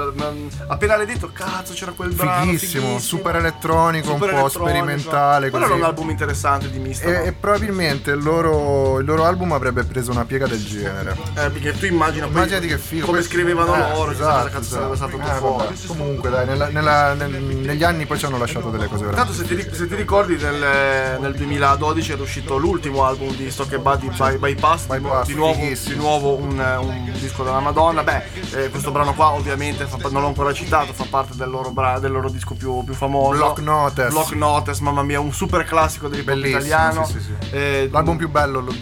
appena 0.69 0.97
l'hai 0.97 1.07
detto, 1.07 1.31
cazzo 1.33 1.73
c'era 1.73 1.91
quel 1.91 2.15
brano 2.15 2.45
Fighissimo, 2.45 3.01
super 3.01 3.35
elettronico, 3.35 4.13
Super 4.13 4.29
un 4.35 4.41
po' 4.41 4.47
elettronico. 4.47 4.69
sperimentale. 4.71 5.51
Quello 5.51 5.65
era 5.65 5.75
un 5.75 5.83
album 5.83 6.11
interessante 6.11 6.71
di 6.71 6.79
Mista. 6.79 7.07
E, 7.09 7.27
e 7.27 7.33
probabilmente 7.33 8.13
il 8.13 8.23
loro, 8.23 9.01
il 9.01 9.05
loro 9.05 9.24
album 9.25 9.53
avrebbe 9.53 9.85
preso 9.85 10.11
una 10.11 10.25
piega 10.25 10.47
del 10.47 10.65
genere. 10.65 11.17
Eh, 11.35 11.51
perché 11.51 11.73
tu 11.73 11.87
immagina 11.87 12.27
Immaginati 12.27 12.67
che 12.67 12.79
figo. 12.79 13.05
come 13.07 13.19
questo- 13.19 13.35
scrivevano 13.35 13.75
eh, 13.75 13.93
loro, 13.95 14.11
esatto, 14.13 14.39
cosa 14.45 14.51
cazzo 14.51 14.69
sarebbe 14.75 14.97
stato 14.97 15.19
esatto. 15.21 15.39
fuori. 15.39 15.65
Eh, 15.65 15.69
vabbè, 15.69 15.87
Comunque, 15.87 16.31
dai, 16.31 16.47
nella- 16.47 16.69
nella- 16.69 17.15
nel- 17.15 17.31
negli 17.43 17.83
anni 17.85 18.07
poi 18.07 18.19
ci 18.19 18.25
hanno 18.27 18.39
lasciato 18.39 18.71
delle 18.71 18.87
cose 18.89 19.05
Tanto 19.11 19.33
veramente. 19.33 19.65
se 19.65 19.71
ti, 19.71 19.77
se 19.77 19.87
ti 19.89 19.95
ricordi 19.95 20.37
nel, 20.37 21.19
nel 21.21 21.35
2012 21.35 22.13
era 22.13 22.23
uscito 22.23 22.57
l'ultimo 22.57 23.05
album 23.05 23.35
di 23.37 23.51
Stock 23.51 23.73
e 23.73 23.79
Buddy 23.79 24.09
by, 24.17 24.37
Bypass, 24.39 24.83
di, 24.87 24.99
Bypass, 24.99 25.27
di 25.27 25.35
nuovo, 25.35 25.59
di 25.61 25.95
nuovo 25.97 26.35
un, 26.37 26.59
un 26.59 27.13
disco 27.19 27.43
della 27.45 27.61
Madonna. 27.61 28.03
Beh, 28.03 28.23
eh, 28.53 28.69
questo 28.71 28.91
brano 28.91 29.15
qua 29.15 29.31
ovviamente 29.33 29.87
fa 29.87 29.97
non 30.11 30.23
l'ho 30.23 30.29
ancora 30.29 30.53
citato, 30.53 30.93
fa 30.93 31.07
parte 31.09 31.35
del 31.37 31.49
loro, 31.51 31.71
bra- 31.71 31.99
del 31.99 32.13
loro 32.13 32.29
disco 32.31 32.55
più, 32.55 32.85
più 32.85 32.95
famoso. 32.95 33.37
Block 33.37 33.59
Notice. 33.61 34.09
Block 34.09 34.33
Notice, 34.33 34.83
mamma 34.83 35.03
mia, 35.03 35.21
un 35.21 35.33
super 35.33 35.65
classico 35.65 36.09
del 36.09 36.45
italiano. 36.45 37.05
sì, 37.07 37.13
sì, 37.13 37.21
sì. 37.21 37.51
Eh, 37.51 37.89
L'album 37.91 38.17
più 38.17 38.29
bello 38.31 38.61
lo- 38.61 38.75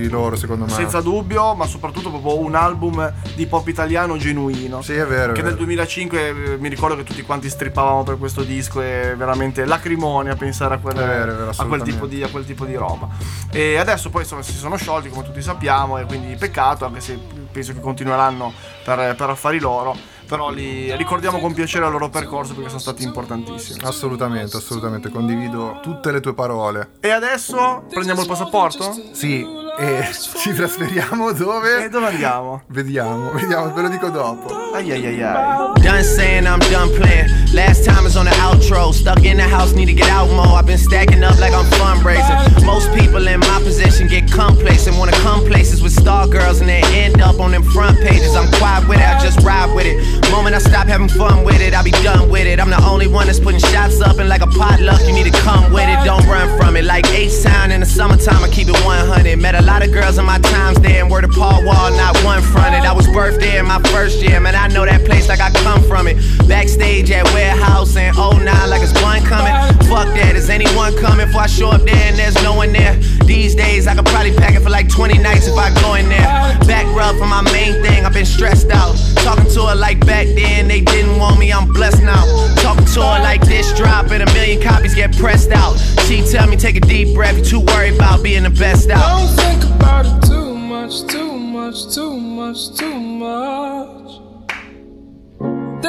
di 0.00 0.08
loro, 0.08 0.36
secondo 0.36 0.64
me. 0.64 0.70
senza 0.70 1.00
dubbio, 1.00 1.54
ma 1.54 1.66
soprattutto 1.66 2.10
proprio 2.10 2.38
un 2.38 2.54
album 2.54 3.12
di 3.34 3.46
pop 3.46 3.66
italiano 3.68 4.16
genuino. 4.16 4.82
Sì, 4.82 4.94
è 4.94 5.06
vero. 5.06 5.32
è 5.32 5.34
Che 5.34 5.42
vero. 5.42 5.48
nel 5.48 5.56
2005 5.56 6.28
eh, 6.28 6.56
mi 6.58 6.68
ricordo 6.68 6.96
che 6.96 7.04
tutti 7.04 7.22
quanti 7.22 7.48
strippavamo 7.48 8.02
per 8.02 8.18
questo 8.18 8.42
disco 8.42 8.80
e 8.80 9.14
veramente 9.16 9.64
lacrimonia 9.64 10.32
a 10.32 10.36
pensare 10.36 10.74
a 10.74 10.78
quel, 10.78 10.96
È 10.96 10.98
vero, 11.06 11.32
è 11.32 11.34
vero, 11.34 11.50
a 11.56 11.66
quel, 11.66 11.82
tipo, 11.82 12.06
di, 12.06 12.22
a 12.22 12.28
quel 12.28 12.44
tipo 12.44 12.64
di 12.64 12.74
roba. 12.74 13.08
E 13.50 13.76
adesso 13.76 14.10
poi 14.10 14.22
insomma 14.22 14.42
si 14.42 14.52
sono 14.54 14.76
sciolti 14.76 15.08
come 15.08 15.24
tutti 15.24 15.42
sappiamo 15.42 15.98
e 15.98 16.04
quindi 16.04 16.34
peccato 16.36 16.84
anche 16.84 17.00
se 17.00 17.18
penso 17.50 17.72
che 17.72 17.80
continueranno 17.80 18.52
per, 18.84 19.14
per 19.16 19.30
affari 19.30 19.58
loro. 19.60 20.12
Però 20.26 20.50
li 20.50 20.94
ricordiamo 20.96 21.38
con 21.38 21.52
piacere 21.52 21.84
il 21.84 21.92
loro 21.92 22.08
percorso 22.08 22.54
perché 22.54 22.68
sono 22.70 22.80
stati 22.80 23.02
importantissimi. 23.02 23.80
Assolutamente, 23.84 24.56
assolutamente, 24.56 25.10
condivido 25.10 25.80
tutte 25.82 26.10
le 26.12 26.20
tue 26.20 26.32
parole. 26.32 26.92
E 27.00 27.10
adesso 27.10 27.84
prendiamo 27.90 28.22
il 28.22 28.26
passaporto? 28.26 28.90
Sì, 29.12 29.46
e 29.78 30.08
ci 30.12 30.52
trasferiamo 30.52 31.32
dove? 31.32 31.84
E 31.84 31.88
dove 31.88 32.06
andiamo? 32.06 32.62
Vediamo, 32.68 33.30
vediamo, 33.32 33.72
ve 33.72 33.82
lo 33.82 33.88
dico 33.88 34.08
dopo. 34.08 34.54
Ai 34.74 34.90
ai 34.92 35.06
ai 35.06 35.22
ai. 35.22 35.72
Done 35.80 36.02
saying 36.02 36.46
I'm 36.46 36.58
done 36.70 36.90
playing. 36.94 37.43
Last 37.54 37.84
time 37.84 38.04
is 38.04 38.16
on 38.16 38.24
the 38.24 38.32
outro. 38.32 38.92
Stuck 38.92 39.24
in 39.24 39.36
the 39.36 39.44
house, 39.44 39.74
need 39.74 39.86
to 39.86 39.94
get 39.94 40.10
out 40.10 40.28
more. 40.30 40.58
I've 40.58 40.66
been 40.66 40.76
stacking 40.76 41.22
up 41.22 41.38
like 41.38 41.52
I'm 41.52 41.64
fundraising. 41.78 42.66
Most 42.66 42.92
people 42.92 43.24
in 43.28 43.38
my 43.38 43.60
position 43.62 44.08
get 44.08 44.28
complacent. 44.28 44.96
Wanna 44.96 45.12
come 45.22 45.46
places 45.46 45.80
with 45.80 45.92
star 45.92 46.26
girls 46.26 46.60
and 46.60 46.68
they 46.68 46.82
end 46.98 47.22
up 47.22 47.38
on 47.38 47.52
them 47.52 47.62
front 47.62 47.96
pages. 48.00 48.34
I'm 48.34 48.50
quiet 48.58 48.88
with 48.88 48.98
it, 48.98 49.06
I 49.06 49.22
just 49.22 49.38
ride 49.46 49.72
with 49.72 49.86
it. 49.86 49.96
Moment 50.32 50.56
I 50.56 50.58
stop 50.58 50.88
having 50.88 51.08
fun 51.08 51.44
with 51.44 51.60
it, 51.60 51.74
I'll 51.74 51.84
be 51.84 51.92
done 52.02 52.28
with 52.28 52.48
it. 52.48 52.58
I'm 52.58 52.70
the 52.70 52.82
only 52.84 53.06
one 53.06 53.26
that's 53.26 53.38
putting 53.38 53.60
shots 53.60 54.00
up 54.00 54.18
and 54.18 54.28
like 54.28 54.42
a 54.42 54.48
potluck, 54.48 55.00
you 55.06 55.12
need 55.12 55.32
to 55.32 55.38
come 55.38 55.72
with 55.72 55.88
it. 55.88 56.04
Don't 56.04 56.26
run 56.26 56.58
from 56.58 56.74
it. 56.76 56.84
Like 56.84 57.06
H 57.12 57.30
Sound 57.30 57.72
in 57.72 57.78
the 57.78 57.86
summertime, 57.86 58.42
I 58.42 58.48
keep 58.48 58.66
it 58.66 58.84
100. 58.84 59.38
Met 59.38 59.54
a 59.54 59.62
lot 59.62 59.84
of 59.86 59.92
girls 59.92 60.18
in 60.18 60.24
my 60.24 60.40
times 60.40 60.80
there 60.80 61.02
and 61.02 61.08
word 61.08 61.22
of 61.22 61.30
Paul 61.30 61.64
Wall, 61.64 61.90
not 61.92 62.18
one 62.24 62.42
fronted. 62.42 62.82
I 62.82 62.92
was 62.92 63.06
birthed 63.06 63.38
there 63.38 63.60
in 63.60 63.66
my 63.66 63.80
first 63.94 64.20
year, 64.20 64.40
man. 64.40 64.56
I 64.56 64.66
know 64.66 64.84
that 64.84 65.04
place 65.04 65.28
like 65.28 65.40
I 65.40 65.50
come 65.62 65.84
from 65.84 66.08
it. 66.08 66.16
Backstage 66.48 67.12
at 67.12 67.24
warehouse 67.44 67.96
and 67.96 68.16
09 68.16 68.44
like 68.70 68.82
it's 68.82 68.96
one 69.02 69.22
coming. 69.24 69.52
Fuck 69.88 70.08
that, 70.16 70.34
is 70.36 70.48
anyone 70.48 70.96
coming? 70.96 71.28
If 71.28 71.36
I 71.36 71.46
show 71.46 71.70
up 71.70 71.82
there 71.82 72.04
and 72.08 72.16
there's 72.16 72.40
no 72.42 72.54
one 72.54 72.72
there. 72.72 72.96
These 73.24 73.54
days 73.54 73.86
I 73.86 73.94
could 73.94 74.06
probably 74.06 74.34
pack 74.34 74.54
it 74.54 74.62
for 74.62 74.70
like 74.70 74.88
20 74.88 75.18
nights 75.18 75.46
if 75.46 75.56
I 75.56 75.68
go 75.82 75.94
in 75.94 76.08
there. 76.08 76.28
Back 76.66 76.86
rub 76.96 77.16
for 77.16 77.26
my 77.26 77.42
main 77.52 77.82
thing, 77.82 78.04
I've 78.04 78.14
been 78.14 78.26
stressed 78.26 78.70
out. 78.70 78.94
Talking 79.26 79.50
to 79.54 79.60
her 79.68 79.74
like 79.74 80.00
back 80.06 80.26
then, 80.34 80.68
they 80.68 80.80
didn't 80.80 81.18
want 81.18 81.38
me, 81.38 81.52
I'm 81.52 81.70
blessed 81.72 82.02
now. 82.02 82.24
Talking 82.56 82.86
to 82.96 83.00
her 83.02 83.20
like 83.20 83.42
this 83.42 83.72
drop 83.76 84.10
and 84.10 84.22
a 84.22 84.32
million 84.32 84.62
copies 84.62 84.94
get 84.94 85.16
pressed 85.16 85.52
out. 85.52 85.74
She 86.06 86.22
tell 86.22 86.46
me 86.48 86.56
take 86.56 86.76
a 86.76 86.80
deep 86.80 87.14
breath, 87.14 87.36
you 87.36 87.44
too 87.44 87.60
worried 87.60 87.94
about 87.96 88.22
being 88.22 88.44
the 88.44 88.50
best 88.50 88.90
out. 88.90 89.04
Don't 89.04 89.36
think 89.36 89.64
about 89.76 90.06
it 90.06 90.26
too 90.26 90.54
much, 90.54 91.06
too 91.12 91.32
much, 91.38 91.94
too 91.94 92.16
much, 92.16 92.74
too 92.78 92.98
much. 92.98 94.33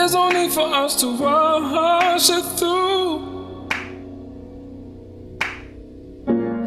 There's 0.05 0.13
no 0.13 0.29
need 0.29 0.51
for 0.51 0.61
us 0.61 1.01
to 1.01 1.17
rush 1.17 2.29
it 2.29 2.45
through. 2.59 3.67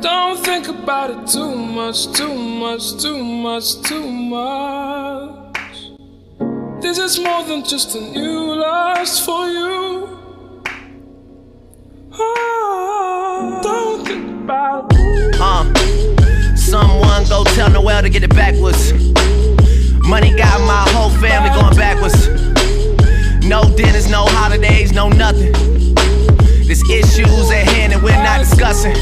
Don't 0.00 0.44
think 0.44 0.66
about 0.66 1.10
it 1.10 1.24
too 1.28 1.54
much, 1.54 2.12
too 2.14 2.34
much, 2.34 3.00
too 3.00 3.22
much, 3.22 3.80
too 3.82 4.10
much. 4.10 5.56
This 6.82 6.98
is 6.98 7.20
more 7.20 7.44
than 7.44 7.62
just 7.62 7.94
a 7.94 8.00
new 8.00 8.56
lust 8.56 9.24
for 9.24 9.46
you. 9.46 10.18
Ah, 12.14 13.60
don't 13.62 14.04
think 14.04 14.28
about 14.42 14.92
it. 14.96 15.36
Uh, 15.40 16.56
someone 16.56 17.22
go 17.28 17.44
tell 17.54 17.70
Noel 17.70 18.02
to 18.02 18.10
get 18.10 18.24
it 18.24 18.34
backwards. 18.34 18.92
Money 20.02 20.34
got 20.34 20.60
my 20.62 20.84
whole 20.90 21.10
family 21.20 21.50
going 21.50 21.76
backwards. 21.76 22.47
No 23.48 23.64
dinners, 23.64 24.10
no 24.10 24.26
holidays, 24.26 24.92
no 24.92 25.08
nothing. 25.08 25.52
There's 26.66 26.82
issues 26.90 27.50
at 27.50 27.66
hand 27.66 27.94
and 27.94 28.02
we're 28.02 28.22
not 28.22 28.40
discussing. 28.40 28.92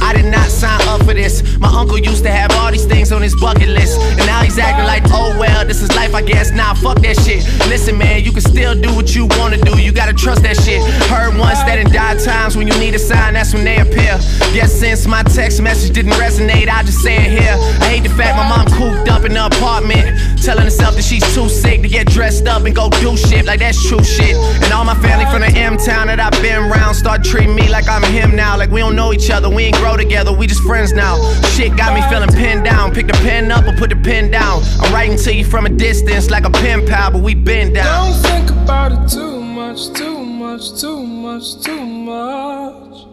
I 0.00 0.14
did 0.14 0.24
not 0.24 0.48
sign 0.48 0.80
up 0.88 1.04
for 1.04 1.12
this. 1.12 1.42
My 1.60 1.68
uncle 1.68 1.98
used 1.98 2.24
to 2.24 2.30
have 2.30 2.50
all 2.56 2.72
these 2.72 2.86
things 2.86 3.12
on 3.12 3.20
his 3.20 3.36
bucket 3.36 3.68
list. 3.68 4.00
And 4.00 4.26
now 4.26 4.42
he's 4.42 4.58
acting 4.58 4.86
like, 4.86 5.02
oh 5.12 5.36
well, 5.38 5.66
this 5.66 5.82
is 5.82 5.94
life, 5.94 6.14
I 6.14 6.22
guess. 6.22 6.50
Nah, 6.50 6.74
fuck 6.74 6.98
that 7.00 7.16
shit. 7.20 7.44
Listen, 7.68 7.98
man, 7.98 8.24
you 8.24 8.32
can 8.32 8.40
still 8.40 8.74
do 8.74 8.88
what 8.94 9.14
you 9.14 9.26
wanna 9.38 9.58
do. 9.58 9.78
You 9.78 9.92
gotta 9.92 10.14
trust 10.14 10.42
that 10.42 10.56
shit. 10.56 10.82
Heard 11.08 11.36
once 11.36 11.60
that 11.68 11.78
in 11.78 11.92
dire 11.92 12.18
times 12.18 12.56
when 12.56 12.66
you 12.66 12.76
need 12.78 12.94
a 12.94 12.98
sign, 12.98 13.34
that's 13.34 13.52
when 13.52 13.64
they 13.64 13.76
appear. 13.76 14.16
Guess 14.56 14.72
since 14.72 15.06
my 15.06 15.22
text 15.22 15.60
message 15.60 15.92
didn't 15.92 16.12
resonate, 16.12 16.68
I 16.68 16.82
just 16.82 17.00
say 17.00 17.16
it 17.16 17.30
here. 17.30 17.56
I 17.84 17.92
hate 17.92 18.04
the 18.04 18.14
fact 18.16 18.36
my 18.36 18.48
mom 18.48 18.66
cooped 18.72 19.10
up 19.10 19.24
in 19.24 19.34
the 19.34 19.46
apartment, 19.46 20.18
telling 20.42 20.64
herself 20.64 20.96
that 20.96 21.04
she's 21.04 21.24
too 21.34 21.48
sick 21.48 21.82
to 21.82 21.88
get 21.88 22.06
dressed 22.06 22.46
up 22.46 22.64
and 22.64 22.74
go 22.74 22.88
do 23.04 23.16
shit 23.16 23.44
like 23.44 23.60
that's 23.60 23.86
true 23.86 24.02
shit. 24.02 24.34
And 24.64 24.72
all 24.72 24.84
my 24.84 24.96
family 25.02 25.26
from 25.30 25.42
the 25.42 25.52
M 25.58 25.76
town 25.76 26.06
that 26.06 26.20
I've 26.20 26.40
been 26.40 26.56
around 26.56 26.94
start 26.94 27.22
treating 27.22 27.54
me 27.54 27.68
like 27.68 27.86
I'm 27.86 28.02
him 28.02 28.34
now. 28.34 28.56
Like 28.56 28.70
we 28.70 28.80
don't 28.80 28.96
know 28.96 29.12
each 29.12 29.30
other, 29.30 29.50
we 29.50 29.64
ain't 29.64 29.76
grow 29.76 29.96
together, 29.96 30.32
we 30.32 30.46
just 30.46 30.62
friends 30.62 30.92
now. 30.92 31.20
Shit 31.56 31.76
got 31.76 31.94
me 31.94 32.02
feeling 32.08 32.30
pinned 32.30 32.64
down. 32.64 32.92
Pick 32.94 33.06
the 33.08 33.12
pen 33.14 33.50
up 33.50 33.66
or 33.66 33.76
put 33.76 33.90
the 33.90 33.96
pen 33.96 34.30
down. 34.30 34.62
I'm 34.80 34.92
writing 34.92 35.18
to 35.18 35.34
you 35.34 35.44
from 35.44 35.66
a 35.66 35.68
distance 35.68 36.30
like 36.30 36.44
a 36.44 36.50
pen 36.50 36.86
pal, 36.86 37.10
but 37.10 37.22
we 37.22 37.34
been 37.34 37.72
down. 37.72 38.12
Don't 38.12 38.22
think 38.22 38.50
about 38.50 38.92
it 38.92 39.08
too 39.10 39.40
much, 39.42 39.92
too 39.92 40.18
much, 40.24 40.80
too 40.80 41.02
much, 41.02 41.60
too 41.62 41.84
much. 41.84 43.06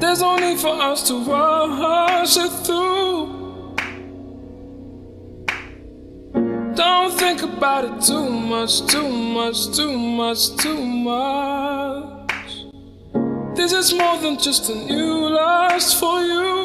There's 0.00 0.20
no 0.20 0.36
need 0.36 0.58
for 0.58 0.74
us 0.82 1.06
to 1.08 1.14
rush 1.24 2.36
it 2.36 2.50
through. 2.66 3.40
Don't 6.74 7.12
think 7.18 7.42
about 7.42 7.84
it 7.84 8.00
too 8.02 8.28
much, 8.28 8.86
too 8.86 9.08
much, 9.08 9.70
too 9.76 9.96
much, 9.96 10.56
too 10.56 10.84
much. 10.84 12.32
This 13.54 13.72
is 13.72 13.92
more 13.94 14.18
than 14.18 14.38
just 14.38 14.68
a 14.70 14.74
new 14.74 15.28
lust 15.28 16.00
for 16.00 16.20
you. 16.22 16.61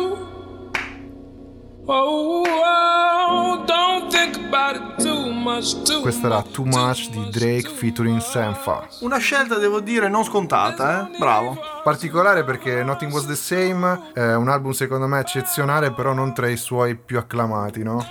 Questa 6.01 6.27
era 6.27 6.41
Too 6.41 6.65
Much 6.65 7.09
di 7.09 7.29
Drake 7.29 7.69
featuring 7.69 8.19
Senfa. 8.19 8.85
Una 8.99 9.17
scelta, 9.19 9.55
devo 9.55 9.79
dire, 9.79 10.09
non 10.09 10.25
scontata, 10.25 11.07
eh? 11.07 11.17
Bravo. 11.17 11.57
Particolare 11.83 12.43
perché 12.43 12.83
Nothing 12.83 13.13
Was 13.13 13.25
The 13.25 13.35
Same 13.35 14.11
è 14.13 14.35
un 14.35 14.49
album 14.49 14.71
secondo 14.71 15.07
me 15.07 15.19
eccezionale, 15.21 15.93
però 15.93 16.11
non 16.11 16.33
tra 16.33 16.49
i 16.49 16.57
suoi 16.57 16.95
più 16.95 17.17
acclamati, 17.17 17.83
no? 17.83 18.05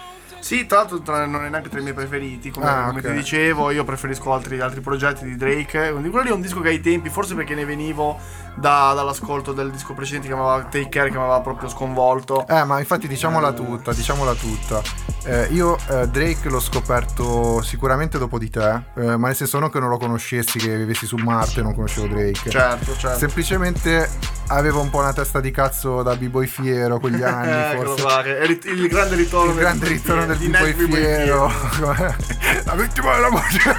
Sì, 0.46 0.64
tra 0.66 0.78
l'altro 0.78 1.00
tra- 1.00 1.26
non 1.26 1.44
è 1.44 1.48
neanche 1.48 1.68
tra 1.68 1.80
i 1.80 1.82
miei 1.82 1.92
preferiti, 1.92 2.50
come, 2.52 2.66
Ah, 2.68 2.84
come 2.86 3.00
ok. 3.00 3.06
ti 3.06 3.12
dicevo, 3.14 3.72
io 3.72 3.82
preferisco 3.82 4.32
altri, 4.32 4.60
altri 4.60 4.80
progetti 4.80 5.24
di 5.24 5.34
Drake. 5.36 5.90
Quello 5.90 6.20
lì 6.22 6.28
è 6.28 6.32
un 6.32 6.40
disco 6.40 6.60
che 6.60 6.68
ai 6.68 6.80
tempi, 6.80 7.08
forse 7.10 7.34
perché 7.34 7.56
ne 7.56 7.64
venivo 7.64 8.16
da- 8.54 8.92
dall'ascolto 8.94 9.52
del 9.52 9.72
disco 9.72 9.92
precedente 9.92 10.28
che 10.28 10.34
mi 10.34 10.40
aveva 10.40 10.62
Take 10.70 10.88
Care, 10.88 11.10
che 11.10 11.16
mi 11.16 11.22
aveva 11.24 11.40
proprio 11.40 11.68
sconvolto. 11.68 12.46
Eh, 12.46 12.62
ma 12.62 12.78
infatti 12.78 13.08
diciamola 13.08 13.50
tutta, 13.54 13.92
diciamola 13.92 14.34
tutta. 14.34 14.80
Eh, 15.24 15.48
io 15.50 15.76
eh, 15.88 16.06
Drake 16.06 16.48
l'ho 16.48 16.60
scoperto 16.60 17.60
sicuramente 17.62 18.16
dopo 18.16 18.38
di 18.38 18.48
te, 18.48 18.82
eh, 18.94 19.16
ma 19.16 19.26
nel 19.26 19.34
senso 19.34 19.58
non 19.58 19.70
che 19.70 19.80
non 19.80 19.88
lo 19.88 19.98
conoscessi, 19.98 20.60
che 20.60 20.76
vivessi 20.76 21.04
su 21.06 21.16
Marte 21.16 21.58
e 21.58 21.62
non 21.64 21.74
conoscevo 21.74 22.06
Drake. 22.06 22.48
Certo, 22.50 22.96
certo. 22.96 23.18
Semplicemente 23.18 24.08
avevo 24.48 24.80
un 24.80 24.90
po' 24.90 24.98
una 24.98 25.12
testa 25.12 25.40
di 25.40 25.50
cazzo 25.50 26.04
da 26.04 26.14
b-boy 26.14 26.46
fiero 26.46 27.00
con 27.00 27.10
gli 27.10 27.22
anni, 27.24 27.74
Eccolo 27.74 27.96
forse. 27.96 28.46
rit- 28.46 28.64
il 28.66 28.86
grande 28.86 29.16
ritorno 29.16 29.50
Il 29.50 29.58
grande 29.58 29.88
ritorno 29.88 30.26
del 30.26 30.35
di 30.36 30.48
b-boy 30.48 30.66
Nike 30.66 30.86
B-Boy 30.86 31.02
fiero. 31.02 31.46
La 32.64 32.74
vittima 32.74 33.14
della 33.14 33.30
morte. 33.30 33.76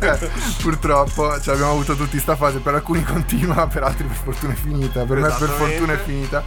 Eh, 0.00 0.30
purtroppo 0.62 1.40
cioè, 1.40 1.54
abbiamo 1.54 1.72
avuto 1.72 1.94
tutti 1.96 2.18
sta 2.18 2.36
fase, 2.36 2.58
per 2.58 2.74
alcuni 2.74 3.02
continua, 3.02 3.66
per 3.66 3.82
altri 3.82 4.04
per 4.04 4.16
fortuna 4.16 4.52
è 4.52 4.56
finita, 4.56 5.04
per 5.04 5.18
me 5.18 5.28
per 5.28 5.48
fortuna 5.48 5.92
è 5.92 5.98
finita. 5.98 6.42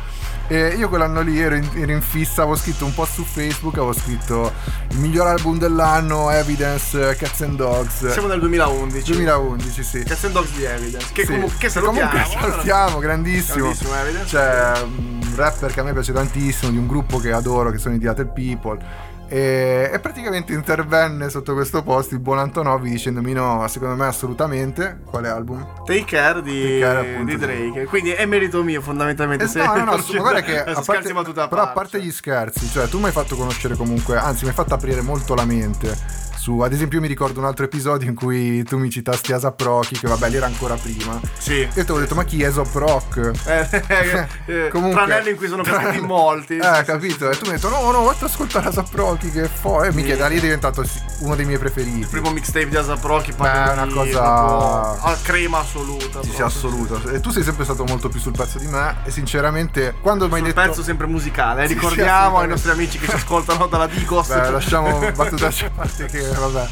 E 0.47 0.75
io 0.75 0.89
quell'anno 0.89 1.21
lì 1.21 1.39
ero 1.39 1.55
in, 1.55 1.65
ero 1.75 1.91
in 1.93 2.01
fissa, 2.01 2.41
avevo 2.41 2.57
scritto 2.57 2.83
un 2.83 2.93
post 2.93 3.13
su 3.13 3.23
Facebook, 3.23 3.75
avevo 3.77 3.93
scritto 3.93 4.51
il 4.89 4.97
miglior 4.97 5.27
album 5.27 5.57
dell'anno, 5.57 6.29
Evidence, 6.29 7.15
Cats 7.15 7.41
and 7.41 7.55
Dogs. 7.55 8.11
Siamo 8.11 8.27
nel 8.27 8.39
2011. 8.41 9.11
2011, 9.13 9.83
sì. 9.83 10.03
Cats 10.03 10.25
and 10.25 10.33
Dogs 10.33 10.51
di 10.51 10.63
Evidence. 10.65 11.07
Che, 11.13 11.21
Sì. 11.21 11.27
comunque, 11.27 11.53
che 11.57 11.67
Che 11.67 11.69
salutiamo. 11.69 12.09
comunque 12.11 12.37
salutiamo, 12.41 12.99
grandissimo. 12.99 13.57
Grandissimo 13.63 13.95
Evidence. 13.95 14.27
Cioè, 14.27 14.73
un 14.83 15.33
rapper 15.35 15.71
che 15.71 15.79
a 15.79 15.83
me 15.83 15.93
piace 15.93 16.11
tantissimo, 16.11 16.69
di 16.71 16.77
un 16.77 16.87
gruppo 16.87 17.17
che 17.19 17.31
adoro, 17.31 17.71
che 17.71 17.77
sono 17.77 17.95
i 17.95 17.97
Diatel 17.97 18.27
People. 18.27 18.79
E, 19.31 19.89
e 19.93 19.99
praticamente 19.99 20.51
intervenne 20.51 21.29
sotto 21.29 21.53
questo 21.53 21.83
post 21.83 22.11
il 22.11 22.19
buon 22.19 22.37
Antonovi 22.37 22.89
dicendomi 22.89 23.31
no, 23.31 23.65
secondo 23.69 23.95
me 23.95 24.05
assolutamente. 24.05 24.99
Quale 25.05 25.29
album? 25.29 25.65
Take 25.85 26.03
Care 26.03 26.41
di, 26.41 26.61
Take 26.61 26.79
Care, 26.79 26.99
appunto, 26.99 27.31
di 27.31 27.37
Drake. 27.37 27.85
Quindi 27.85 28.09
è 28.11 28.25
merito 28.25 28.61
mio, 28.61 28.81
fondamentalmente. 28.81 29.45
Eh, 29.45 29.47
se- 29.47 29.63
no, 29.63 29.73
no, 29.73 29.85
no, 29.85 30.03
guarda 30.19 30.41
che 30.41 30.61
a 30.61 30.81
parte, 30.85 31.13
a 31.13 31.47
però 31.47 31.61
a 31.61 31.67
parte 31.67 32.01
gli 32.01 32.11
scherzi, 32.11 32.67
cioè 32.67 32.89
tu 32.89 32.99
mi 32.99 33.05
hai 33.05 33.13
fatto 33.13 33.37
conoscere 33.37 33.75
comunque, 33.75 34.17
anzi 34.17 34.43
mi 34.43 34.49
hai 34.49 34.55
fatto 34.55 34.73
aprire 34.73 35.01
molto 35.01 35.33
la 35.33 35.45
mente. 35.45 36.29
Su, 36.41 36.57
ad 36.61 36.73
esempio, 36.73 36.97
io 36.97 37.03
mi 37.03 37.07
ricordo 37.07 37.39
un 37.39 37.45
altro 37.45 37.65
episodio 37.65 38.09
in 38.09 38.15
cui 38.15 38.63
tu 38.63 38.79
mi 38.79 38.89
citasti 38.89 39.31
Asap 39.31 39.61
Rocky, 39.61 39.95
che 39.99 40.07
vabbè, 40.07 40.27
lì 40.27 40.37
era 40.37 40.47
ancora 40.47 40.73
prima. 40.73 41.19
Sì. 41.37 41.57
Io 41.59 41.67
ti 41.71 41.79
avevo 41.81 41.99
detto, 41.99 42.15
ma 42.15 42.23
chi 42.23 42.41
è 42.41 42.47
Asap 42.47 42.73
Rock? 42.73 43.31
Eh, 43.45 44.27
eh, 44.47 44.69
tranello 44.71 45.29
in 45.29 45.35
cui 45.35 45.47
sono 45.47 45.61
cascati 45.61 45.99
in 45.99 46.05
molti. 46.05 46.57
Eh, 46.57 46.83
capito? 46.83 47.29
E 47.29 47.37
tu 47.37 47.41
mi 47.45 47.49
hai 47.49 47.55
detto, 47.59 47.69
no, 47.69 47.91
no, 47.91 48.01
vatti 48.01 48.23
ad 48.23 48.31
ascoltare 48.31 48.69
Asap 48.69 48.91
Rocky, 48.95 49.29
che 49.29 49.47
fo... 49.47 49.83
E 49.83 49.91
mica 49.93 50.15
da 50.15 50.25
lì 50.25 50.37
è 50.37 50.39
diventato 50.39 50.83
uno 51.19 51.35
dei 51.35 51.45
miei 51.45 51.59
preferiti. 51.59 51.99
Il 51.99 52.07
primo 52.07 52.31
mixtape 52.31 52.69
di 52.69 52.75
Asap 52.75 53.03
Rocky 53.03 53.33
Beh, 53.35 53.51
è 53.65 53.71
una 53.73 53.87
cosa- 53.93 54.99
a 54.99 55.15
crema 55.21 55.59
assoluta. 55.59 56.23
Sì, 56.23 56.31
sì, 56.31 56.41
assoluto. 56.41 57.07
E 57.07 57.19
tu 57.19 57.29
sei 57.29 57.43
sempre 57.43 57.65
stato 57.65 57.83
molto 57.83 58.09
più 58.09 58.19
sul 58.19 58.33
pezzo 58.35 58.57
di 58.57 58.65
me. 58.65 58.95
E 59.03 59.11
sinceramente, 59.11 59.93
quando 60.01 60.27
mi 60.27 60.33
hai 60.33 60.41
detto. 60.41 60.59
pezzo 60.59 60.81
sempre 60.81 61.05
musicale. 61.05 61.65
eh, 61.65 61.67
Ricordiamo 61.67 62.39
ai 62.39 62.47
nostri 62.47 62.71
amici 62.71 62.97
che 62.97 63.07
ci 63.07 63.15
ascoltano 63.15 63.67
dalla 63.67 63.85
Digos. 63.85 64.29
Lasciamo 64.29 64.97
battutaccia 65.13 65.67
a 65.67 65.69
parte 65.69 66.05
che 66.07 66.29
vabbè. 66.39 66.67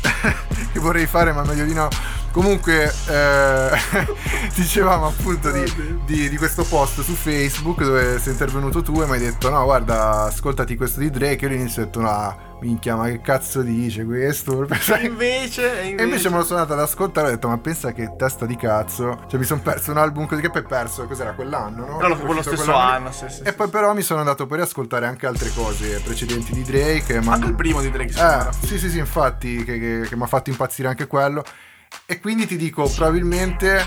che 0.72 0.78
vorrei 0.78 1.06
fare, 1.06 1.32
ma 1.32 1.42
meglio 1.42 1.64
di 1.64 1.74
no. 1.74 1.88
Comunque, 2.32 2.92
eh, 3.08 3.70
dicevamo 4.54 5.06
appunto 5.08 5.50
di, 5.50 5.64
di- 6.06 6.28
di 6.28 6.36
questo 6.36 6.62
post 6.64 7.00
su 7.02 7.14
Facebook 7.14 7.82
dove 7.82 8.18
sei 8.20 8.32
intervenuto 8.32 8.82
tu 8.82 9.00
e 9.02 9.06
mi 9.06 9.12
hai 9.12 9.18
detto: 9.18 9.50
No, 9.50 9.64
guarda, 9.64 10.22
ascoltati 10.24 10.76
questo 10.76 11.00
di 11.00 11.10
Drake. 11.10 11.44
Io 11.46 11.50
all'inizio 11.52 11.82
ho 11.82 11.84
detto: 11.86 12.00
No, 12.00 12.36
minchia, 12.60 12.94
ma 12.94 13.06
che 13.08 13.20
cazzo 13.20 13.62
dice 13.62 14.04
questo? 14.04 14.64
E 14.70 15.06
invece, 15.06 15.80
e 15.82 15.86
E 15.86 15.88
invece, 15.90 16.04
invece 16.04 16.30
me 16.30 16.36
lo 16.36 16.44
sono 16.44 16.60
andato 16.60 16.78
ad 16.80 16.86
ascoltare 16.86 17.26
e 17.26 17.30
ho 17.30 17.34
detto: 17.34 17.48
Ma 17.48 17.58
pensa 17.58 17.92
che 17.92 18.14
testa 18.16 18.46
di 18.46 18.54
cazzo. 18.56 19.24
Cioè, 19.26 19.38
mi 19.38 19.44
sono 19.44 19.60
perso 19.60 19.90
un 19.90 19.96
album 19.98 20.26
così 20.28 20.40
che 20.40 20.50
poi 20.50 20.62
perso. 20.62 21.06
Cos'era 21.06 21.32
quell'anno, 21.32 21.84
no? 21.84 21.98
No, 22.00 22.06
no, 22.08 22.16
quello 22.16 22.42
stesso 22.42 22.72
anno, 22.72 23.10
sì, 23.10 23.24
sì, 23.28 23.42
E 23.42 23.52
poi, 23.54 23.68
però, 23.68 23.92
mi 23.92 24.02
sono 24.02 24.20
andato 24.20 24.46
poi 24.46 24.60
a 24.60 24.62
ascoltare 24.62 25.06
anche 25.06 25.26
altre 25.26 25.50
cose 25.52 25.98
precedenti 25.98 26.52
di 26.52 26.62
Drake. 26.62 27.20
Ma 27.22 27.32
Anche 27.32 27.48
il 27.48 27.54
primo 27.56 27.80
di 27.80 27.90
Drake, 27.90 28.12
Eh, 28.12 28.66
sì, 28.66 28.78
sì, 28.78 28.88
sì, 28.88 28.98
infatti, 28.98 29.64
che, 29.64 29.78
che- 29.80 30.06
che 30.08 30.14
mi 30.16 30.22
ha 30.22 30.26
fatto 30.26 30.50
impazzire 30.50 30.86
anche 30.88 31.08
quello. 31.08 31.42
E 32.06 32.20
quindi 32.20 32.46
ti 32.46 32.56
dico, 32.56 32.88
probabilmente 32.88 33.86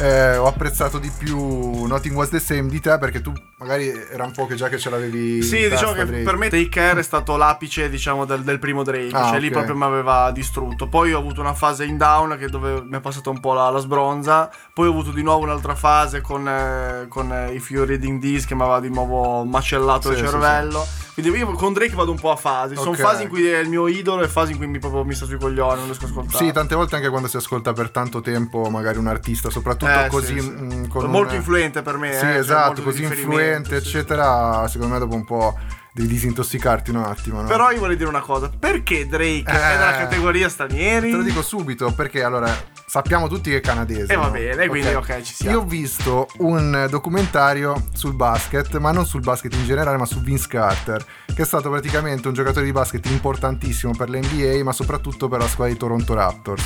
eh, 0.00 0.36
ho 0.36 0.46
apprezzato 0.46 0.98
di 0.98 1.10
più 1.16 1.84
Nothing 1.86 2.16
Was 2.16 2.30
the 2.30 2.40
Same 2.40 2.66
di 2.68 2.80
te 2.80 2.98
perché 2.98 3.20
tu 3.20 3.32
magari 3.58 3.88
era 3.88 4.24
un 4.24 4.32
po' 4.32 4.46
che 4.46 4.54
già 4.56 4.68
che 4.68 4.78
ce 4.78 4.90
l'avevi. 4.90 5.40
Sì, 5.42 5.68
diciamo 5.68 5.92
che 5.92 6.04
Drake. 6.04 6.22
per 6.24 6.36
me 6.36 6.48
Take 6.48 6.68
Care 6.68 6.98
è 6.98 7.02
stato 7.02 7.36
l'apice, 7.36 7.88
diciamo, 7.88 8.24
del, 8.24 8.42
del 8.42 8.58
primo 8.58 8.82
Drake. 8.82 9.14
Ah, 9.14 9.28
cioè, 9.28 9.38
lì 9.38 9.46
ok. 9.46 9.52
proprio 9.52 9.76
mi 9.76 9.84
aveva 9.84 10.30
distrutto. 10.32 10.88
Poi 10.88 11.12
ho 11.12 11.18
avuto 11.18 11.40
una 11.40 11.54
fase 11.54 11.84
in 11.84 11.96
down 11.96 12.36
che 12.38 12.48
dove 12.48 12.82
mi 12.82 12.96
è 12.96 13.00
passata 13.00 13.30
un 13.30 13.38
po' 13.38 13.52
la, 13.52 13.68
la 13.70 13.78
sbronza. 13.78 14.50
Poi 14.72 14.88
ho 14.88 14.90
avuto 14.90 15.12
di 15.12 15.22
nuovo 15.22 15.44
un'altra 15.44 15.74
fase 15.76 16.20
con, 16.20 16.48
eh, 16.48 17.06
con 17.08 17.32
eh, 17.32 17.52
If 17.52 17.70
You're 17.70 17.86
Reading 17.86 18.20
This 18.20 18.46
che 18.46 18.54
mi 18.56 18.62
aveva 18.62 18.80
di 18.80 18.88
nuovo 18.88 19.44
macellato 19.44 20.08
Sì, 20.12 20.18
il 20.18 20.24
sì, 20.24 20.30
cervello. 20.30 20.86
Quindi 21.12 21.38
io 21.38 21.52
con 21.52 21.74
Drake 21.74 21.94
vado 21.94 22.12
un 22.12 22.18
po' 22.18 22.30
a 22.30 22.36
fasi. 22.36 22.74
Sono 22.76 22.90
Ok. 22.90 23.00
fasi 23.00 23.24
in 23.24 23.28
cui 23.28 23.46
è 23.46 23.58
il 23.58 23.68
mio 23.68 23.86
idolo 23.88 24.22
e 24.22 24.28
fasi 24.28 24.52
in 24.52 24.56
cui 24.56 24.66
mi, 24.66 24.78
proprio, 24.78 25.04
mi 25.04 25.14
sta 25.14 25.26
sui 25.26 25.38
coglioni, 25.38 25.76
non 25.76 25.84
riesco 25.84 26.06
a 26.06 26.08
ascoltare. 26.08 26.44
Sì, 26.44 26.50
tante 26.52 26.74
volte 26.74 26.96
anche 26.96 27.10
quando 27.10 27.28
si 27.28 27.36
ascolta 27.40 27.72
per 27.72 27.90
tanto 27.90 28.20
tempo 28.20 28.70
magari 28.70 28.98
un 28.98 29.08
artista, 29.08 29.50
soprattutto 29.50 29.90
Eh, 29.90 30.06
così 30.08 30.40
sì, 30.40 30.40
sì. 30.40 30.50
mm, 30.50 30.84
con 30.86 31.10
Molto 31.10 31.32
un- 31.32 31.36
influente 31.38 31.82
per 31.82 31.96
me. 31.96 32.12
Sì, 32.12 32.16
eh, 32.16 32.20
cioè, 32.20 32.36
esatto, 32.38 32.82
così 32.82 33.02
influente, 33.02 33.76
eccetera. 33.76 34.66
Secondo 34.68 34.94
me 34.94 34.98
dopo 35.00 35.14
un 35.14 35.24
po' 35.24 35.58
devi 35.92 36.08
disintossicarti 36.08 36.90
un 36.90 36.96
attimo, 36.98 37.40
no? 37.42 37.48
Però 37.48 37.70
io 37.72 37.80
vorrei 37.80 37.96
dire 37.96 38.08
una 38.08 38.20
cosa. 38.20 38.48
Perché 38.56 39.06
Drake 39.08 39.42
è 39.50 39.54
Eh. 39.54 39.76
nella 39.76 39.92
categoria 39.96 40.48
stranieri? 40.48 41.10
Te 41.10 41.16
lo 41.16 41.22
dico 41.22 41.42
subito 41.42 41.92
perché 41.92 42.22
allora 42.22 42.48
sappiamo 42.86 43.26
tutti 43.28 43.50
che 43.50 43.56
è 43.56 43.60
canadese. 43.60 44.12
E 44.12 44.16
va 44.16 44.26
no? 44.26 44.30
bene, 44.30 44.68
quindi 44.68 44.92
ok, 44.94 45.20
ci 45.22 45.34
siamo. 45.34 45.56
Io 45.56 45.62
ho 45.62 45.66
visto 45.66 46.28
un 46.38 46.86
documentario 46.88 47.88
sul 47.92 48.14
basket, 48.14 48.76
ma 48.78 48.92
non 48.92 49.04
sul 49.04 49.20
basket 49.20 49.52
in 49.54 49.64
generale, 49.64 49.96
ma 49.96 50.06
su 50.06 50.20
Vince 50.20 50.46
Carter, 50.48 51.04
che 51.34 51.42
è 51.42 51.44
stato 51.44 51.68
praticamente 51.70 52.28
un 52.28 52.34
giocatore 52.34 52.64
di 52.64 52.72
basket 52.72 53.04
importantissimo 53.06 53.92
per 53.96 54.10
l'NBA, 54.10 54.62
ma 54.62 54.72
soprattutto 54.72 55.28
per 55.28 55.40
la 55.40 55.48
squadra 55.48 55.72
di 55.72 55.78
Toronto 55.78 56.14
Raptors. 56.14 56.64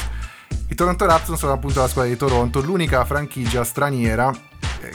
I 0.67 0.75
Toronto 0.75 1.05
Raptors 1.07 1.39
sono 1.39 1.53
appunto 1.53 1.81
la 1.81 1.89
squadra 1.89 2.11
di 2.11 2.17
Toronto, 2.17 2.61
l'unica 2.61 3.05
franchigia 3.05 3.63
straniera 3.65 4.33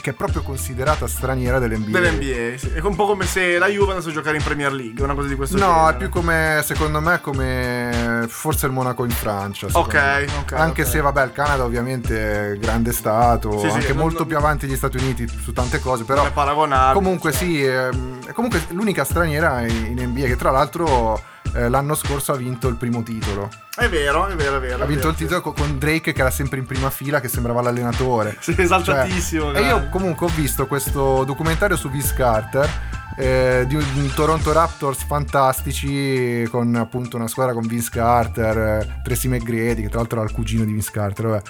che 0.00 0.10
è 0.10 0.12
proprio 0.12 0.42
considerata 0.42 1.06
straniera 1.06 1.58
dell'NBA. 1.58 1.98
Dell'NBA, 1.98 2.58
sì. 2.58 2.70
È 2.74 2.80
un 2.80 2.94
po' 2.96 3.06
come 3.06 3.26
se 3.26 3.58
la 3.58 3.66
Juve 3.68 3.90
andasse 3.92 4.10
a 4.10 4.12
giocare 4.12 4.36
in 4.36 4.42
Premier 4.42 4.72
League, 4.72 5.02
una 5.02 5.14
cosa 5.14 5.28
di 5.28 5.34
questo 5.34 5.56
No, 5.58 5.66
genere. 5.66 5.92
è 5.92 5.96
più 5.96 6.08
come, 6.08 6.62
secondo 6.64 7.00
me, 7.00 7.20
come 7.20 8.26
forse 8.28 8.66
il 8.66 8.72
Monaco 8.72 9.04
in 9.04 9.10
Francia. 9.10 9.66
Ok, 9.72 9.94
me. 9.94 10.26
ok, 10.40 10.52
Anche 10.52 10.82
ok. 10.82 10.88
se, 10.88 11.00
vabbè, 11.00 11.24
il 11.24 11.32
Canada 11.32 11.64
ovviamente 11.64 12.52
è 12.52 12.56
grande 12.58 12.92
stato, 12.92 13.58
Sì, 13.58 13.68
sì, 13.68 13.74
anche 13.74 13.88
non- 13.88 13.98
molto 13.98 14.18
non- 14.20 14.26
più 14.28 14.36
avanti 14.36 14.66
degli 14.66 14.76
Stati 14.76 14.96
Uniti 14.96 15.26
su 15.28 15.52
tante 15.52 15.78
cose, 15.80 16.04
però... 16.04 16.20
Non 16.22 16.30
è 16.30 16.32
paragonabile. 16.34 16.94
Comunque 16.94 17.32
cioè. 17.32 17.40
sì, 17.40 17.64
ehm, 17.64 18.24
è 18.26 18.32
comunque 18.32 18.64
l'unica 18.70 19.04
straniera 19.04 19.60
in 19.66 19.78
in 19.90 19.98
NBA 20.10 20.26
che 20.26 20.36
tra 20.36 20.50
l'altro 20.50 21.20
eh, 21.54 21.68
l'anno 21.68 21.94
scorso 21.94 22.32
ha 22.32 22.36
vinto 22.36 22.68
il 22.68 22.76
primo 22.76 23.02
titolo. 23.02 23.48
È 23.74 23.88
vero, 23.88 24.26
è 24.26 24.34
vero, 24.36 24.56
è 24.56 24.60
vero. 24.60 24.82
Ha 24.82 24.84
è 24.84 24.86
vinto 24.86 25.08
vero, 25.08 25.10
il 25.10 25.16
titolo 25.16 25.40
co- 25.40 25.52
con 25.52 25.78
Drake 25.78 26.12
che 26.12 26.20
era 26.20 26.30
sempre 26.30 26.58
in 26.58 26.66
prima 26.66 26.90
fila, 26.90 27.20
che 27.20 27.28
sembrava 27.28 27.60
l'allenatore. 27.62 28.36
Sì, 28.40 28.54
esaltatissimo. 28.56 29.52
Cioè, 29.52 29.59
e 29.60 29.66
io 29.66 29.70
guarda. 29.76 29.88
comunque 29.90 30.26
ho 30.26 30.30
visto 30.34 30.66
questo 30.66 31.24
documentario 31.24 31.76
su 31.76 31.88
Vince 31.90 32.14
Carter. 32.14 32.68
eh, 33.16 33.64
di, 33.68 33.74
un- 33.74 34.10
Toronto 34.14 34.50
Raptors 34.52 35.02
fantastici 35.04 36.46
con 36.50 36.74
appunto 36.74 37.16
una 37.16 37.28
squadra 37.28 37.52
con 37.52 37.66
Vince 37.66 37.90
Carter, 37.90 38.56
eh, 38.58 39.00
Tracy 39.02 39.28
McGrady 39.28 39.82
che 39.82 39.88
tra 39.88 39.98
l'altro 39.98 40.20
era 40.20 40.28
il 40.28 40.34
cugino 40.34 40.64
di 40.64 40.72
Vince 40.72 40.90
Carter 40.90 41.26
vabbè. 41.26 41.42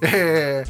E 0.00 0.64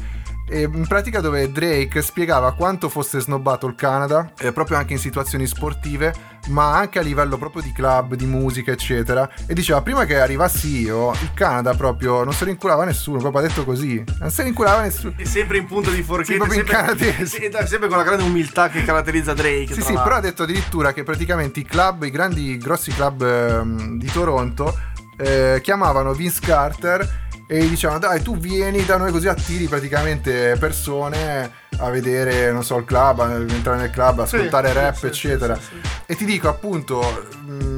in 0.49 0.85
pratica 0.87 1.21
dove 1.21 1.51
Drake 1.51 2.01
spiegava 2.01 2.53
quanto 2.53 2.89
fosse 2.89 3.19
snobbato 3.19 3.65
il 3.65 3.75
Canada 3.75 4.33
eh, 4.39 4.51
proprio 4.51 4.77
anche 4.77 4.93
in 4.93 4.99
situazioni 4.99 5.47
sportive 5.47 6.31
ma 6.49 6.75
anche 6.75 6.99
a 6.99 7.01
livello 7.01 7.37
proprio 7.37 7.61
di 7.61 7.71
club, 7.71 8.15
di 8.15 8.25
musica 8.25 8.71
eccetera 8.71 9.29
e 9.47 9.53
diceva 9.53 9.81
prima 9.81 10.03
che 10.03 10.19
arrivassi 10.19 10.81
io 10.81 11.11
il 11.11 11.31
Canada 11.33 11.73
proprio 11.75 12.23
non 12.23 12.33
se 12.33 12.45
ne 12.45 12.51
inculava 12.51 12.83
nessuno 12.83 13.19
proprio 13.19 13.43
ha 13.43 13.47
detto 13.47 13.63
così 13.63 14.03
non 14.19 14.29
se 14.29 14.43
ne 14.43 14.49
inculava 14.49 14.81
nessuno 14.81 15.13
È 15.15 15.23
sempre 15.23 15.57
in 15.57 15.65
punta 15.65 15.89
di 15.89 16.03
forchetta. 16.03 16.31
Sì, 16.31 16.37
proprio 16.37 16.59
in 16.59 16.67
sempre, 16.67 16.85
canadese. 16.85 17.25
sì, 17.39 17.49
dai, 17.49 17.67
sempre 17.67 17.87
con 17.87 17.97
la 17.97 18.03
grande 18.03 18.23
umiltà 18.23 18.69
che 18.69 18.83
caratterizza 18.83 19.33
Drake. 19.33 19.73
Sì, 19.73 19.81
sì, 19.81 19.93
l'altro. 19.93 20.03
però 20.03 20.15
ha 20.15 20.21
detto 20.21 20.43
addirittura 20.43 20.93
che 20.93 21.03
praticamente 21.03 21.59
i 21.59 21.63
club, 21.63 22.03
i 22.03 22.09
grandi, 22.09 22.57
grossi 22.57 22.91
club 22.91 23.21
ehm, 23.21 23.97
di 23.97 24.11
Toronto 24.11 24.77
eh, 25.17 25.59
chiamavano 25.61 26.13
Vince 26.13 26.39
Carter 26.41 27.21
e 27.47 27.63
gli 27.63 27.69
dicevano 27.69 27.99
dai 27.99 28.21
tu 28.21 28.37
vieni 28.37 28.85
da 28.85 28.97
noi 28.97 29.11
così 29.11 29.27
attiri 29.27 29.67
praticamente 29.67 30.55
persone 30.59 31.51
a 31.79 31.89
vedere, 31.89 32.51
non 32.51 32.63
so, 32.63 32.77
il 32.77 32.85
club, 32.85 33.19
a 33.19 33.33
entrare 33.33 33.77
nel 33.79 33.89
club, 33.89 34.19
ascoltare 34.19 34.69
sì, 34.69 34.73
rap, 34.73 34.95
sì, 34.95 35.05
eccetera. 35.07 35.57
E 36.05 36.15
ti 36.15 36.23
dico 36.25 36.47
appunto, 36.47 37.27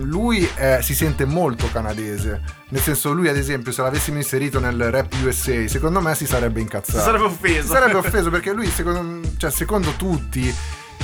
lui 0.03 0.47
è- 0.55 0.80
si 0.82 0.93
sente 0.93 1.26
molto 1.26 1.70
canadese. 1.72 2.41
Nel 2.70 2.82
senso, 2.82 3.13
lui 3.13 3.30
ad 3.30 3.38
esempio, 3.38 3.72
se 3.72 3.82
l'avessimo 3.82 4.18
inserito 4.18 4.59
nel 4.59 4.91
rap 4.91 5.13
USA, 5.24 5.68
secondo 5.68 6.01
me 6.01 6.13
si 6.16 6.26
sarebbe 6.26 6.59
incazzato. 6.59 6.97
Si 6.97 7.03
sarebbe 7.03 7.24
offeso. 7.26 7.61
Si 7.61 7.68
sarebbe 7.74 7.97
offeso 7.97 8.30
perché 8.30 8.51
lui, 8.51 8.68
secondo, 8.68 9.28
cioè, 9.38 9.49
secondo 9.51 9.91
tutti, 9.91 10.53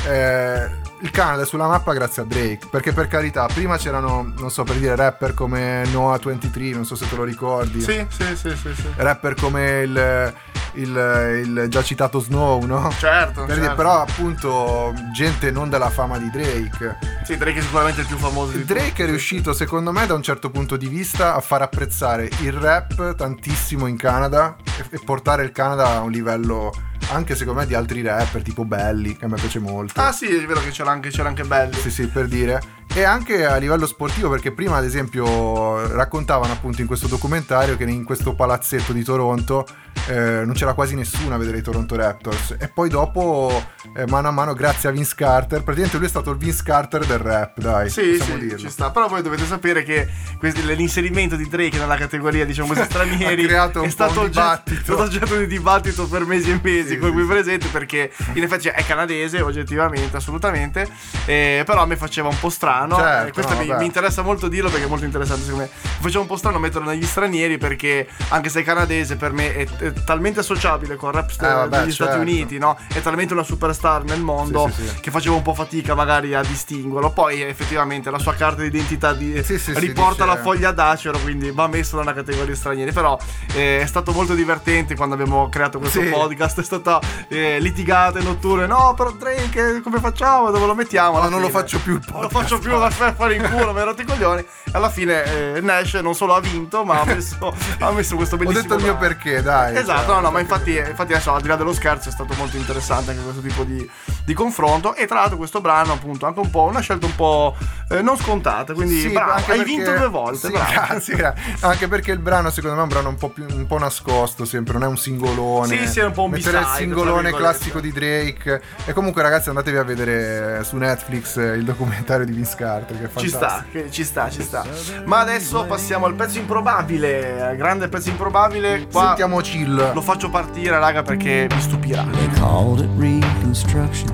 eh, 0.07 0.79
il 1.01 1.09
Canada 1.11 1.41
è 1.43 1.45
sulla 1.45 1.67
mappa 1.67 1.93
grazie 1.93 2.21
a 2.21 2.25
Drake, 2.25 2.67
perché 2.69 2.93
per 2.93 3.07
carità, 3.07 3.45
prima 3.47 3.77
c'erano, 3.77 4.31
non 4.37 4.51
so, 4.51 4.63
per 4.63 4.75
dire 4.75 4.95
rapper 4.95 5.33
come 5.33 5.83
Noah 5.91 6.19
23, 6.23 6.69
non 6.71 6.85
so 6.85 6.95
se 6.95 7.07
te 7.09 7.15
lo 7.15 7.23
ricordi. 7.23 7.81
Sì, 7.81 8.05
sì, 8.09 8.35
sì, 8.35 8.49
sì, 8.55 8.73
sì. 8.75 8.87
Rapper 8.97 9.33
come 9.35 9.81
il, 9.81 10.33
il- 10.73 11.43
il 11.43 11.65
già 11.69 11.81
citato 11.83 12.19
Snow, 12.19 12.63
no? 12.65 12.91
Certo, 12.97 13.45
Per 13.45 13.55
dire, 13.55 13.61
certo. 13.67 13.75
però 13.75 14.01
appunto 14.01 14.93
gente 15.13 15.49
non 15.51 15.69
della 15.69 15.89
fama 15.89 16.17
di 16.19 16.29
Drake. 16.29 16.97
Sì, 17.25 17.35
Drake 17.37 17.59
è 17.59 17.61
sicuramente 17.63 18.01
il 18.01 18.07
più 18.07 18.17
famoso 18.17 18.51
di 18.55 18.63
Drake 18.63 19.03
è 19.03 19.05
riuscito, 19.07 19.53
secondo 19.53 19.91
me, 19.91 20.05
da 20.05 20.13
un 20.13 20.21
certo 20.23 20.51
punto 20.51 20.77
di 20.77 20.87
vista, 20.87 21.33
a 21.35 21.39
far 21.41 21.63
apprezzare 21.63 22.29
il 22.41 22.53
rap 22.53 23.15
tantissimo 23.15 23.87
in 23.87 23.97
Canada 23.97 24.55
e, 24.77 24.85
e 24.95 24.99
portare 25.03 25.43
il 25.43 25.51
Canada 25.51 25.87
a 25.89 25.99
un 26.01 26.11
livello 26.11 26.71
anche 27.11 27.35
secondo 27.35 27.59
me 27.59 27.65
di 27.65 27.73
altri 27.73 28.01
rapper 28.01 28.41
tipo 28.41 28.65
Belly, 28.65 29.15
che 29.15 29.25
a 29.25 29.27
me 29.27 29.35
piace 29.35 29.59
molto. 29.59 29.99
Ah 30.01 30.11
sì, 30.11 30.27
è 30.27 30.45
vero 30.45 30.61
che 30.61 30.69
c'era 30.69 30.91
anche, 30.91 31.09
c'era 31.09 31.27
anche 31.27 31.43
Belli. 31.43 31.73
Sì, 31.75 31.91
sì, 31.91 32.07
per 32.07 32.27
dire. 32.27 32.61
E 32.93 33.03
anche 33.03 33.45
a 33.45 33.55
livello 33.55 33.85
sportivo, 33.87 34.29
perché 34.29 34.51
prima, 34.51 34.75
ad 34.75 34.83
esempio, 34.83 35.87
raccontavano 35.95 36.51
appunto 36.51 36.81
in 36.81 36.87
questo 36.87 37.07
documentario 37.07 37.77
che 37.77 37.85
in 37.85 38.03
questo 38.03 38.33
palazzetto 38.35 38.91
di 38.91 39.01
Toronto 39.01 39.65
eh, 40.07 40.43
non 40.43 40.51
c'era 40.53 40.73
quasi 40.73 40.93
nessuno 40.95 41.33
a 41.33 41.37
vedere 41.37 41.59
i 41.59 41.61
Toronto 41.61 41.95
Raptors. 41.95 42.57
E 42.59 42.67
poi 42.67 42.89
dopo, 42.89 43.49
eh, 43.95 44.05
mano 44.07 44.27
a 44.27 44.31
mano, 44.31 44.53
grazie 44.53 44.89
a 44.89 44.91
Vince 44.91 45.13
Carter, 45.15 45.63
praticamente 45.63 45.95
lui 45.95 46.07
è 46.07 46.09
stato 46.09 46.31
il 46.31 46.37
Vince 46.37 46.63
Carter 46.63 47.05
del 47.05 47.19
rap, 47.19 47.59
dai. 47.59 47.89
Sì, 47.89 48.19
sì, 48.19 48.37
dirlo. 48.37 48.57
ci 48.57 48.69
sta. 48.69 48.91
Però 48.91 49.07
voi 49.07 49.21
dovete 49.21 49.45
sapere 49.45 49.83
che 49.83 50.09
questi- 50.37 50.61
l'inserimento 50.75 51.37
di 51.37 51.47
Drake 51.47 51.77
nella 51.77 51.95
categoria, 51.95 52.43
diciamo 52.45 52.67
così, 52.67 52.83
stranieri 52.89 53.45
è 53.45 53.89
stato 53.89 54.19
oggetto, 54.19 54.73
stato 54.83 55.01
oggetto 55.01 55.37
di 55.37 55.47
dibattito 55.47 56.07
per 56.09 56.25
mesi 56.25 56.51
e 56.51 56.59
mesi 56.61 56.89
Sì, 56.89 56.97
con 56.97 57.13
cui 57.13 57.21
sì. 57.21 57.27
presente 57.27 57.67
perché 57.69 58.11
in 58.33 58.43
effetti 58.43 58.67
è 58.67 58.83
canadese 58.85 59.39
oggettivamente, 59.39 60.17
assolutamente, 60.17 60.89
eh, 61.25 61.63
però 61.65 61.83
a 61.83 61.85
me 61.85 61.95
faceva 61.95 62.27
un 62.27 62.37
po' 62.37 62.49
strano. 62.49 62.79
Certo, 62.89 63.27
eh, 63.27 63.31
questo 63.31 63.53
no, 63.53 63.59
mi, 63.61 63.77
mi 63.77 63.85
interessa 63.85 64.21
molto 64.21 64.47
dirlo 64.47 64.69
perché 64.69 64.85
è 64.85 64.89
molto 64.89 65.05
interessante 65.05 65.43
secondo 65.43 65.63
me. 65.65 65.69
Faceva 65.99 66.21
un 66.21 66.27
po' 66.27 66.37
strano 66.37 66.59
metterlo 66.59 66.89
negli 66.89 67.05
stranieri 67.05 67.57
perché 67.57 68.07
anche 68.29 68.49
se 68.49 68.61
è 68.61 68.63
canadese 68.63 69.15
per 69.15 69.31
me 69.31 69.55
è, 69.55 69.67
è 69.77 69.93
talmente 70.03 70.39
associabile 70.39 70.95
con 70.95 71.09
il 71.09 71.15
rap 71.15 71.29
Eh, 71.31 71.47
vabbè, 71.47 71.79
degli 71.81 71.91
Stati 71.91 72.11
certo. 72.11 72.21
Uniti, 72.21 72.57
no? 72.57 72.77
È 72.91 73.01
talmente 73.01 73.33
una 73.33 73.43
superstar 73.43 74.03
nel 74.03 74.21
mondo 74.21 74.69
Sì, 74.73 74.81
sì, 74.81 74.87
sì. 74.87 74.99
che 74.99 75.11
facevo 75.11 75.35
un 75.35 75.41
po' 75.41 75.53
fatica 75.53 75.95
magari 75.95 76.33
a 76.33 76.41
distinguerlo. 76.41 77.11
Poi 77.11 77.41
effettivamente 77.41 78.09
la 78.09 78.19
sua 78.19 78.33
carta 78.33 78.61
d'identità 78.61 79.13
di- 79.13 79.41
riporta 79.75 80.25
la 80.25 80.37
foglia 80.37 80.71
d'acero, 80.71 81.17
quindi 81.19 81.51
va 81.51 81.67
messo 81.67 81.97
nella 81.97 82.13
categoria 82.13 82.55
stranieri. 82.55 82.91
Però 82.91 83.17
eh, 83.53 83.79
è 83.81 83.85
stato 83.85 84.11
molto 84.11 84.33
divertente 84.33 84.95
quando 84.95 85.15
abbiamo 85.15 85.49
creato 85.49 85.79
questo 85.79 86.01
podcast. 86.01 86.59
È 86.59 86.63
stata 86.63 86.99
eh, 87.27 87.59
litigata 87.59 88.19
in 88.19 88.25
notturne. 88.25 88.65
No, 88.67 88.93
però 88.95 89.11
Drake, 89.11 89.81
come 89.81 89.99
facciamo? 89.99 90.51
Dove 90.51 90.65
lo 90.65 90.75
mettiamo? 90.75 91.21
No, 91.21 91.29
non 91.29 91.41
lo 91.41 91.49
faccio 91.49 91.79
più 91.79 91.93
il 91.93 92.01
Non 92.11 92.21
lo 92.21 92.29
faccio 92.29 92.57
più 92.59 92.70
a 92.79 92.89
fa- 92.89 93.13
fare 93.13 93.35
in 93.35 93.41
culo, 93.49 93.71
rotto 93.83 94.01
i 94.01 94.05
coglioni. 94.05 94.45
Alla 94.73 94.89
fine 94.89 95.55
eh, 95.55 95.61
Nash 95.61 95.95
non 95.95 96.15
solo 96.15 96.33
ha 96.35 96.39
vinto, 96.39 96.83
ma 96.85 97.01
ha 97.01 97.05
messo, 97.05 97.53
ha 97.79 97.91
messo 97.91 98.15
questo 98.15 98.35
Ho 98.35 98.37
bellissimo. 98.37 98.61
detto 98.61 98.75
il 98.75 98.83
mio 98.83 98.95
perché, 98.97 99.41
dai. 99.41 99.75
Esatto, 99.75 100.05
cioè, 100.05 100.15
no, 100.15 100.19
no, 100.21 100.31
ma 100.31 100.39
infatti, 100.39 100.75
infatti 100.77 101.13
adesso 101.13 101.33
al 101.33 101.41
di 101.41 101.47
là 101.47 101.55
dello 101.55 101.73
scherzo 101.73 102.09
è 102.09 102.11
stato 102.11 102.33
molto 102.37 102.55
interessante 102.57 103.11
anche 103.11 103.23
questo 103.23 103.41
tipo 103.41 103.63
di, 103.63 103.89
di 104.23 104.33
confronto. 104.33 104.95
E 104.95 105.07
tra 105.07 105.19
l'altro 105.19 105.37
questo 105.37 105.59
brano, 105.61 105.93
appunto, 105.93 106.25
anche 106.25 106.39
un 106.39 106.49
po' 106.49 106.63
una 106.63 106.79
scelta 106.79 107.05
un 107.05 107.15
po' 107.15 107.55
eh, 107.89 108.01
non 108.01 108.17
scontata. 108.17 108.73
Quindi 108.73 108.99
Sì, 108.99 109.09
bravo, 109.09 109.31
hai 109.33 109.43
perché- 109.43 109.63
vinto 109.63 109.91
due 109.95 110.07
volte. 110.07 110.47
Sì, 110.47 110.51
bravo. 110.53 110.71
grazie, 110.71 111.15
grazie. 111.15 111.55
Anche 111.61 111.87
perché 111.87 112.11
il 112.11 112.19
brano, 112.19 112.49
secondo 112.49 112.75
me, 112.75 112.81
è 112.81 112.83
un 112.83 112.89
brano 112.89 113.09
un 113.09 113.15
po', 113.17 113.29
più, 113.29 113.45
un 113.49 113.65
po' 113.67 113.77
nascosto 113.79 114.45
sempre, 114.45 114.73
non 114.73 114.83
è 114.83 114.87
un 114.87 114.97
singolone. 114.97 115.67
Sì, 115.77 115.87
sì, 115.87 115.99
è 115.99 116.05
un 116.05 116.11
po' 116.11 116.23
un 116.23 116.29
Mettere 116.31 116.59
il 116.59 116.67
singolone 116.75 117.31
classico 117.33 117.79
di 117.79 117.91
Drake. 117.91 118.61
E 118.85 118.93
comunque, 118.93 119.21
ragazzi, 119.21 119.49
andatevi 119.49 119.77
a 119.77 119.83
vedere 119.83 120.59
eh, 120.59 120.63
su 120.63 120.77
Netflix 120.77 121.37
eh, 121.37 121.55
il 121.55 121.63
documentario 121.63 122.25
di 122.25 122.31
Vince 122.31 122.49
Carter, 122.61 122.97
che 122.97 123.03
è 123.05 123.07
Ci 123.19 123.27
fantastico. 123.29 123.45
sta, 123.45 123.65
che- 123.71 123.91
ci 123.91 124.03
sta, 124.03 124.29
ci 124.29 124.41
sta. 124.43 124.63
Ma 125.05 125.19
adesso 125.19 125.65
passiamo 125.65 126.05
al 126.05 126.13
pezzo 126.13 126.37
improbabile. 126.37 127.55
Grande 127.57 127.87
pezzo 127.89 128.09
improbabile. 128.09 128.87
Qua 128.91 129.07
Sentiamo 129.07 129.39
chill. 129.39 129.93
lo 129.93 130.01
faccio 130.01 130.29
partire, 130.29 130.77
raga, 130.77 131.01
perché 131.01 131.47
vi 131.49 131.59
stupirà. 131.61 132.05
They 132.11 132.29
called 132.39 132.79
it 132.81 132.89
reconstruction. 132.97 134.09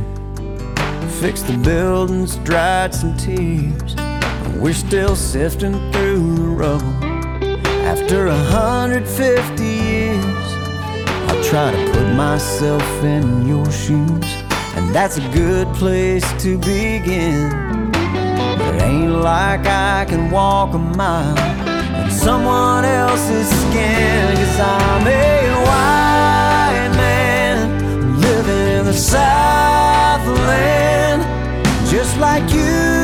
Fixed 1.20 1.45
the 1.48 1.58
buildings, 1.58 2.38
dried 2.43 2.93
some 2.93 3.16
tears. 3.16 3.93
We're 4.60 4.74
still 4.74 5.16
sifting 5.16 5.76
through 5.91 6.36
the 6.36 6.64
rubble. 6.64 7.06
After 7.86 8.28
150 8.28 9.64
years, 9.64 10.56
I 11.28 11.41
try 11.41 11.72
to 11.72 11.91
put 11.91 12.08
myself 12.16 12.84
in 13.04 13.45
your 13.48 13.70
shoes. 13.72 14.45
And 14.76 14.93
that's 14.93 15.18
a 15.18 15.28
good 15.34 15.68
place 15.74 16.24
to 16.43 16.58
begin. 16.60 17.86
Ain't 18.80 19.11
like 19.11 19.65
I 19.65 20.05
can 20.07 20.32
walk 20.32 20.73
a 20.73 20.78
mile 20.78 21.38
in 22.03 22.11
someone 22.11 22.86
else's 22.86 23.47
skin. 23.47 24.36
Cause 24.36 24.59
I'm 24.59 25.07
a 25.07 25.51
white 25.67 26.91
man 26.95 28.19
living 28.19 28.67
in 28.78 28.86
the 28.86 28.93
Southland. 28.93 29.28
Just 31.89 32.17
like 32.17 32.51
you, 32.51 32.97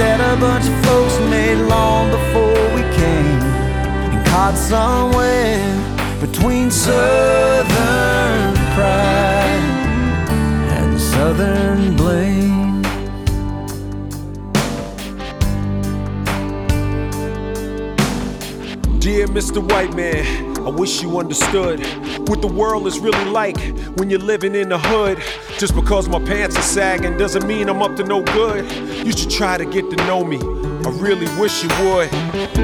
that 0.00 0.18
a 0.18 0.40
bunch 0.40 0.66
of 0.66 0.76
folks 0.86 1.18
made 1.28 1.58
long 1.68 2.10
before 2.10 2.64
we 2.74 2.82
came. 2.96 3.40
And 4.12 4.26
caught 4.28 4.56
somewhere 4.56 5.60
between 6.24 6.70
southern 6.70 8.54
pride 8.74 9.66
and 10.76 10.98
southern 10.98 11.96
blame. 11.96 12.82
Dear 19.00 19.26
Mr. 19.28 19.60
White 19.70 19.94
Man, 19.94 20.24
I 20.66 20.70
wish 20.70 21.02
you 21.02 21.18
understood 21.18 21.80
what 22.30 22.40
the 22.40 22.46
world 22.46 22.86
is 22.86 23.00
really 23.00 23.24
like 23.24 23.58
when 23.96 24.08
you're 24.08 24.20
living 24.20 24.54
in 24.54 24.68
the 24.68 24.78
hood. 24.78 25.18
Just 25.58 25.74
because 25.74 26.08
my 26.08 26.20
pants 26.20 26.56
are 26.56 26.62
sagging 26.62 27.18
doesn't 27.18 27.44
mean 27.44 27.68
I'm 27.68 27.82
up 27.82 27.96
to 27.96 28.04
no 28.04 28.22
good. 28.22 28.70
You 29.04 29.10
should 29.10 29.30
try 29.30 29.58
to 29.58 29.64
get 29.66 29.90
to 29.90 29.96
know 30.06 30.22
me. 30.22 30.38
I 30.38 30.90
really 30.92 31.26
wish 31.40 31.64
you 31.64 31.68
would. 31.84 32.12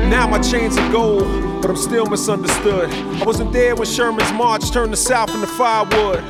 Now 0.09 0.29
my 0.29 0.39
chains 0.39 0.79
are 0.79 0.93
gold, 0.93 1.61
but 1.61 1.69
I'm 1.69 1.77
still 1.77 2.07
misunderstood. 2.07 2.91
I 2.91 3.25
wasn't 3.25 3.53
there 3.53 3.75
when 3.75 3.89
Sherman's 3.89 4.33
march 4.33 4.71
turned 4.71 4.93
the 4.93 4.97
South 4.97 5.35
into 5.35 5.49
firewood. 5.49 6.23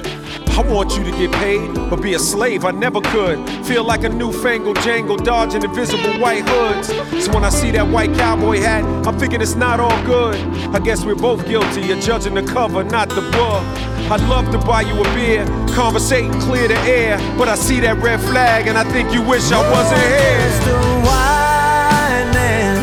I 0.56 0.62
want 0.62 0.96
you 0.96 1.04
to 1.04 1.10
get 1.10 1.30
paid, 1.32 1.74
but 1.90 2.00
be 2.00 2.14
a 2.14 2.18
slave, 2.18 2.64
I 2.64 2.70
never 2.70 3.02
could. 3.02 3.46
Feel 3.66 3.84
like 3.84 4.04
a 4.04 4.08
newfangled 4.08 4.78
Django 4.78 5.22
dodging 5.22 5.62
invisible 5.62 6.18
white 6.18 6.48
hoods. 6.48 6.88
So 7.22 7.30
when 7.34 7.44
I 7.44 7.50
see 7.50 7.70
that 7.72 7.86
white 7.86 8.14
cowboy 8.14 8.60
hat, 8.60 8.82
I'm 9.06 9.18
thinking 9.18 9.42
it's 9.42 9.54
not 9.54 9.80
all 9.80 10.02
good. 10.06 10.34
I 10.74 10.78
guess 10.78 11.04
we're 11.04 11.14
both 11.14 11.46
guilty 11.46 11.92
of 11.92 12.00
judging 12.00 12.32
the 12.32 12.42
cover, 12.42 12.82
not 12.84 13.10
the 13.10 13.20
book. 13.20 13.62
I'd 14.10 14.26
love 14.30 14.50
to 14.52 14.58
buy 14.58 14.80
you 14.80 14.98
a 14.98 15.04
beer, 15.14 15.44
conversate 15.74 16.24
and 16.24 16.40
clear 16.40 16.68
the 16.68 16.78
air. 16.88 17.18
But 17.36 17.48
I 17.48 17.54
see 17.54 17.80
that 17.80 17.98
red 17.98 18.20
flag 18.20 18.66
and 18.66 18.78
I 18.78 18.84
think 18.92 19.12
you 19.12 19.20
wish 19.20 19.52
I 19.52 19.60
wasn't 19.70 20.00
here. 20.00 20.40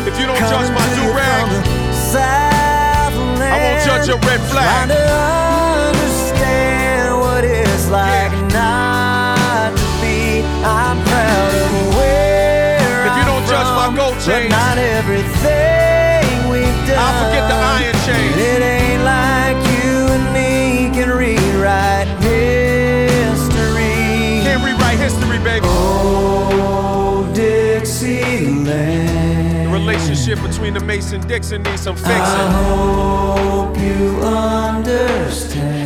If 0.06 0.20
you 0.20 0.26
don't 0.26 0.38
judge 0.38 0.70
my 0.70 0.86
do 0.94 1.10
rag, 1.10 1.48
I 3.50 3.58
won't 3.58 3.84
judge 3.84 4.06
your 4.06 4.20
red 4.20 4.40
flag. 4.48 5.53
Like 7.94 8.34
not 8.50 9.70
to 9.78 9.86
be. 10.02 10.42
I'm 10.66 10.98
proud 11.06 11.54
of 11.62 11.94
where 11.94 13.06
If 13.06 13.14
you 13.18 13.24
don't 13.30 13.44
I'm 13.46 13.52
judge 13.52 13.70
my 13.78 13.88
gold 13.94 14.14
but 14.18 14.26
chains, 14.26 14.50
not 14.50 14.76
everything 14.78 16.50
we've 16.50 16.80
done. 16.88 16.98
I'll 16.98 17.16
forget 17.22 17.44
the 17.46 17.54
iron 17.54 17.96
chains. 18.06 18.34
It 18.34 18.62
ain't 18.62 19.02
like 19.04 19.58
you 19.74 20.10
and 20.16 20.26
me 20.34 20.90
can 20.96 21.08
rewrite 21.10 22.10
history. 22.26 23.94
Can't 24.42 24.62
rewrite 24.66 24.98
history, 24.98 25.38
baby. 25.38 25.66
Oh, 25.68 27.30
Dixieland. 27.34 28.66
The 29.68 29.72
relationship 29.72 30.42
between 30.42 30.74
the 30.74 30.80
Mason 30.80 31.20
Dixon 31.28 31.62
needs 31.62 31.82
some 31.82 31.94
fixing. 31.96 32.12
I 32.12 32.50
hope 32.50 33.78
you 33.78 34.20
understand 34.22 35.83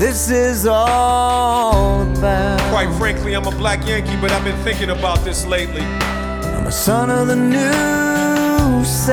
this 0.00 0.30
is 0.30 0.66
all 0.66 2.00
about. 2.10 2.58
Quite 2.70 2.90
frankly, 2.96 3.34
I'm 3.34 3.46
a 3.46 3.50
black 3.50 3.86
Yankee, 3.86 4.16
but 4.18 4.32
I've 4.32 4.42
been 4.42 4.56
thinking 4.64 4.88
about 4.88 5.22
this 5.24 5.44
lately. 5.44 5.82
I'm 5.82 6.66
a 6.66 6.72
son 6.72 7.10
of 7.10 7.26
the 7.26 7.36
new 7.36 8.82
South. 8.82 9.12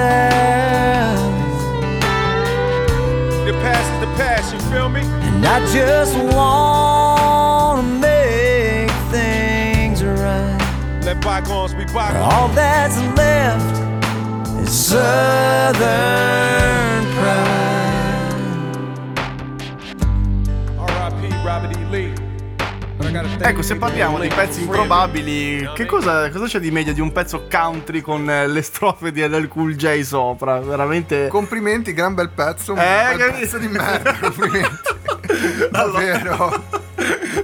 The 3.45 3.51
past 3.61 3.93
is 3.93 3.99
the 3.99 4.07
past, 4.15 4.53
you 4.53 4.59
feel 4.71 4.87
me? 4.87 5.01
And 5.01 5.45
I 5.45 5.59
just 5.73 6.15
wanna 6.33 7.83
make 7.83 8.89
things 9.11 10.01
right. 10.01 11.01
Let 11.03 11.19
bygones 11.19 11.73
be 11.73 11.83
bygones. 11.83 12.33
All 12.33 12.47
that's 12.49 12.97
left 13.17 13.75
is 14.61 14.71
Southern 14.71 15.85
pride. 17.15 17.76
Ecco, 23.39 23.61
se 23.61 23.77
parliamo 23.77 24.19
di 24.19 24.27
pezzi 24.27 24.61
improbabili, 24.61 25.69
che 25.73 25.85
cosa, 25.85 26.29
cosa 26.29 26.45
c'è 26.45 26.59
di 26.59 26.71
meglio 26.71 26.91
di 26.91 26.99
un 26.99 27.13
pezzo 27.13 27.47
country 27.49 28.01
con 28.01 28.29
eh, 28.29 28.47
le 28.47 28.61
strofe 28.61 29.13
di 29.13 29.25
LL 29.25 29.47
Cool 29.47 29.75
J 29.75 30.01
sopra? 30.01 30.59
Veramente. 30.59 31.27
Complimenti, 31.29 31.93
gran 31.93 32.13
bel 32.13 32.29
pezzo. 32.29 32.73
Un 32.73 32.79
Eh, 32.79 33.15
bel 33.15 33.17
che- 33.31 33.39
pezzo 33.39 33.57
di 33.59 33.67
merda, 33.69 34.13
complimenti. 34.19 34.95
Davvero. 35.71 36.63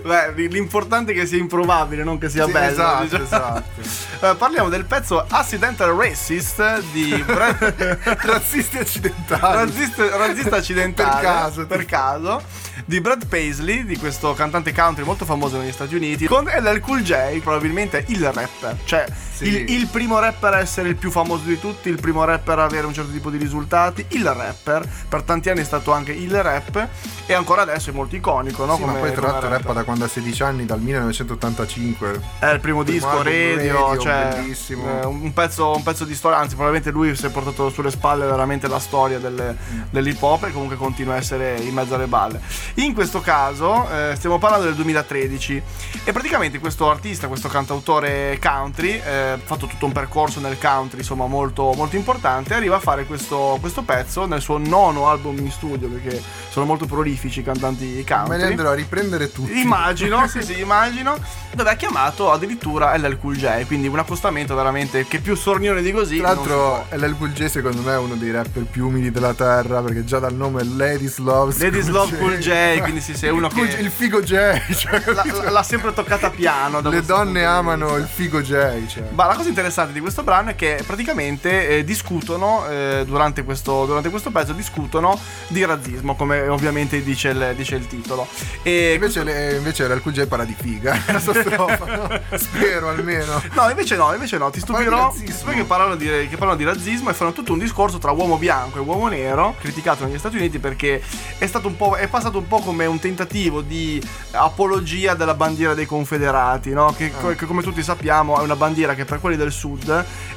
Beh, 0.04 0.32
l'importante 0.50 1.14
è 1.14 1.16
che 1.16 1.26
sia 1.26 1.38
improbabile, 1.38 2.04
non 2.04 2.18
che 2.18 2.28
sia 2.28 2.46
Sì, 2.46 2.52
bello. 2.52 2.72
esatto, 2.72 3.04
diciamo. 3.04 3.24
esatto. 3.24 3.72
Eh, 4.24 4.36
parliamo 4.36 4.70
del 4.70 4.86
pezzo 4.86 5.26
Accidental 5.28 5.90
Racist 5.98 6.80
di 6.94 7.22
Brad... 7.26 7.98
Razzisti 8.24 8.78
accidentali. 8.78 9.42
Razzista, 9.66 10.16
razzista 10.16 10.56
accidentale 10.56 11.12
Per 11.20 11.22
caso. 11.22 11.66
per 11.68 11.86
caso 11.86 12.42
di 12.86 13.00
Brad 13.02 13.28
Paisley 13.28 13.86
di 13.86 13.98
questo 13.98 14.34
cantante 14.34 14.74
country 14.74 15.04
molto 15.04 15.26
famoso 15.26 15.58
negli 15.58 15.72
Stati 15.72 15.96
Uniti 15.96 16.26
con 16.28 16.46
LL 16.46 16.80
Cool 16.80 17.02
J 17.02 17.40
probabilmente 17.42 18.04
il 18.08 18.24
rapper 18.32 18.78
cioè 18.86 19.06
Sì. 19.34 19.46
il, 19.48 19.72
il 19.72 19.88
primo 19.88 20.20
rapper 20.20 20.54
a 20.54 20.60
essere 20.60 20.90
il 20.90 20.96
più 20.96 21.10
famoso 21.12 21.44
di 21.46 21.60
tutti 21.60 21.90
il 21.90 22.00
primo 22.00 22.24
rapper 22.24 22.60
a 22.60 22.64
avere 22.66 22.86
un 22.86 22.94
certo 22.94 23.12
tipo 23.12 23.30
di 23.30 23.38
risultati 23.38 24.06
il 24.10 24.26
rapper 24.26 24.88
per 25.10 25.22
tanti 25.24 25.50
anni 25.50 25.62
è 25.62 25.64
stato 25.64 25.92
anche 25.92 26.12
il 26.12 26.42
rap 26.42 26.88
e 27.26 27.34
ancora 27.34 27.62
adesso 27.64 27.90
è 27.90 27.94
molto 27.94 28.16
iconico 28.16 28.66
no? 28.66 28.76
Sì, 28.76 28.82
ma 28.82 28.88
Come- 28.88 29.00
poi 29.00 29.12
tra 29.14 29.22
l'altro 29.28 29.50
rapper. 29.50 29.60
rappa 29.66 29.74
da 29.74 29.84
quando 29.84 30.06
ha 30.06 30.08
16 30.08 30.44
anni, 30.44 30.66
dal 30.66 30.80
1985. 30.82 32.22
È 32.40 32.48
il 32.48 32.60
primo 32.60 32.84
disco 32.84 33.22
radio, 33.24 33.88
radio, 33.88 33.98
cioè 34.02 34.30
bellissimo. 34.36 35.02
eh, 35.02 35.06
un, 35.06 35.34
pezzo, 35.34 35.76
un 35.76 35.84
pezzo 35.84 36.04
di 36.06 36.14
storia, 36.16 36.38
anzi 36.38 36.56
probabilmente 36.56 36.92
lui 36.92 37.16
si 37.16 37.26
è 37.26 37.30
portato 37.30 37.70
sulle 37.70 37.92
spalle 37.92 38.26
veramente 38.26 38.68
la 38.68 38.80
storia 38.80 39.20
delle- 39.20 39.56
Mm. 39.74 39.82
dell'hip 39.90 40.22
hop 40.22 40.46
e 40.46 40.52
comunque 40.52 40.76
continua 40.76 41.14
a 41.14 41.18
essere 41.18 41.56
in 41.60 41.74
mezzo 41.74 41.96
alle 41.96 42.08
balle. 42.08 42.40
In 42.76 42.94
questo 42.94 43.22
caso 43.22 43.88
eh, 43.90 44.16
stiamo 44.16 44.40
parlando 44.40 44.66
del 44.66 44.76
2013 44.76 45.62
e 46.04 46.12
praticamente 46.12 46.60
questo 46.60 46.90
artista, 46.90 47.28
questo 47.28 47.48
cantautore 47.48 48.40
country, 48.42 49.02
eh, 49.04 49.12
ha 49.12 49.40
fatto 49.44 49.68
tutto 49.68 49.86
un 49.86 49.92
percorso 49.92 50.40
nel 50.40 50.58
country 50.60 51.00
insomma 51.00 51.28
molto, 51.28 51.72
molto 51.76 51.96
importante, 51.96 52.54
arriva 52.54 52.78
a 52.78 52.80
fare 52.80 53.06
questo, 53.06 53.58
questo 53.60 53.84
pezzo 53.84 54.26
nel 54.26 54.42
suo 54.42 54.58
nono 54.58 55.08
album 55.08 55.38
in 55.38 55.52
studio 55.52 55.88
perché 55.88 56.22
sono 56.50 56.66
molto 56.66 56.86
prolifici 56.86 57.40
i 57.40 57.44
cantanti 57.44 57.86
Me 57.86 57.94
li 57.96 58.04
country. 58.04 58.42
andrò 58.44 58.70
a 58.72 58.74
riprendere 58.76 59.32
tutti. 59.32 59.60
Immagino, 59.60 60.28
sì, 60.28 60.42
sì, 60.44 60.60
immagino. 60.62 61.18
Dove 61.54 61.70
ha 61.70 61.76
chiamato 61.76 62.32
addirittura 62.32 62.96
LL 62.98 63.18
Cool 63.20 63.36
J. 63.36 63.66
Quindi 63.66 63.88
un 63.88 64.00
accostamento 64.00 64.56
veramente 64.56 65.06
che 65.08 65.20
più 65.20 65.36
sornione 65.36 65.82
di 65.82 65.92
così. 65.92 66.18
Tra 66.18 66.34
l'altro, 66.34 66.86
LL 66.92 67.18
Cool 67.18 67.32
J 67.34 67.46
secondo 67.46 67.82
me 67.82 67.94
è 67.94 67.98
uno 67.98 68.16
dei 68.16 68.32
rapper 68.32 68.64
più 68.64 68.88
umili 68.88 69.12
della 69.12 69.34
terra 69.34 69.82
perché 69.82 70.04
già 70.04 70.20
dal 70.20 70.34
nome 70.34 70.64
Ladies 70.64 71.18
Love 71.18 71.56
Ladies 71.58 71.88
Love 71.88 72.18
Cool 72.18 72.38
J, 72.38 72.50
quindi 72.82 73.02
sì, 73.02 73.16
sei 73.16 73.30
uno 73.30 73.48
che- 73.48 73.62
Il 73.62 73.90
figo 73.90 74.22
J, 74.22 74.34
cioè, 74.76 75.02
può. 75.02 75.14
L'ha, 75.14 75.50
l'ha 75.52 75.64
sempre 75.64 75.94
toccata 75.94 76.30
piano. 76.30 76.80
Le 76.82 76.90
questo 76.90 77.14
donne 77.16 77.44
amano 77.46 77.96
il 77.98 78.06
figo 78.12 78.42
J. 78.42 78.86
Cioè. 78.88 79.04
Ma 79.12 79.26
la 79.26 79.36
cosa 79.36 79.50
interessante 79.50 79.94
di 79.94 80.00
questo 80.00 80.24
brano 80.24 80.50
è 80.52 80.56
che 80.56 80.82
praticamente 80.86 81.68
eh, 81.70 81.84
discutono 81.84 82.66
eh, 82.70 83.04
durante, 83.06 83.44
questo, 83.44 83.86
durante 83.86 84.10
questo 84.10 84.32
pezzo 84.32 84.54
discutono 84.54 85.20
di 85.48 85.64
razzismo, 85.66 86.16
come 86.16 86.48
ovviamente 86.48 87.02
dice 87.04 87.30
il, 87.30 87.54
dice 87.56 87.76
il 87.76 87.88
titolo. 87.88 88.28
E 88.62 88.94
Invece, 88.94 89.24
le- 89.24 89.56
invece 89.56 89.88
LL 89.88 90.02
Cool 90.02 90.14
J 90.14 90.26
parla 90.26 90.46
di 90.46 90.56
figa. 90.60 90.98
La 91.08 91.20
sua 91.20 91.34
strofa, 91.34 91.86
no? 91.86 92.38
Spero 92.38 92.90
almeno. 92.90 93.42
No, 93.54 93.70
invece 93.70 93.96
no, 93.96 94.14
invece 94.14 94.38
no. 94.38 94.50
Ti 94.50 94.60
stupirò 94.60 95.14
che 95.14 95.64
parlano, 95.66 95.96
di, 95.96 96.06
che 96.30 96.38
parlano 96.38 96.56
di 96.56 96.64
razzismo 96.64 97.10
e 97.10 97.14
fanno 97.14 97.32
tutto 97.34 97.54
un 97.54 97.60
discorso 97.60 97.98
tra 97.98 98.12
uomo 98.12 98.38
bianco 98.38 98.78
e 98.78 98.82
uomo 98.82 99.08
nero, 99.08 99.56
criticato 99.60 100.06
negli 100.06 100.18
Stati 100.18 100.38
Uniti 100.38 100.60
perché 100.60 101.02
è 101.38 101.46
stato 101.46 101.68
un 101.68 101.76
po'. 101.76 101.96
è 101.96 102.08
passato 102.08 102.38
un 102.38 102.43
po' 102.48 102.60
come 102.60 102.86
un 102.86 103.00
tentativo 103.00 103.62
di 103.62 104.02
apologia 104.32 105.14
della 105.14 105.34
bandiera 105.34 105.74
dei 105.74 105.86
confederati, 105.86 106.72
no? 106.72 106.94
Che, 106.96 107.12
Ah. 107.22 107.34
che 107.34 107.46
come 107.46 107.62
tutti 107.62 107.82
sappiamo 107.84 108.40
è 108.40 108.44
una 108.44 108.56
bandiera 108.56 108.94
che 108.96 109.06
per 109.06 109.20
quelli 109.20 109.36
del 109.38 109.52
sud 109.52 109.90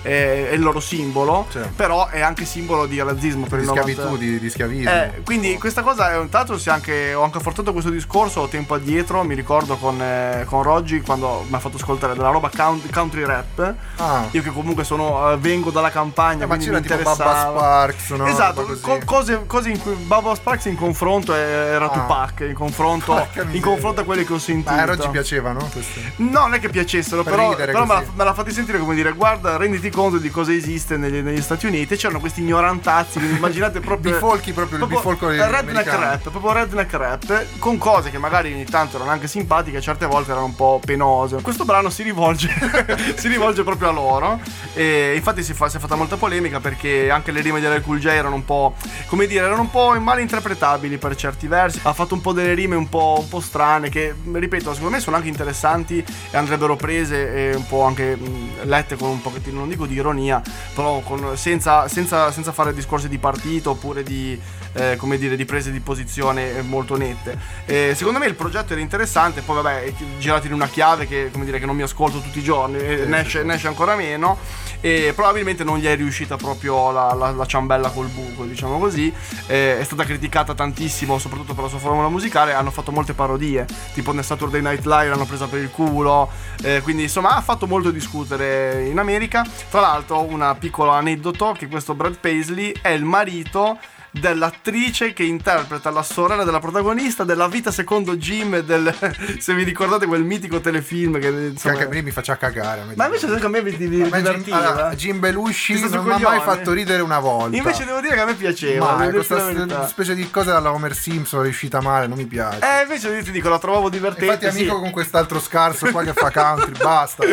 è, 0.02 0.08
è 0.48 0.52
il 0.52 0.60
loro 0.60 0.80
simbolo, 0.80 1.46
Certo. 1.50 1.70
però 1.74 2.08
è 2.08 2.20
anche 2.20 2.44
simbolo 2.44 2.86
di 2.86 3.00
razzismo 3.00 3.46
per 3.46 3.58
Di 3.58 3.64
il 3.64 3.70
90 3.70 3.92
schiavitù, 3.92 4.16
di, 4.18 4.38
di 4.38 4.50
schiavismo. 4.50 4.90
eh, 4.90 5.22
quindi 5.24 5.56
questa 5.58 5.82
cosa 5.82 6.10
è 6.12 6.16
un 6.18 6.28
tra 6.28 6.44
l'altro 6.44 6.58
anche, 6.72 7.14
ho 7.14 7.22
anche 7.22 7.38
affrontato 7.38 7.72
questo 7.72 7.90
discorso 7.90 8.46
tempo 8.48 8.74
addietro, 8.74 9.22
mi 9.24 9.34
ricordo 9.34 9.76
con, 9.76 10.00
eh, 10.00 10.44
con 10.46 10.62
Roggi 10.62 11.00
quando 11.00 11.44
mi 11.48 11.54
ha 11.54 11.58
fatto 11.58 11.76
ascoltare 11.76 12.14
della 12.14 12.30
roba 12.30 12.50
count- 12.54 12.90
country 12.92 13.24
rap. 13.24 13.74
Ah. 13.96 14.26
Io 14.32 14.42
che 14.42 14.50
comunque 14.50 14.84
sono, 14.84 15.32
eh, 15.32 15.36
vengo 15.38 15.70
dalla 15.70 15.90
campagna, 15.90 16.44
Eh, 16.44 16.46
ma 16.46 16.56
c'era 16.56 16.78
mi 16.80 16.82
tipo. 16.86 16.96
Bubba 16.96 17.14
Sparks, 17.14 18.10
no? 18.10 18.26
Esatto, 18.26 18.64
co- 18.80 19.00
cose, 19.04 19.44
cose 19.46 19.70
in 19.70 19.80
cui 19.80 19.94
Bubba 19.94 20.34
Sparks 20.34 20.64
in 20.66 20.76
confronto 20.76 21.34
eh, 21.34 21.38
era. 21.38 21.88
Tupac, 22.00 22.40
in 22.40 22.54
confronto, 22.54 23.28
in 23.50 23.60
confronto 23.60 24.00
a 24.00 24.04
quelli 24.04 24.24
che 24.24 24.32
ho 24.32 24.38
sentito. 24.38 24.72
Ma 24.72 24.82
a 24.82 24.84
Roggi 24.84 25.08
piacevano 25.08 25.68
queste? 25.72 26.12
No, 26.16 26.40
non 26.40 26.54
è 26.54 26.60
che 26.60 26.68
piacessero, 26.68 27.22
Per 27.22 27.32
però, 27.32 27.54
però 27.54 27.84
me, 27.84 27.94
così. 27.94 28.10
me 28.14 28.32
fatti 28.34 28.52
sentire 28.52 28.78
come 28.78 28.94
dire: 28.94 29.12
guarda, 29.12 29.56
renditi 29.56 29.90
conto 29.90 30.18
di 30.18 30.30
cosa 30.30 30.52
esiste 30.52 30.96
negli, 30.96 31.20
negli 31.20 31.40
Stati 31.40 31.66
Uniti. 31.66 31.94
E 31.94 31.96
c'erano 31.96 32.20
questi 32.20 32.40
ignorantazzi, 32.40 33.18
immaginate 33.18 33.80
proprio. 33.80 34.12
Bifolchi, 34.12 34.52
proprio 34.52 34.78
il 34.78 34.86
bifolco 34.86 35.28
redneck 35.28 35.68
americano. 35.68 36.00
rap, 36.00 36.30
proprio 36.30 36.52
redneck 36.52 36.92
rap, 36.92 37.44
con 37.58 37.78
cose 37.78 38.10
che 38.10 38.18
magari 38.18 38.52
ogni 38.52 38.64
tanto 38.64 38.96
erano 38.96 39.10
anche 39.10 39.26
simpatiche, 39.28 39.80
certe 39.80 40.06
volte 40.06 40.30
erano 40.30 40.46
un 40.46 40.54
po' 40.54 40.80
penose. 40.84 41.40
Questo 41.42 41.64
brano 41.64 41.90
si 41.90 42.02
rivolge, 42.02 42.52
si 43.16 43.28
rivolge 43.28 43.62
proprio 43.62 43.88
a 43.88 43.92
loro. 43.92 44.40
E 44.74 45.14
infatti 45.14 45.42
si, 45.42 45.54
fa- 45.54 45.68
si 45.68 45.76
è 45.76 45.80
fatta 45.80 45.94
molta 45.94 46.16
polemica 46.16 46.60
perché 46.60 47.10
anche 47.10 47.32
le 47.32 47.40
rime 47.40 47.60
della 47.60 47.80
Cool 47.80 47.98
J 47.98 48.06
erano 48.06 48.34
un 48.34 48.44
po', 48.44 48.74
come 49.06 49.26
dire, 49.26 49.44
erano 49.44 49.62
un 49.62 49.70
po' 49.70 49.98
mal 50.00 50.20
interpretabili 50.20 50.98
per 50.98 51.14
certi 51.16 51.46
versi. 51.46 51.80
Ha 51.86 51.92
fatto 51.92 52.14
un 52.14 52.20
po' 52.20 52.32
delle 52.32 52.54
rime 52.54 52.74
un 52.74 52.88
po', 52.88 53.18
un 53.20 53.28
po' 53.28 53.38
strane 53.38 53.90
che, 53.90 54.12
ripeto, 54.32 54.74
secondo 54.74 54.96
me 54.96 55.00
sono 55.00 55.14
anche 55.14 55.28
interessanti 55.28 56.04
e 56.32 56.36
andrebbero 56.36 56.74
prese 56.74 57.50
e 57.52 57.54
un 57.54 57.64
po' 57.64 57.82
anche 57.82 58.18
lette 58.64 58.96
con 58.96 59.08
un 59.10 59.22
pochettino, 59.22 59.60
non 59.60 59.68
dico 59.68 59.86
di 59.86 59.94
ironia, 59.94 60.42
però 60.74 60.98
con- 60.98 61.36
senza, 61.36 61.86
senza- 61.86 62.32
senza 62.32 62.50
fare 62.50 62.74
discorsi 62.74 63.08
di 63.08 63.18
partito 63.18 63.70
oppure 63.70 64.02
di, 64.02 64.36
eh, 64.76 64.96
come 64.96 65.18
dire, 65.18 65.36
di 65.36 65.44
prese 65.44 65.72
di 65.72 65.80
posizione 65.80 66.58
eh, 66.58 66.62
molto 66.62 66.96
nette. 66.96 67.38
Eh, 67.64 67.94
secondo 67.96 68.18
me 68.18 68.26
il 68.26 68.34
progetto 68.34 68.72
era 68.72 68.82
interessante, 68.82 69.40
poi 69.40 69.56
vabbè, 69.62 69.82
è 69.84 69.92
girato 70.18 70.46
in 70.46 70.52
una 70.52 70.68
chiave 70.68 71.06
che, 71.06 71.30
come 71.32 71.44
dire, 71.44 71.58
che 71.58 71.66
non 71.66 71.74
mi 71.76 71.82
ascolto 71.82 72.20
tutti 72.20 72.38
i 72.38 72.42
giorni, 72.42 72.78
e 72.78 73.02
Sì, 73.02 73.08
ne, 73.08 73.20
esce, 73.20 73.42
ne 73.42 73.54
esce 73.54 73.68
ancora 73.68 73.94
meno 73.96 74.38
e 74.80 75.12
probabilmente 75.14 75.64
non 75.64 75.78
gli 75.78 75.86
è 75.86 75.96
riuscita 75.96 76.36
proprio 76.36 76.92
la, 76.92 77.14
la- 77.14 77.30
la 77.30 77.46
ciambella 77.46 77.88
col 77.90 78.08
buco, 78.08 78.44
diciamo 78.44 78.78
così. 78.78 79.12
Eh, 79.46 79.78
è 79.80 79.84
stata 79.84 80.04
criticata 80.04 80.54
tantissimo, 80.54 81.18
soprattutto 81.18 81.54
per 81.54 81.64
la 81.64 81.70
sua 81.70 81.78
formula 81.78 82.08
musicale, 82.08 82.52
hanno 82.52 82.70
fatto 82.70 82.92
molte 82.92 83.14
parodie, 83.14 83.66
tipo 83.94 84.12
nel 84.12 84.24
Saturday 84.24 84.60
Night 84.60 84.84
Live 84.84 85.08
l'hanno 85.08 85.24
presa 85.24 85.46
per 85.46 85.60
il 85.60 85.70
culo, 85.70 86.30
eh, 86.62 86.80
quindi 86.82 87.04
insomma 87.04 87.36
ha 87.36 87.40
fatto 87.40 87.66
molto 87.66 87.90
discutere 87.90 88.84
in 88.86 88.98
America. 88.98 89.44
Tra 89.70 89.80
l'altro 89.80 90.22
una 90.22 90.54
piccola 90.54 90.94
aneddoto 90.94 91.54
che 91.56 91.68
questo 91.68 91.94
Brad 91.94 92.18
Paisley 92.18 92.72
è 92.80 92.88
il 92.88 93.04
marito 93.04 93.78
dell'attrice 94.18 95.12
che 95.12 95.22
interpreta 95.22 95.90
la 95.90 96.02
sorella 96.02 96.44
della 96.44 96.58
protagonista 96.58 97.24
della 97.24 97.48
vita 97.48 97.70
secondo 97.70 98.16
Jim 98.16 98.60
del 98.60 98.94
se 99.38 99.54
vi 99.54 99.62
ricordate 99.62 100.06
quel 100.06 100.22
mitico 100.24 100.60
telefilm 100.60 101.18
che 101.18 101.28
insomma, 101.28 101.74
Che 101.76 101.84
anche 101.84 102.02
mi 102.02 102.10
faccia 102.10 102.36
cagare. 102.36 102.82
ma 102.94 103.04
invece 103.06 103.28
secondo 103.28 103.62
me 103.62 103.70
Jim, 103.76 103.88
divertiva 104.04 104.56
allora, 104.56 104.94
Jim 104.94 105.18
Belushi 105.18 105.88
non 105.88 106.04
mi 106.04 106.12
ha 106.12 106.18
mai 106.18 106.40
fatto 106.40 106.72
ridere 106.72 107.02
una 107.02 107.18
volta. 107.18 107.56
invece 107.56 107.84
devo 107.84 108.00
dire 108.00 108.14
che 108.14 108.20
a 108.20 108.24
me 108.26 108.34
piaceva 108.34 108.96
Ma 108.96 109.08
questa 109.08 109.44
verità. 109.44 109.86
specie 109.86 110.14
di 110.14 110.30
cosa 110.30 110.52
dalla 110.52 110.72
Homer 110.72 110.94
Simpson 110.94 111.44
è 111.44 111.48
uscita 111.48 111.80
male, 111.80 112.06
non 112.06 112.16
mi 112.16 112.26
piace. 112.26 112.58
eh 112.60 112.82
invece 112.82 113.08
io 113.08 113.22
ti 113.22 113.30
dico 113.30 113.48
la 113.48 113.58
trovavo 113.58 113.88
divertente 113.88 114.24
Infatti, 114.46 114.46
amico 114.46 114.74
sì. 114.76 114.80
con 114.80 114.90
quest'altro 114.90 115.40
scarso 115.40 115.90
qua 115.90 116.02
che 116.02 116.12
fa 116.12 116.30
country, 116.30 116.72
basta. 116.82 117.24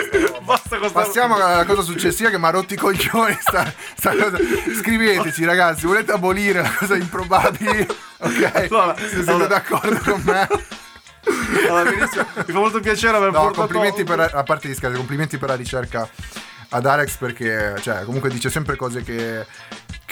Basta 0.43 0.77
Passiamo 0.91 1.35
alla 1.35 1.63
cosa 1.65 1.81
successiva 1.81 2.29
che 2.29 2.37
mi 2.37 2.45
ha 2.45 2.49
rotto 2.49 2.73
i 2.73 2.77
coglioni. 2.77 3.37
Sta, 3.39 3.71
sta 3.95 4.11
cosa. 4.15 4.37
Scriveteci, 4.79 5.45
ragazzi, 5.45 5.85
volete 5.85 6.11
abolire 6.11 6.61
la 6.61 6.72
cosa 6.77 6.95
improbabili? 6.95 7.87
Ok, 8.23 8.67
Allora, 8.69 8.95
se 8.97 9.07
siete 9.09 9.29
allora- 9.31 9.47
d'accordo 9.47 9.99
con 9.99 10.21
me. 10.23 10.47
Allora, 11.67 11.91
mi 11.91 12.07
fa 12.07 12.59
molto 12.59 12.79
piacere 12.79 13.17
aver 13.17 13.31
No, 13.31 13.39
portato 13.41 13.59
complimenti 13.67 14.03
per 14.05 14.31
a 14.33 14.43
parte 14.43 14.69
di 14.69 14.73
scherzi, 14.75 14.95
complimenti 14.95 15.37
per 15.37 15.49
la 15.49 15.55
ricerca 15.55 16.07
ad 16.69 16.85
Alex 16.85 17.17
perché 17.17 17.75
cioè, 17.81 18.03
comunque 18.05 18.29
dice 18.29 18.49
sempre 18.49 18.77
cose 18.77 19.03
che, 19.03 19.45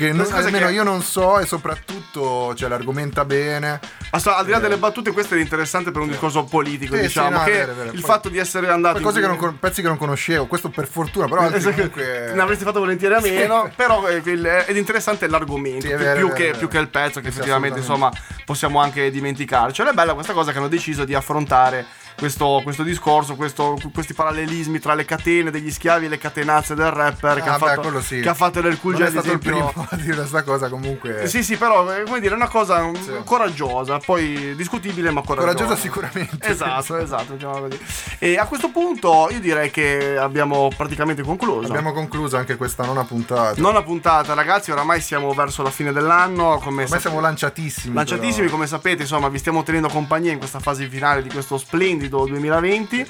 che 0.07 0.13
non- 0.13 0.27
almeno 0.31 0.67
che- 0.67 0.73
io 0.73 0.83
non 0.83 1.01
so 1.01 1.39
e 1.39 1.45
soprattutto 1.45 2.53
cioè, 2.55 2.69
l'argomenta 2.69 3.25
bene. 3.25 3.79
Assolut- 4.11 4.39
al 4.39 4.45
di 4.45 4.51
là 4.51 4.59
delle 4.59 4.77
battute, 4.77 5.11
questo 5.11 5.33
era 5.35 5.43
interessante 5.43 5.91
per 5.91 6.01
un 6.01 6.09
discorso 6.09 6.43
politico, 6.43 6.93
Sì, 6.95 7.01
sì, 7.01 7.07
diciamo. 7.07 7.29
no, 7.29 7.41
è 7.41 7.45
che 7.45 7.51
vero, 7.51 7.71
è 7.71 7.75
vero. 7.75 7.85
il 7.91 8.01
Poi- 8.01 8.01
fatto 8.01 8.29
di 8.29 8.37
essere 8.37 8.69
andato 8.69 8.99
cose 9.01 9.19
in- 9.19 9.29
che 9.29 9.37
non 9.45 9.59
pezzi 9.59 9.81
che 9.81 9.87
non 9.87 9.97
conoscevo, 9.97 10.47
questo 10.47 10.69
per 10.69 10.87
fortuna, 10.87 11.27
però 11.27 11.49
Esatto, 11.49 11.75
comunque... 11.75 12.31
ne 12.33 12.41
avresti 12.41 12.63
fatto 12.63 12.79
volentieri 12.79 13.13
a 13.15 13.19
meno, 13.21 13.65
Sì. 13.65 13.71
però 13.75 14.07
eh, 14.07 14.21
il- 14.23 14.63
ed 14.67 14.75
interessante 14.77 15.27
l'argomento, 15.27 15.85
Sì, 15.87 15.91
è 15.93 15.95
più, 15.95 16.03
vero, 16.05 16.17
più 16.19 16.29
è 16.29 16.33
che, 16.33 16.49
è 16.51 16.57
più 16.57 16.67
che 16.67 16.77
il 16.77 16.89
pezzo, 16.89 17.19
che 17.21 17.31
Sì, 17.31 17.37
effettivamente 17.37 17.79
insomma 17.79 18.11
possiamo 18.45 18.79
anche 18.81 19.09
dimenticarci. 19.11 19.81
Ed 19.81 19.87
è 19.87 19.93
bella 19.93 20.13
questa 20.13 20.33
cosa 20.33 20.51
che 20.51 20.57
hanno 20.57 20.67
deciso 20.67 21.05
di 21.05 21.13
affrontare 21.13 21.85
questo, 22.17 22.59
questo 22.63 22.83
discorso, 22.83 23.35
questo- 23.35 23.77
questi 23.93 24.13
parallelismi 24.13 24.79
tra 24.79 24.93
le 24.93 25.05
catene 25.05 25.51
degli 25.51 25.71
schiavi 25.71 26.05
e 26.05 26.09
le 26.09 26.17
catenazze 26.17 26.75
del 26.75 26.91
rapper 26.91 27.41
che, 27.41 27.49
Ah, 27.49 27.53
ha 27.55 27.57
beh, 27.57 27.65
fatto, 27.65 28.01
sì. 28.01 28.19
che 28.19 28.29
ha 28.29 28.33
fatto 28.33 28.61
del 28.61 28.79
cool 28.79 28.95
jazz, 28.95 29.15
ad 29.15 29.25
esempio. 29.25 29.51
primo 29.51 29.87
a 29.89 29.95
dire 29.95 30.15
questa 30.15 30.43
cosa 30.43 30.69
comunque. 30.69 31.27
Sì, 31.27 31.43
sì, 31.43 31.57
però 31.57 31.91
eh, 31.93 32.03
come 32.03 32.19
dire, 32.19 32.33
è 32.33 32.35
una 32.35 32.47
cosa 32.47 32.81
mm, 32.83 33.23
coraggiosa, 33.25 33.97
poi 33.99 34.55
discutibile, 34.55 35.11
ma 35.11 35.21
coraggiosa. 35.21 35.53
Coraggiosa 35.53 35.79
sicuramente. 35.81 36.47
Esatto, 36.47 36.97
esatto, 36.97 37.33
diciamo 37.33 37.59
così. 37.61 37.79
E 38.19 38.37
a 38.37 38.45
questo 38.45 38.69
punto 38.69 39.27
io 39.31 39.39
direi 39.39 39.71
che 39.71 40.17
abbiamo 40.17 40.69
praticamente 40.75 41.23
concluso. 41.23 41.67
Abbiamo 41.67 41.93
concluso 41.93 42.37
anche 42.37 42.55
questa 42.55 42.85
nona 42.85 43.03
puntata. 43.03 43.59
Nona 43.61 43.81
puntata, 43.83 44.33
ragazzi, 44.33 44.71
oramai 44.71 45.01
siamo 45.01 45.33
verso 45.33 45.63
la 45.63 45.71
fine 45.71 45.91
dell'anno. 45.91 46.57
Come 46.59 46.83
Ormai 46.83 46.87
sap- 46.87 46.99
siamo 47.01 47.19
lanciatissimi. 47.19 47.93
Lanciatissimi, 47.95 48.47
come 48.49 48.67
sapete, 48.67 49.01
insomma, 49.03 49.29
vi 49.29 49.37
stiamo 49.37 49.63
tenendo 49.63 49.87
compagnia 49.87 50.31
in 50.31 50.37
questa 50.37 50.59
fase 50.59 50.87
finale 50.87 51.21
di 51.23 51.29
questo 51.29 51.57
splendido 51.57 52.00
2020. 52.09 53.05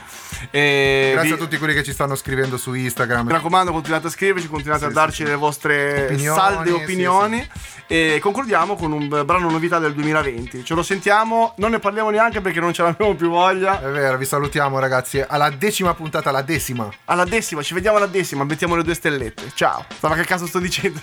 E 0.50 1.10
Grazie 1.14 1.30
vi- 1.30 1.36
a 1.36 1.38
tutti 1.38 1.58
quelli 1.58 1.74
che 1.74 1.84
ci 1.84 1.92
stanno 1.94 2.16
scrivendo 2.16 2.58
su 2.58 2.74
Instagram. 2.74 3.26
mi 3.28 3.32
raccomando, 3.34 3.72
continuate 3.72 4.08
a 4.08 4.10
scriverci, 4.10 4.48
continuate 4.48 4.86
a 4.86 4.90
darci 4.90 5.24
le 5.24 5.36
vostre 5.36 6.06
Opinioni, 6.06 6.40
salde 6.40 6.70
sì, 6.70 6.76
opinioni. 6.76 7.48
E 7.92 8.20
concludiamo 8.22 8.78
con 8.78 8.94
un 8.94 9.10
brano 9.10 9.50
novità 9.50 9.78
del 9.78 9.94
2020. 9.94 10.64
Ce 10.64 10.74
lo 10.76 10.82
sentiamo, 10.82 11.52
non 11.58 11.72
ne 11.72 11.80
parliamo 11.80 12.10
neanche 12.10 12.40
perché 12.40 12.62
non 12.62 12.72
ce 12.72 12.84
l'abbiamo 12.84 13.16
più 13.16 13.28
voglia. 13.30 13.82
È 13.82 13.88
vero, 13.90 14.16
vi 14.18 14.24
salutiamo 14.24 14.80
ragazzi. 14.80 15.22
Alla 15.28 15.50
decima 15.50 15.94
puntata, 15.94 16.30
alla 16.30 16.42
decima. 16.42 16.90
Alla 17.06 17.26
decima, 17.26 17.62
ci 17.62 17.74
vediamo 17.74 17.98
alla 17.98 18.06
decima, 18.06 18.46
mettiamo 18.46 18.78
le 18.78 18.84
due 18.84 18.94
stellette. 18.94 19.52
Ciao. 19.56 19.84
Ma 20.00 20.16
che 20.16 20.24
cazzo 20.24 20.46
sto 20.48 20.60
dicendo? 20.60 21.02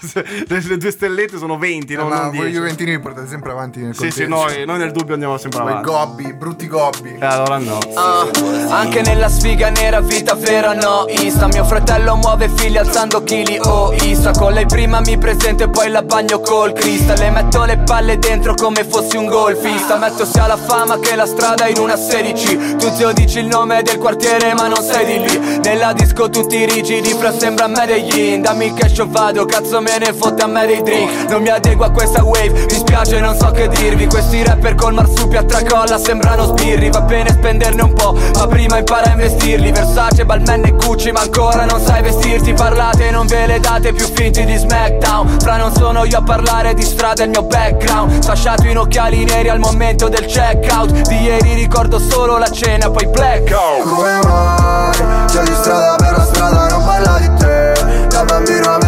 Le, 0.49 0.77
due 0.79 0.91
stellette 0.91 1.37
sono 1.37 1.59
20, 1.59 1.95
no? 1.95 2.07
Eh, 2.07 2.09
ma 2.09 2.21
non 2.23 2.31
voi 2.31 2.39
10. 2.47 2.53
Juventini 2.57 2.91
vi 2.93 3.01
portate 3.01 3.29
sempre 3.29 3.51
avanti 3.51 3.81
nel 3.81 3.95
Sì, 3.95 4.11
sì, 4.11 4.25
contesto. 4.27 4.55
noi, 4.57 4.65
noi 4.65 4.79
nel 4.79 4.91
dubbio 4.93 5.13
andiamo 5.13 5.37
sempre 5.37 5.61
Voi 5.61 5.71
avanti. 5.73 5.91
gobbi, 5.91 6.33
brutti 6.33 6.67
gobbi. 6.69 7.17
E 7.21 7.25
allora 7.27 7.59
no. 7.59 7.79
Ah, 7.97 8.27
anche 8.71 9.03
nella 9.03 9.29
sfiga 9.29 9.69
nera 9.69 10.01
vita 10.01 10.35
vera 10.35 10.73
no 10.73 11.05
Insta 11.09 11.49
Mio 11.49 11.65
fratello 11.65 12.17
muove 12.17 12.49
figli 12.49 12.79
alzando 12.79 13.23
chili 13.25 13.59
oh 13.63 13.93
Isa 13.93 14.31
Con 14.31 14.53
lei 14.55 14.65
prima 14.67 15.01
mi 15.01 15.19
presento 15.19 15.65
e 15.65 15.69
poi 15.69 15.91
la 15.91 16.03
bagno 16.03 16.41
col 16.41 16.77
cristal 16.79 17.19
Le 17.19 17.31
metto 17.31 17.65
le 17.65 17.79
palle 17.79 18.19
dentro 18.19 18.55
come 18.55 18.85
fossi 18.85 19.17
un 19.17 19.27
golfista. 19.27 19.97
Metto 19.97 20.25
sia 20.25 20.47
la 20.47 20.57
fama 20.57 20.99
che 20.99 21.15
la 21.15 21.27
strada 21.27 21.67
in 21.67 21.79
una 21.79 21.97
16 21.97 22.77
Tu 22.77 22.95
zio 22.95 23.13
dici 23.13 23.41
il 23.41 23.47
nome 23.47 23.83
del 23.83 23.99
quartiere 23.99 24.55
ma 24.55 24.69
non 24.69 24.83
sei 24.83 25.05
di 25.05 25.29
lì. 25.29 25.59
Nella 25.63 25.93
disco 25.93 26.31
tutti 26.31 26.65
rigidi 26.65 27.15
però 27.15 27.33
sembra 27.37 27.67
Medellin 27.67 28.41
Dammi 28.43 28.67
il 28.67 28.75
cash 28.75 28.99
o 28.99 29.07
vado 29.09 29.45
cazzo 29.45 29.81
me 29.81 29.99
ne 29.99 30.13
fotte 30.13 30.43
a 30.43 30.47
me 30.47 30.67
dei 30.67 30.83
drink. 30.83 31.29
Non 31.29 31.43
mi 31.43 31.49
adeguo 31.49 31.85
a 31.85 31.91
questa 31.91 32.23
wave 32.23 32.51
Mi 32.51 32.75
spiace 32.75 33.21
non 33.21 33.37
so 33.37 33.51
che 33.51 33.69
dirvi. 33.69 34.07
Questi 34.07 34.43
rapper 34.45 34.75
col 34.75 34.95
marsupi 34.95 35.37
a 35.37 35.45
tracolla 35.45 35.99
sembrano 35.99 36.45
sbirri. 36.45 36.91
Va 36.91 37.01
bene 37.01 37.31
spenderne 37.31 37.83
un 37.83 37.93
po' 37.93 38.17
ma 38.35 38.47
prima 38.47 38.79
impara 38.79 39.11
a 39.11 39.13
investirli. 39.13 39.73
Versace, 39.73 40.25
Balmain 40.25 40.65
e 40.65 40.73
Gucci 40.73 41.11
ma 41.11 41.21
ancora 41.21 41.65
non 41.65 41.81
sai 41.81 42.03
vestirti. 42.03 42.53
Parlate 42.53 43.11
non 43.11 43.27
ve 43.27 43.47
le 43.47 43.61
date 43.61 43.93
più 43.93 44.07
finti 44.07 44.45
di 44.45 44.57
Smackdown. 44.57 45.41
Fra 45.41 45.57
non 45.57 45.75
sono 45.75 46.05
io 46.05 46.19
a 46.19 46.23
parlare 46.23 46.68
di 46.75 46.83
strada 46.83 47.23
è 47.23 47.25
il 47.25 47.31
mio 47.31 47.43
background. 47.43 48.23
Sasciato 48.23 48.67
in 48.67 48.79
occhiali 48.79 49.25
neri 49.25 49.49
al 49.49 49.59
momento 49.59 50.09
del 50.09 50.27
checkout. 50.27 51.09
Di 51.09 51.21
ieri 51.23 51.55
ricordo 51.55 51.99
solo 51.99 52.39
la 52.39 52.51
cena 52.51 52.91
poi 52.91 53.07
blackout 53.07 53.83
Come 53.83 54.21
mai? 54.25 55.27
C'è 55.27 55.43
di 55.43 55.55
strada 55.55 55.97
per 55.97 56.17
la 56.17 56.25
strada 56.25 56.69
non 56.69 56.85
parla 56.85 57.19
di 57.19 57.35
te. 57.37 58.07
Da 58.09 58.25
bambino 58.25 58.75
avevo 58.75 58.88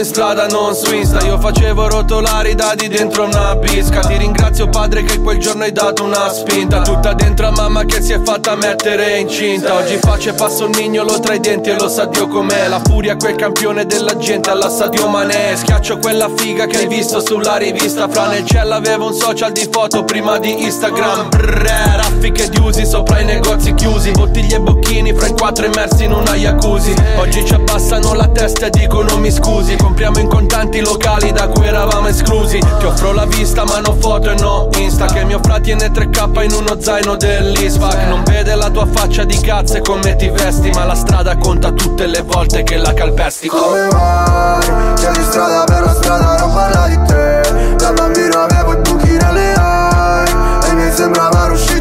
in 0.00 0.06
strada, 0.06 0.46
non 0.46 0.74
su 0.74 0.94
Insta 0.94 1.20
Io 1.26 1.38
facevo 1.38 1.88
rotolare 1.88 2.50
i 2.50 2.54
dadi 2.54 2.88
dentro 2.88 3.24
una 3.24 3.54
bisca. 3.56 4.00
Ti 4.00 4.16
ringrazio 4.16 4.68
padre 4.68 5.02
che 5.02 5.18
quel 5.20 5.38
giorno 5.38 5.64
hai 5.64 5.72
dato 5.72 6.04
una 6.04 6.28
spinta. 6.30 6.80
Tutta 6.82 7.12
dentro 7.12 7.46
a 7.46 7.50
mamma 7.50 7.84
che 7.84 8.00
si 8.00 8.12
è 8.12 8.20
fatta 8.22 8.56
mettere 8.56 9.18
incinta. 9.18 9.74
Oggi 9.74 9.98
faccio 9.98 10.30
e 10.30 10.32
passo 10.32 10.64
il 10.64 10.76
mignolo 10.76 11.20
tra 11.20 11.34
i 11.34 11.40
denti 11.40 11.70
e 11.70 11.78
lo 11.78 11.88
sa 11.88 12.06
Dio 12.06 12.28
com'è. 12.28 12.68
La 12.68 12.80
furia 12.82 13.16
quel 13.16 13.36
campione 13.36 13.84
della 13.84 14.16
gente 14.16 14.50
alla 14.50 14.70
Sadio 14.70 15.06
Mané 15.06 15.56
Schiaccio 15.56 15.98
quella 15.98 16.30
figa 16.34 16.66
che 16.66 16.78
hai 16.78 16.86
visto 16.88 17.20
sulla 17.20 17.56
rivista. 17.56 18.08
Fra 18.08 18.28
nel 18.28 18.46
cielo 18.46 18.74
avevo 18.74 19.06
un 19.06 19.14
social 19.14 19.52
di 19.52 19.68
foto 19.70 20.04
prima 20.04 20.38
di 20.38 20.62
Instagram. 20.62 21.28
Brrr, 21.28 21.96
raffiche 21.96 22.48
di 22.48 22.58
usi 22.58 22.86
sopra 22.86 23.20
i 23.20 23.24
negozi 23.24 23.74
chiusi. 23.74 24.12
Bottiglie 24.12 24.56
e 24.56 24.60
bocchini 24.60 25.12
fra 25.12 25.26
in 25.26 25.36
quattro 25.36 25.66
immersi 25.66 26.04
in 26.04 26.12
una 26.12 26.34
jacuzzi. 26.34 26.94
Oggi 27.16 27.44
ci 27.44 27.52
abbassano 27.52 28.14
la 28.14 28.28
testa 28.28 28.66
e 28.66 28.70
dicono 28.70 29.18
mi 29.18 29.30
scusi 29.30 29.76
Compriamo 29.90 30.20
in 30.20 30.28
contanti 30.28 30.80
locali 30.80 31.32
da 31.32 31.48
cui 31.48 31.66
eravamo 31.66 32.06
esclusi. 32.06 32.60
Ti 32.60 32.84
offro 32.84 33.10
la 33.10 33.26
vista 33.26 33.64
ma 33.64 33.80
no 33.80 33.96
foto 33.98 34.30
e 34.30 34.34
no 34.36 34.68
Insta 34.78 35.06
Che 35.06 35.24
mio 35.24 35.40
frate 35.42 35.62
tiene 35.62 35.90
3k 35.90 36.44
in 36.44 36.52
uno 36.52 36.80
zaino 36.80 37.16
dell'Isvac 37.16 38.06
Non 38.06 38.22
vede 38.22 38.54
la 38.54 38.70
tua 38.70 38.86
faccia 38.86 39.24
di 39.24 39.36
cazzo 39.40 39.74
e 39.78 39.80
come 39.80 40.14
ti 40.14 40.28
vesti 40.28 40.70
Ma 40.70 40.84
la 40.84 40.94
strada 40.94 41.36
conta 41.36 41.72
tutte 41.72 42.06
le 42.06 42.22
volte 42.22 42.62
che 42.62 42.76
la 42.76 42.94
calpesti. 42.94 43.48
Come 43.48 43.88
mai? 43.90 44.60
C'è 44.94 45.10
di 45.10 45.24
strada 45.24 45.64
per 45.64 45.82
la 45.82 45.92
strada 45.92 46.36
non 46.38 46.54
parla 46.54 46.86
di 46.86 46.98
te. 47.06 47.74
Da 47.76 47.92
bambino 47.92 48.38
avevo 48.38 48.72
i 48.72 48.76
buchi 48.76 49.10
nelle 49.10 49.54
eye 49.54 50.68
E 50.70 50.72
mi 50.72 50.92
sembravano 50.92 51.52
usciti 51.52 51.79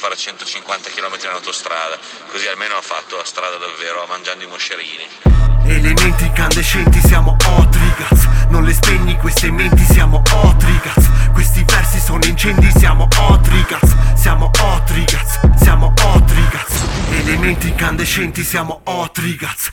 fare 0.00 0.16
150 0.16 0.88
km 0.88 1.14
in 1.24 1.28
autostrada 1.28 1.98
Così 2.30 2.46
almeno 2.46 2.74
ho 2.76 2.80
fatto 2.80 3.18
la 3.18 3.24
strada 3.24 3.58
davvero 3.58 4.06
mangiando 4.08 4.44
i 4.44 4.46
moscerini. 4.46 5.06
Elementi 5.66 6.24
incandescenti 6.24 6.98
siamo 7.00 7.36
Otrigaz 7.58 8.24
Non 8.48 8.64
le 8.64 8.72
spegni 8.72 9.14
queste 9.18 9.50
menti 9.50 9.84
siamo 9.84 10.22
Otrigaz 10.32 11.06
Questi 11.32 11.62
versi 11.64 12.00
sono 12.00 12.24
incendi 12.24 12.72
siamo 12.78 13.06
Otrigaz 13.28 13.94
Siamo 14.16 14.50
Otrigaz 14.58 15.38
Siamo 15.60 15.92
Otrigaz 16.14 16.72
Elementi 17.10 17.68
incandescenti 17.68 18.42
siamo 18.42 18.80
Otrigaz 18.84 19.68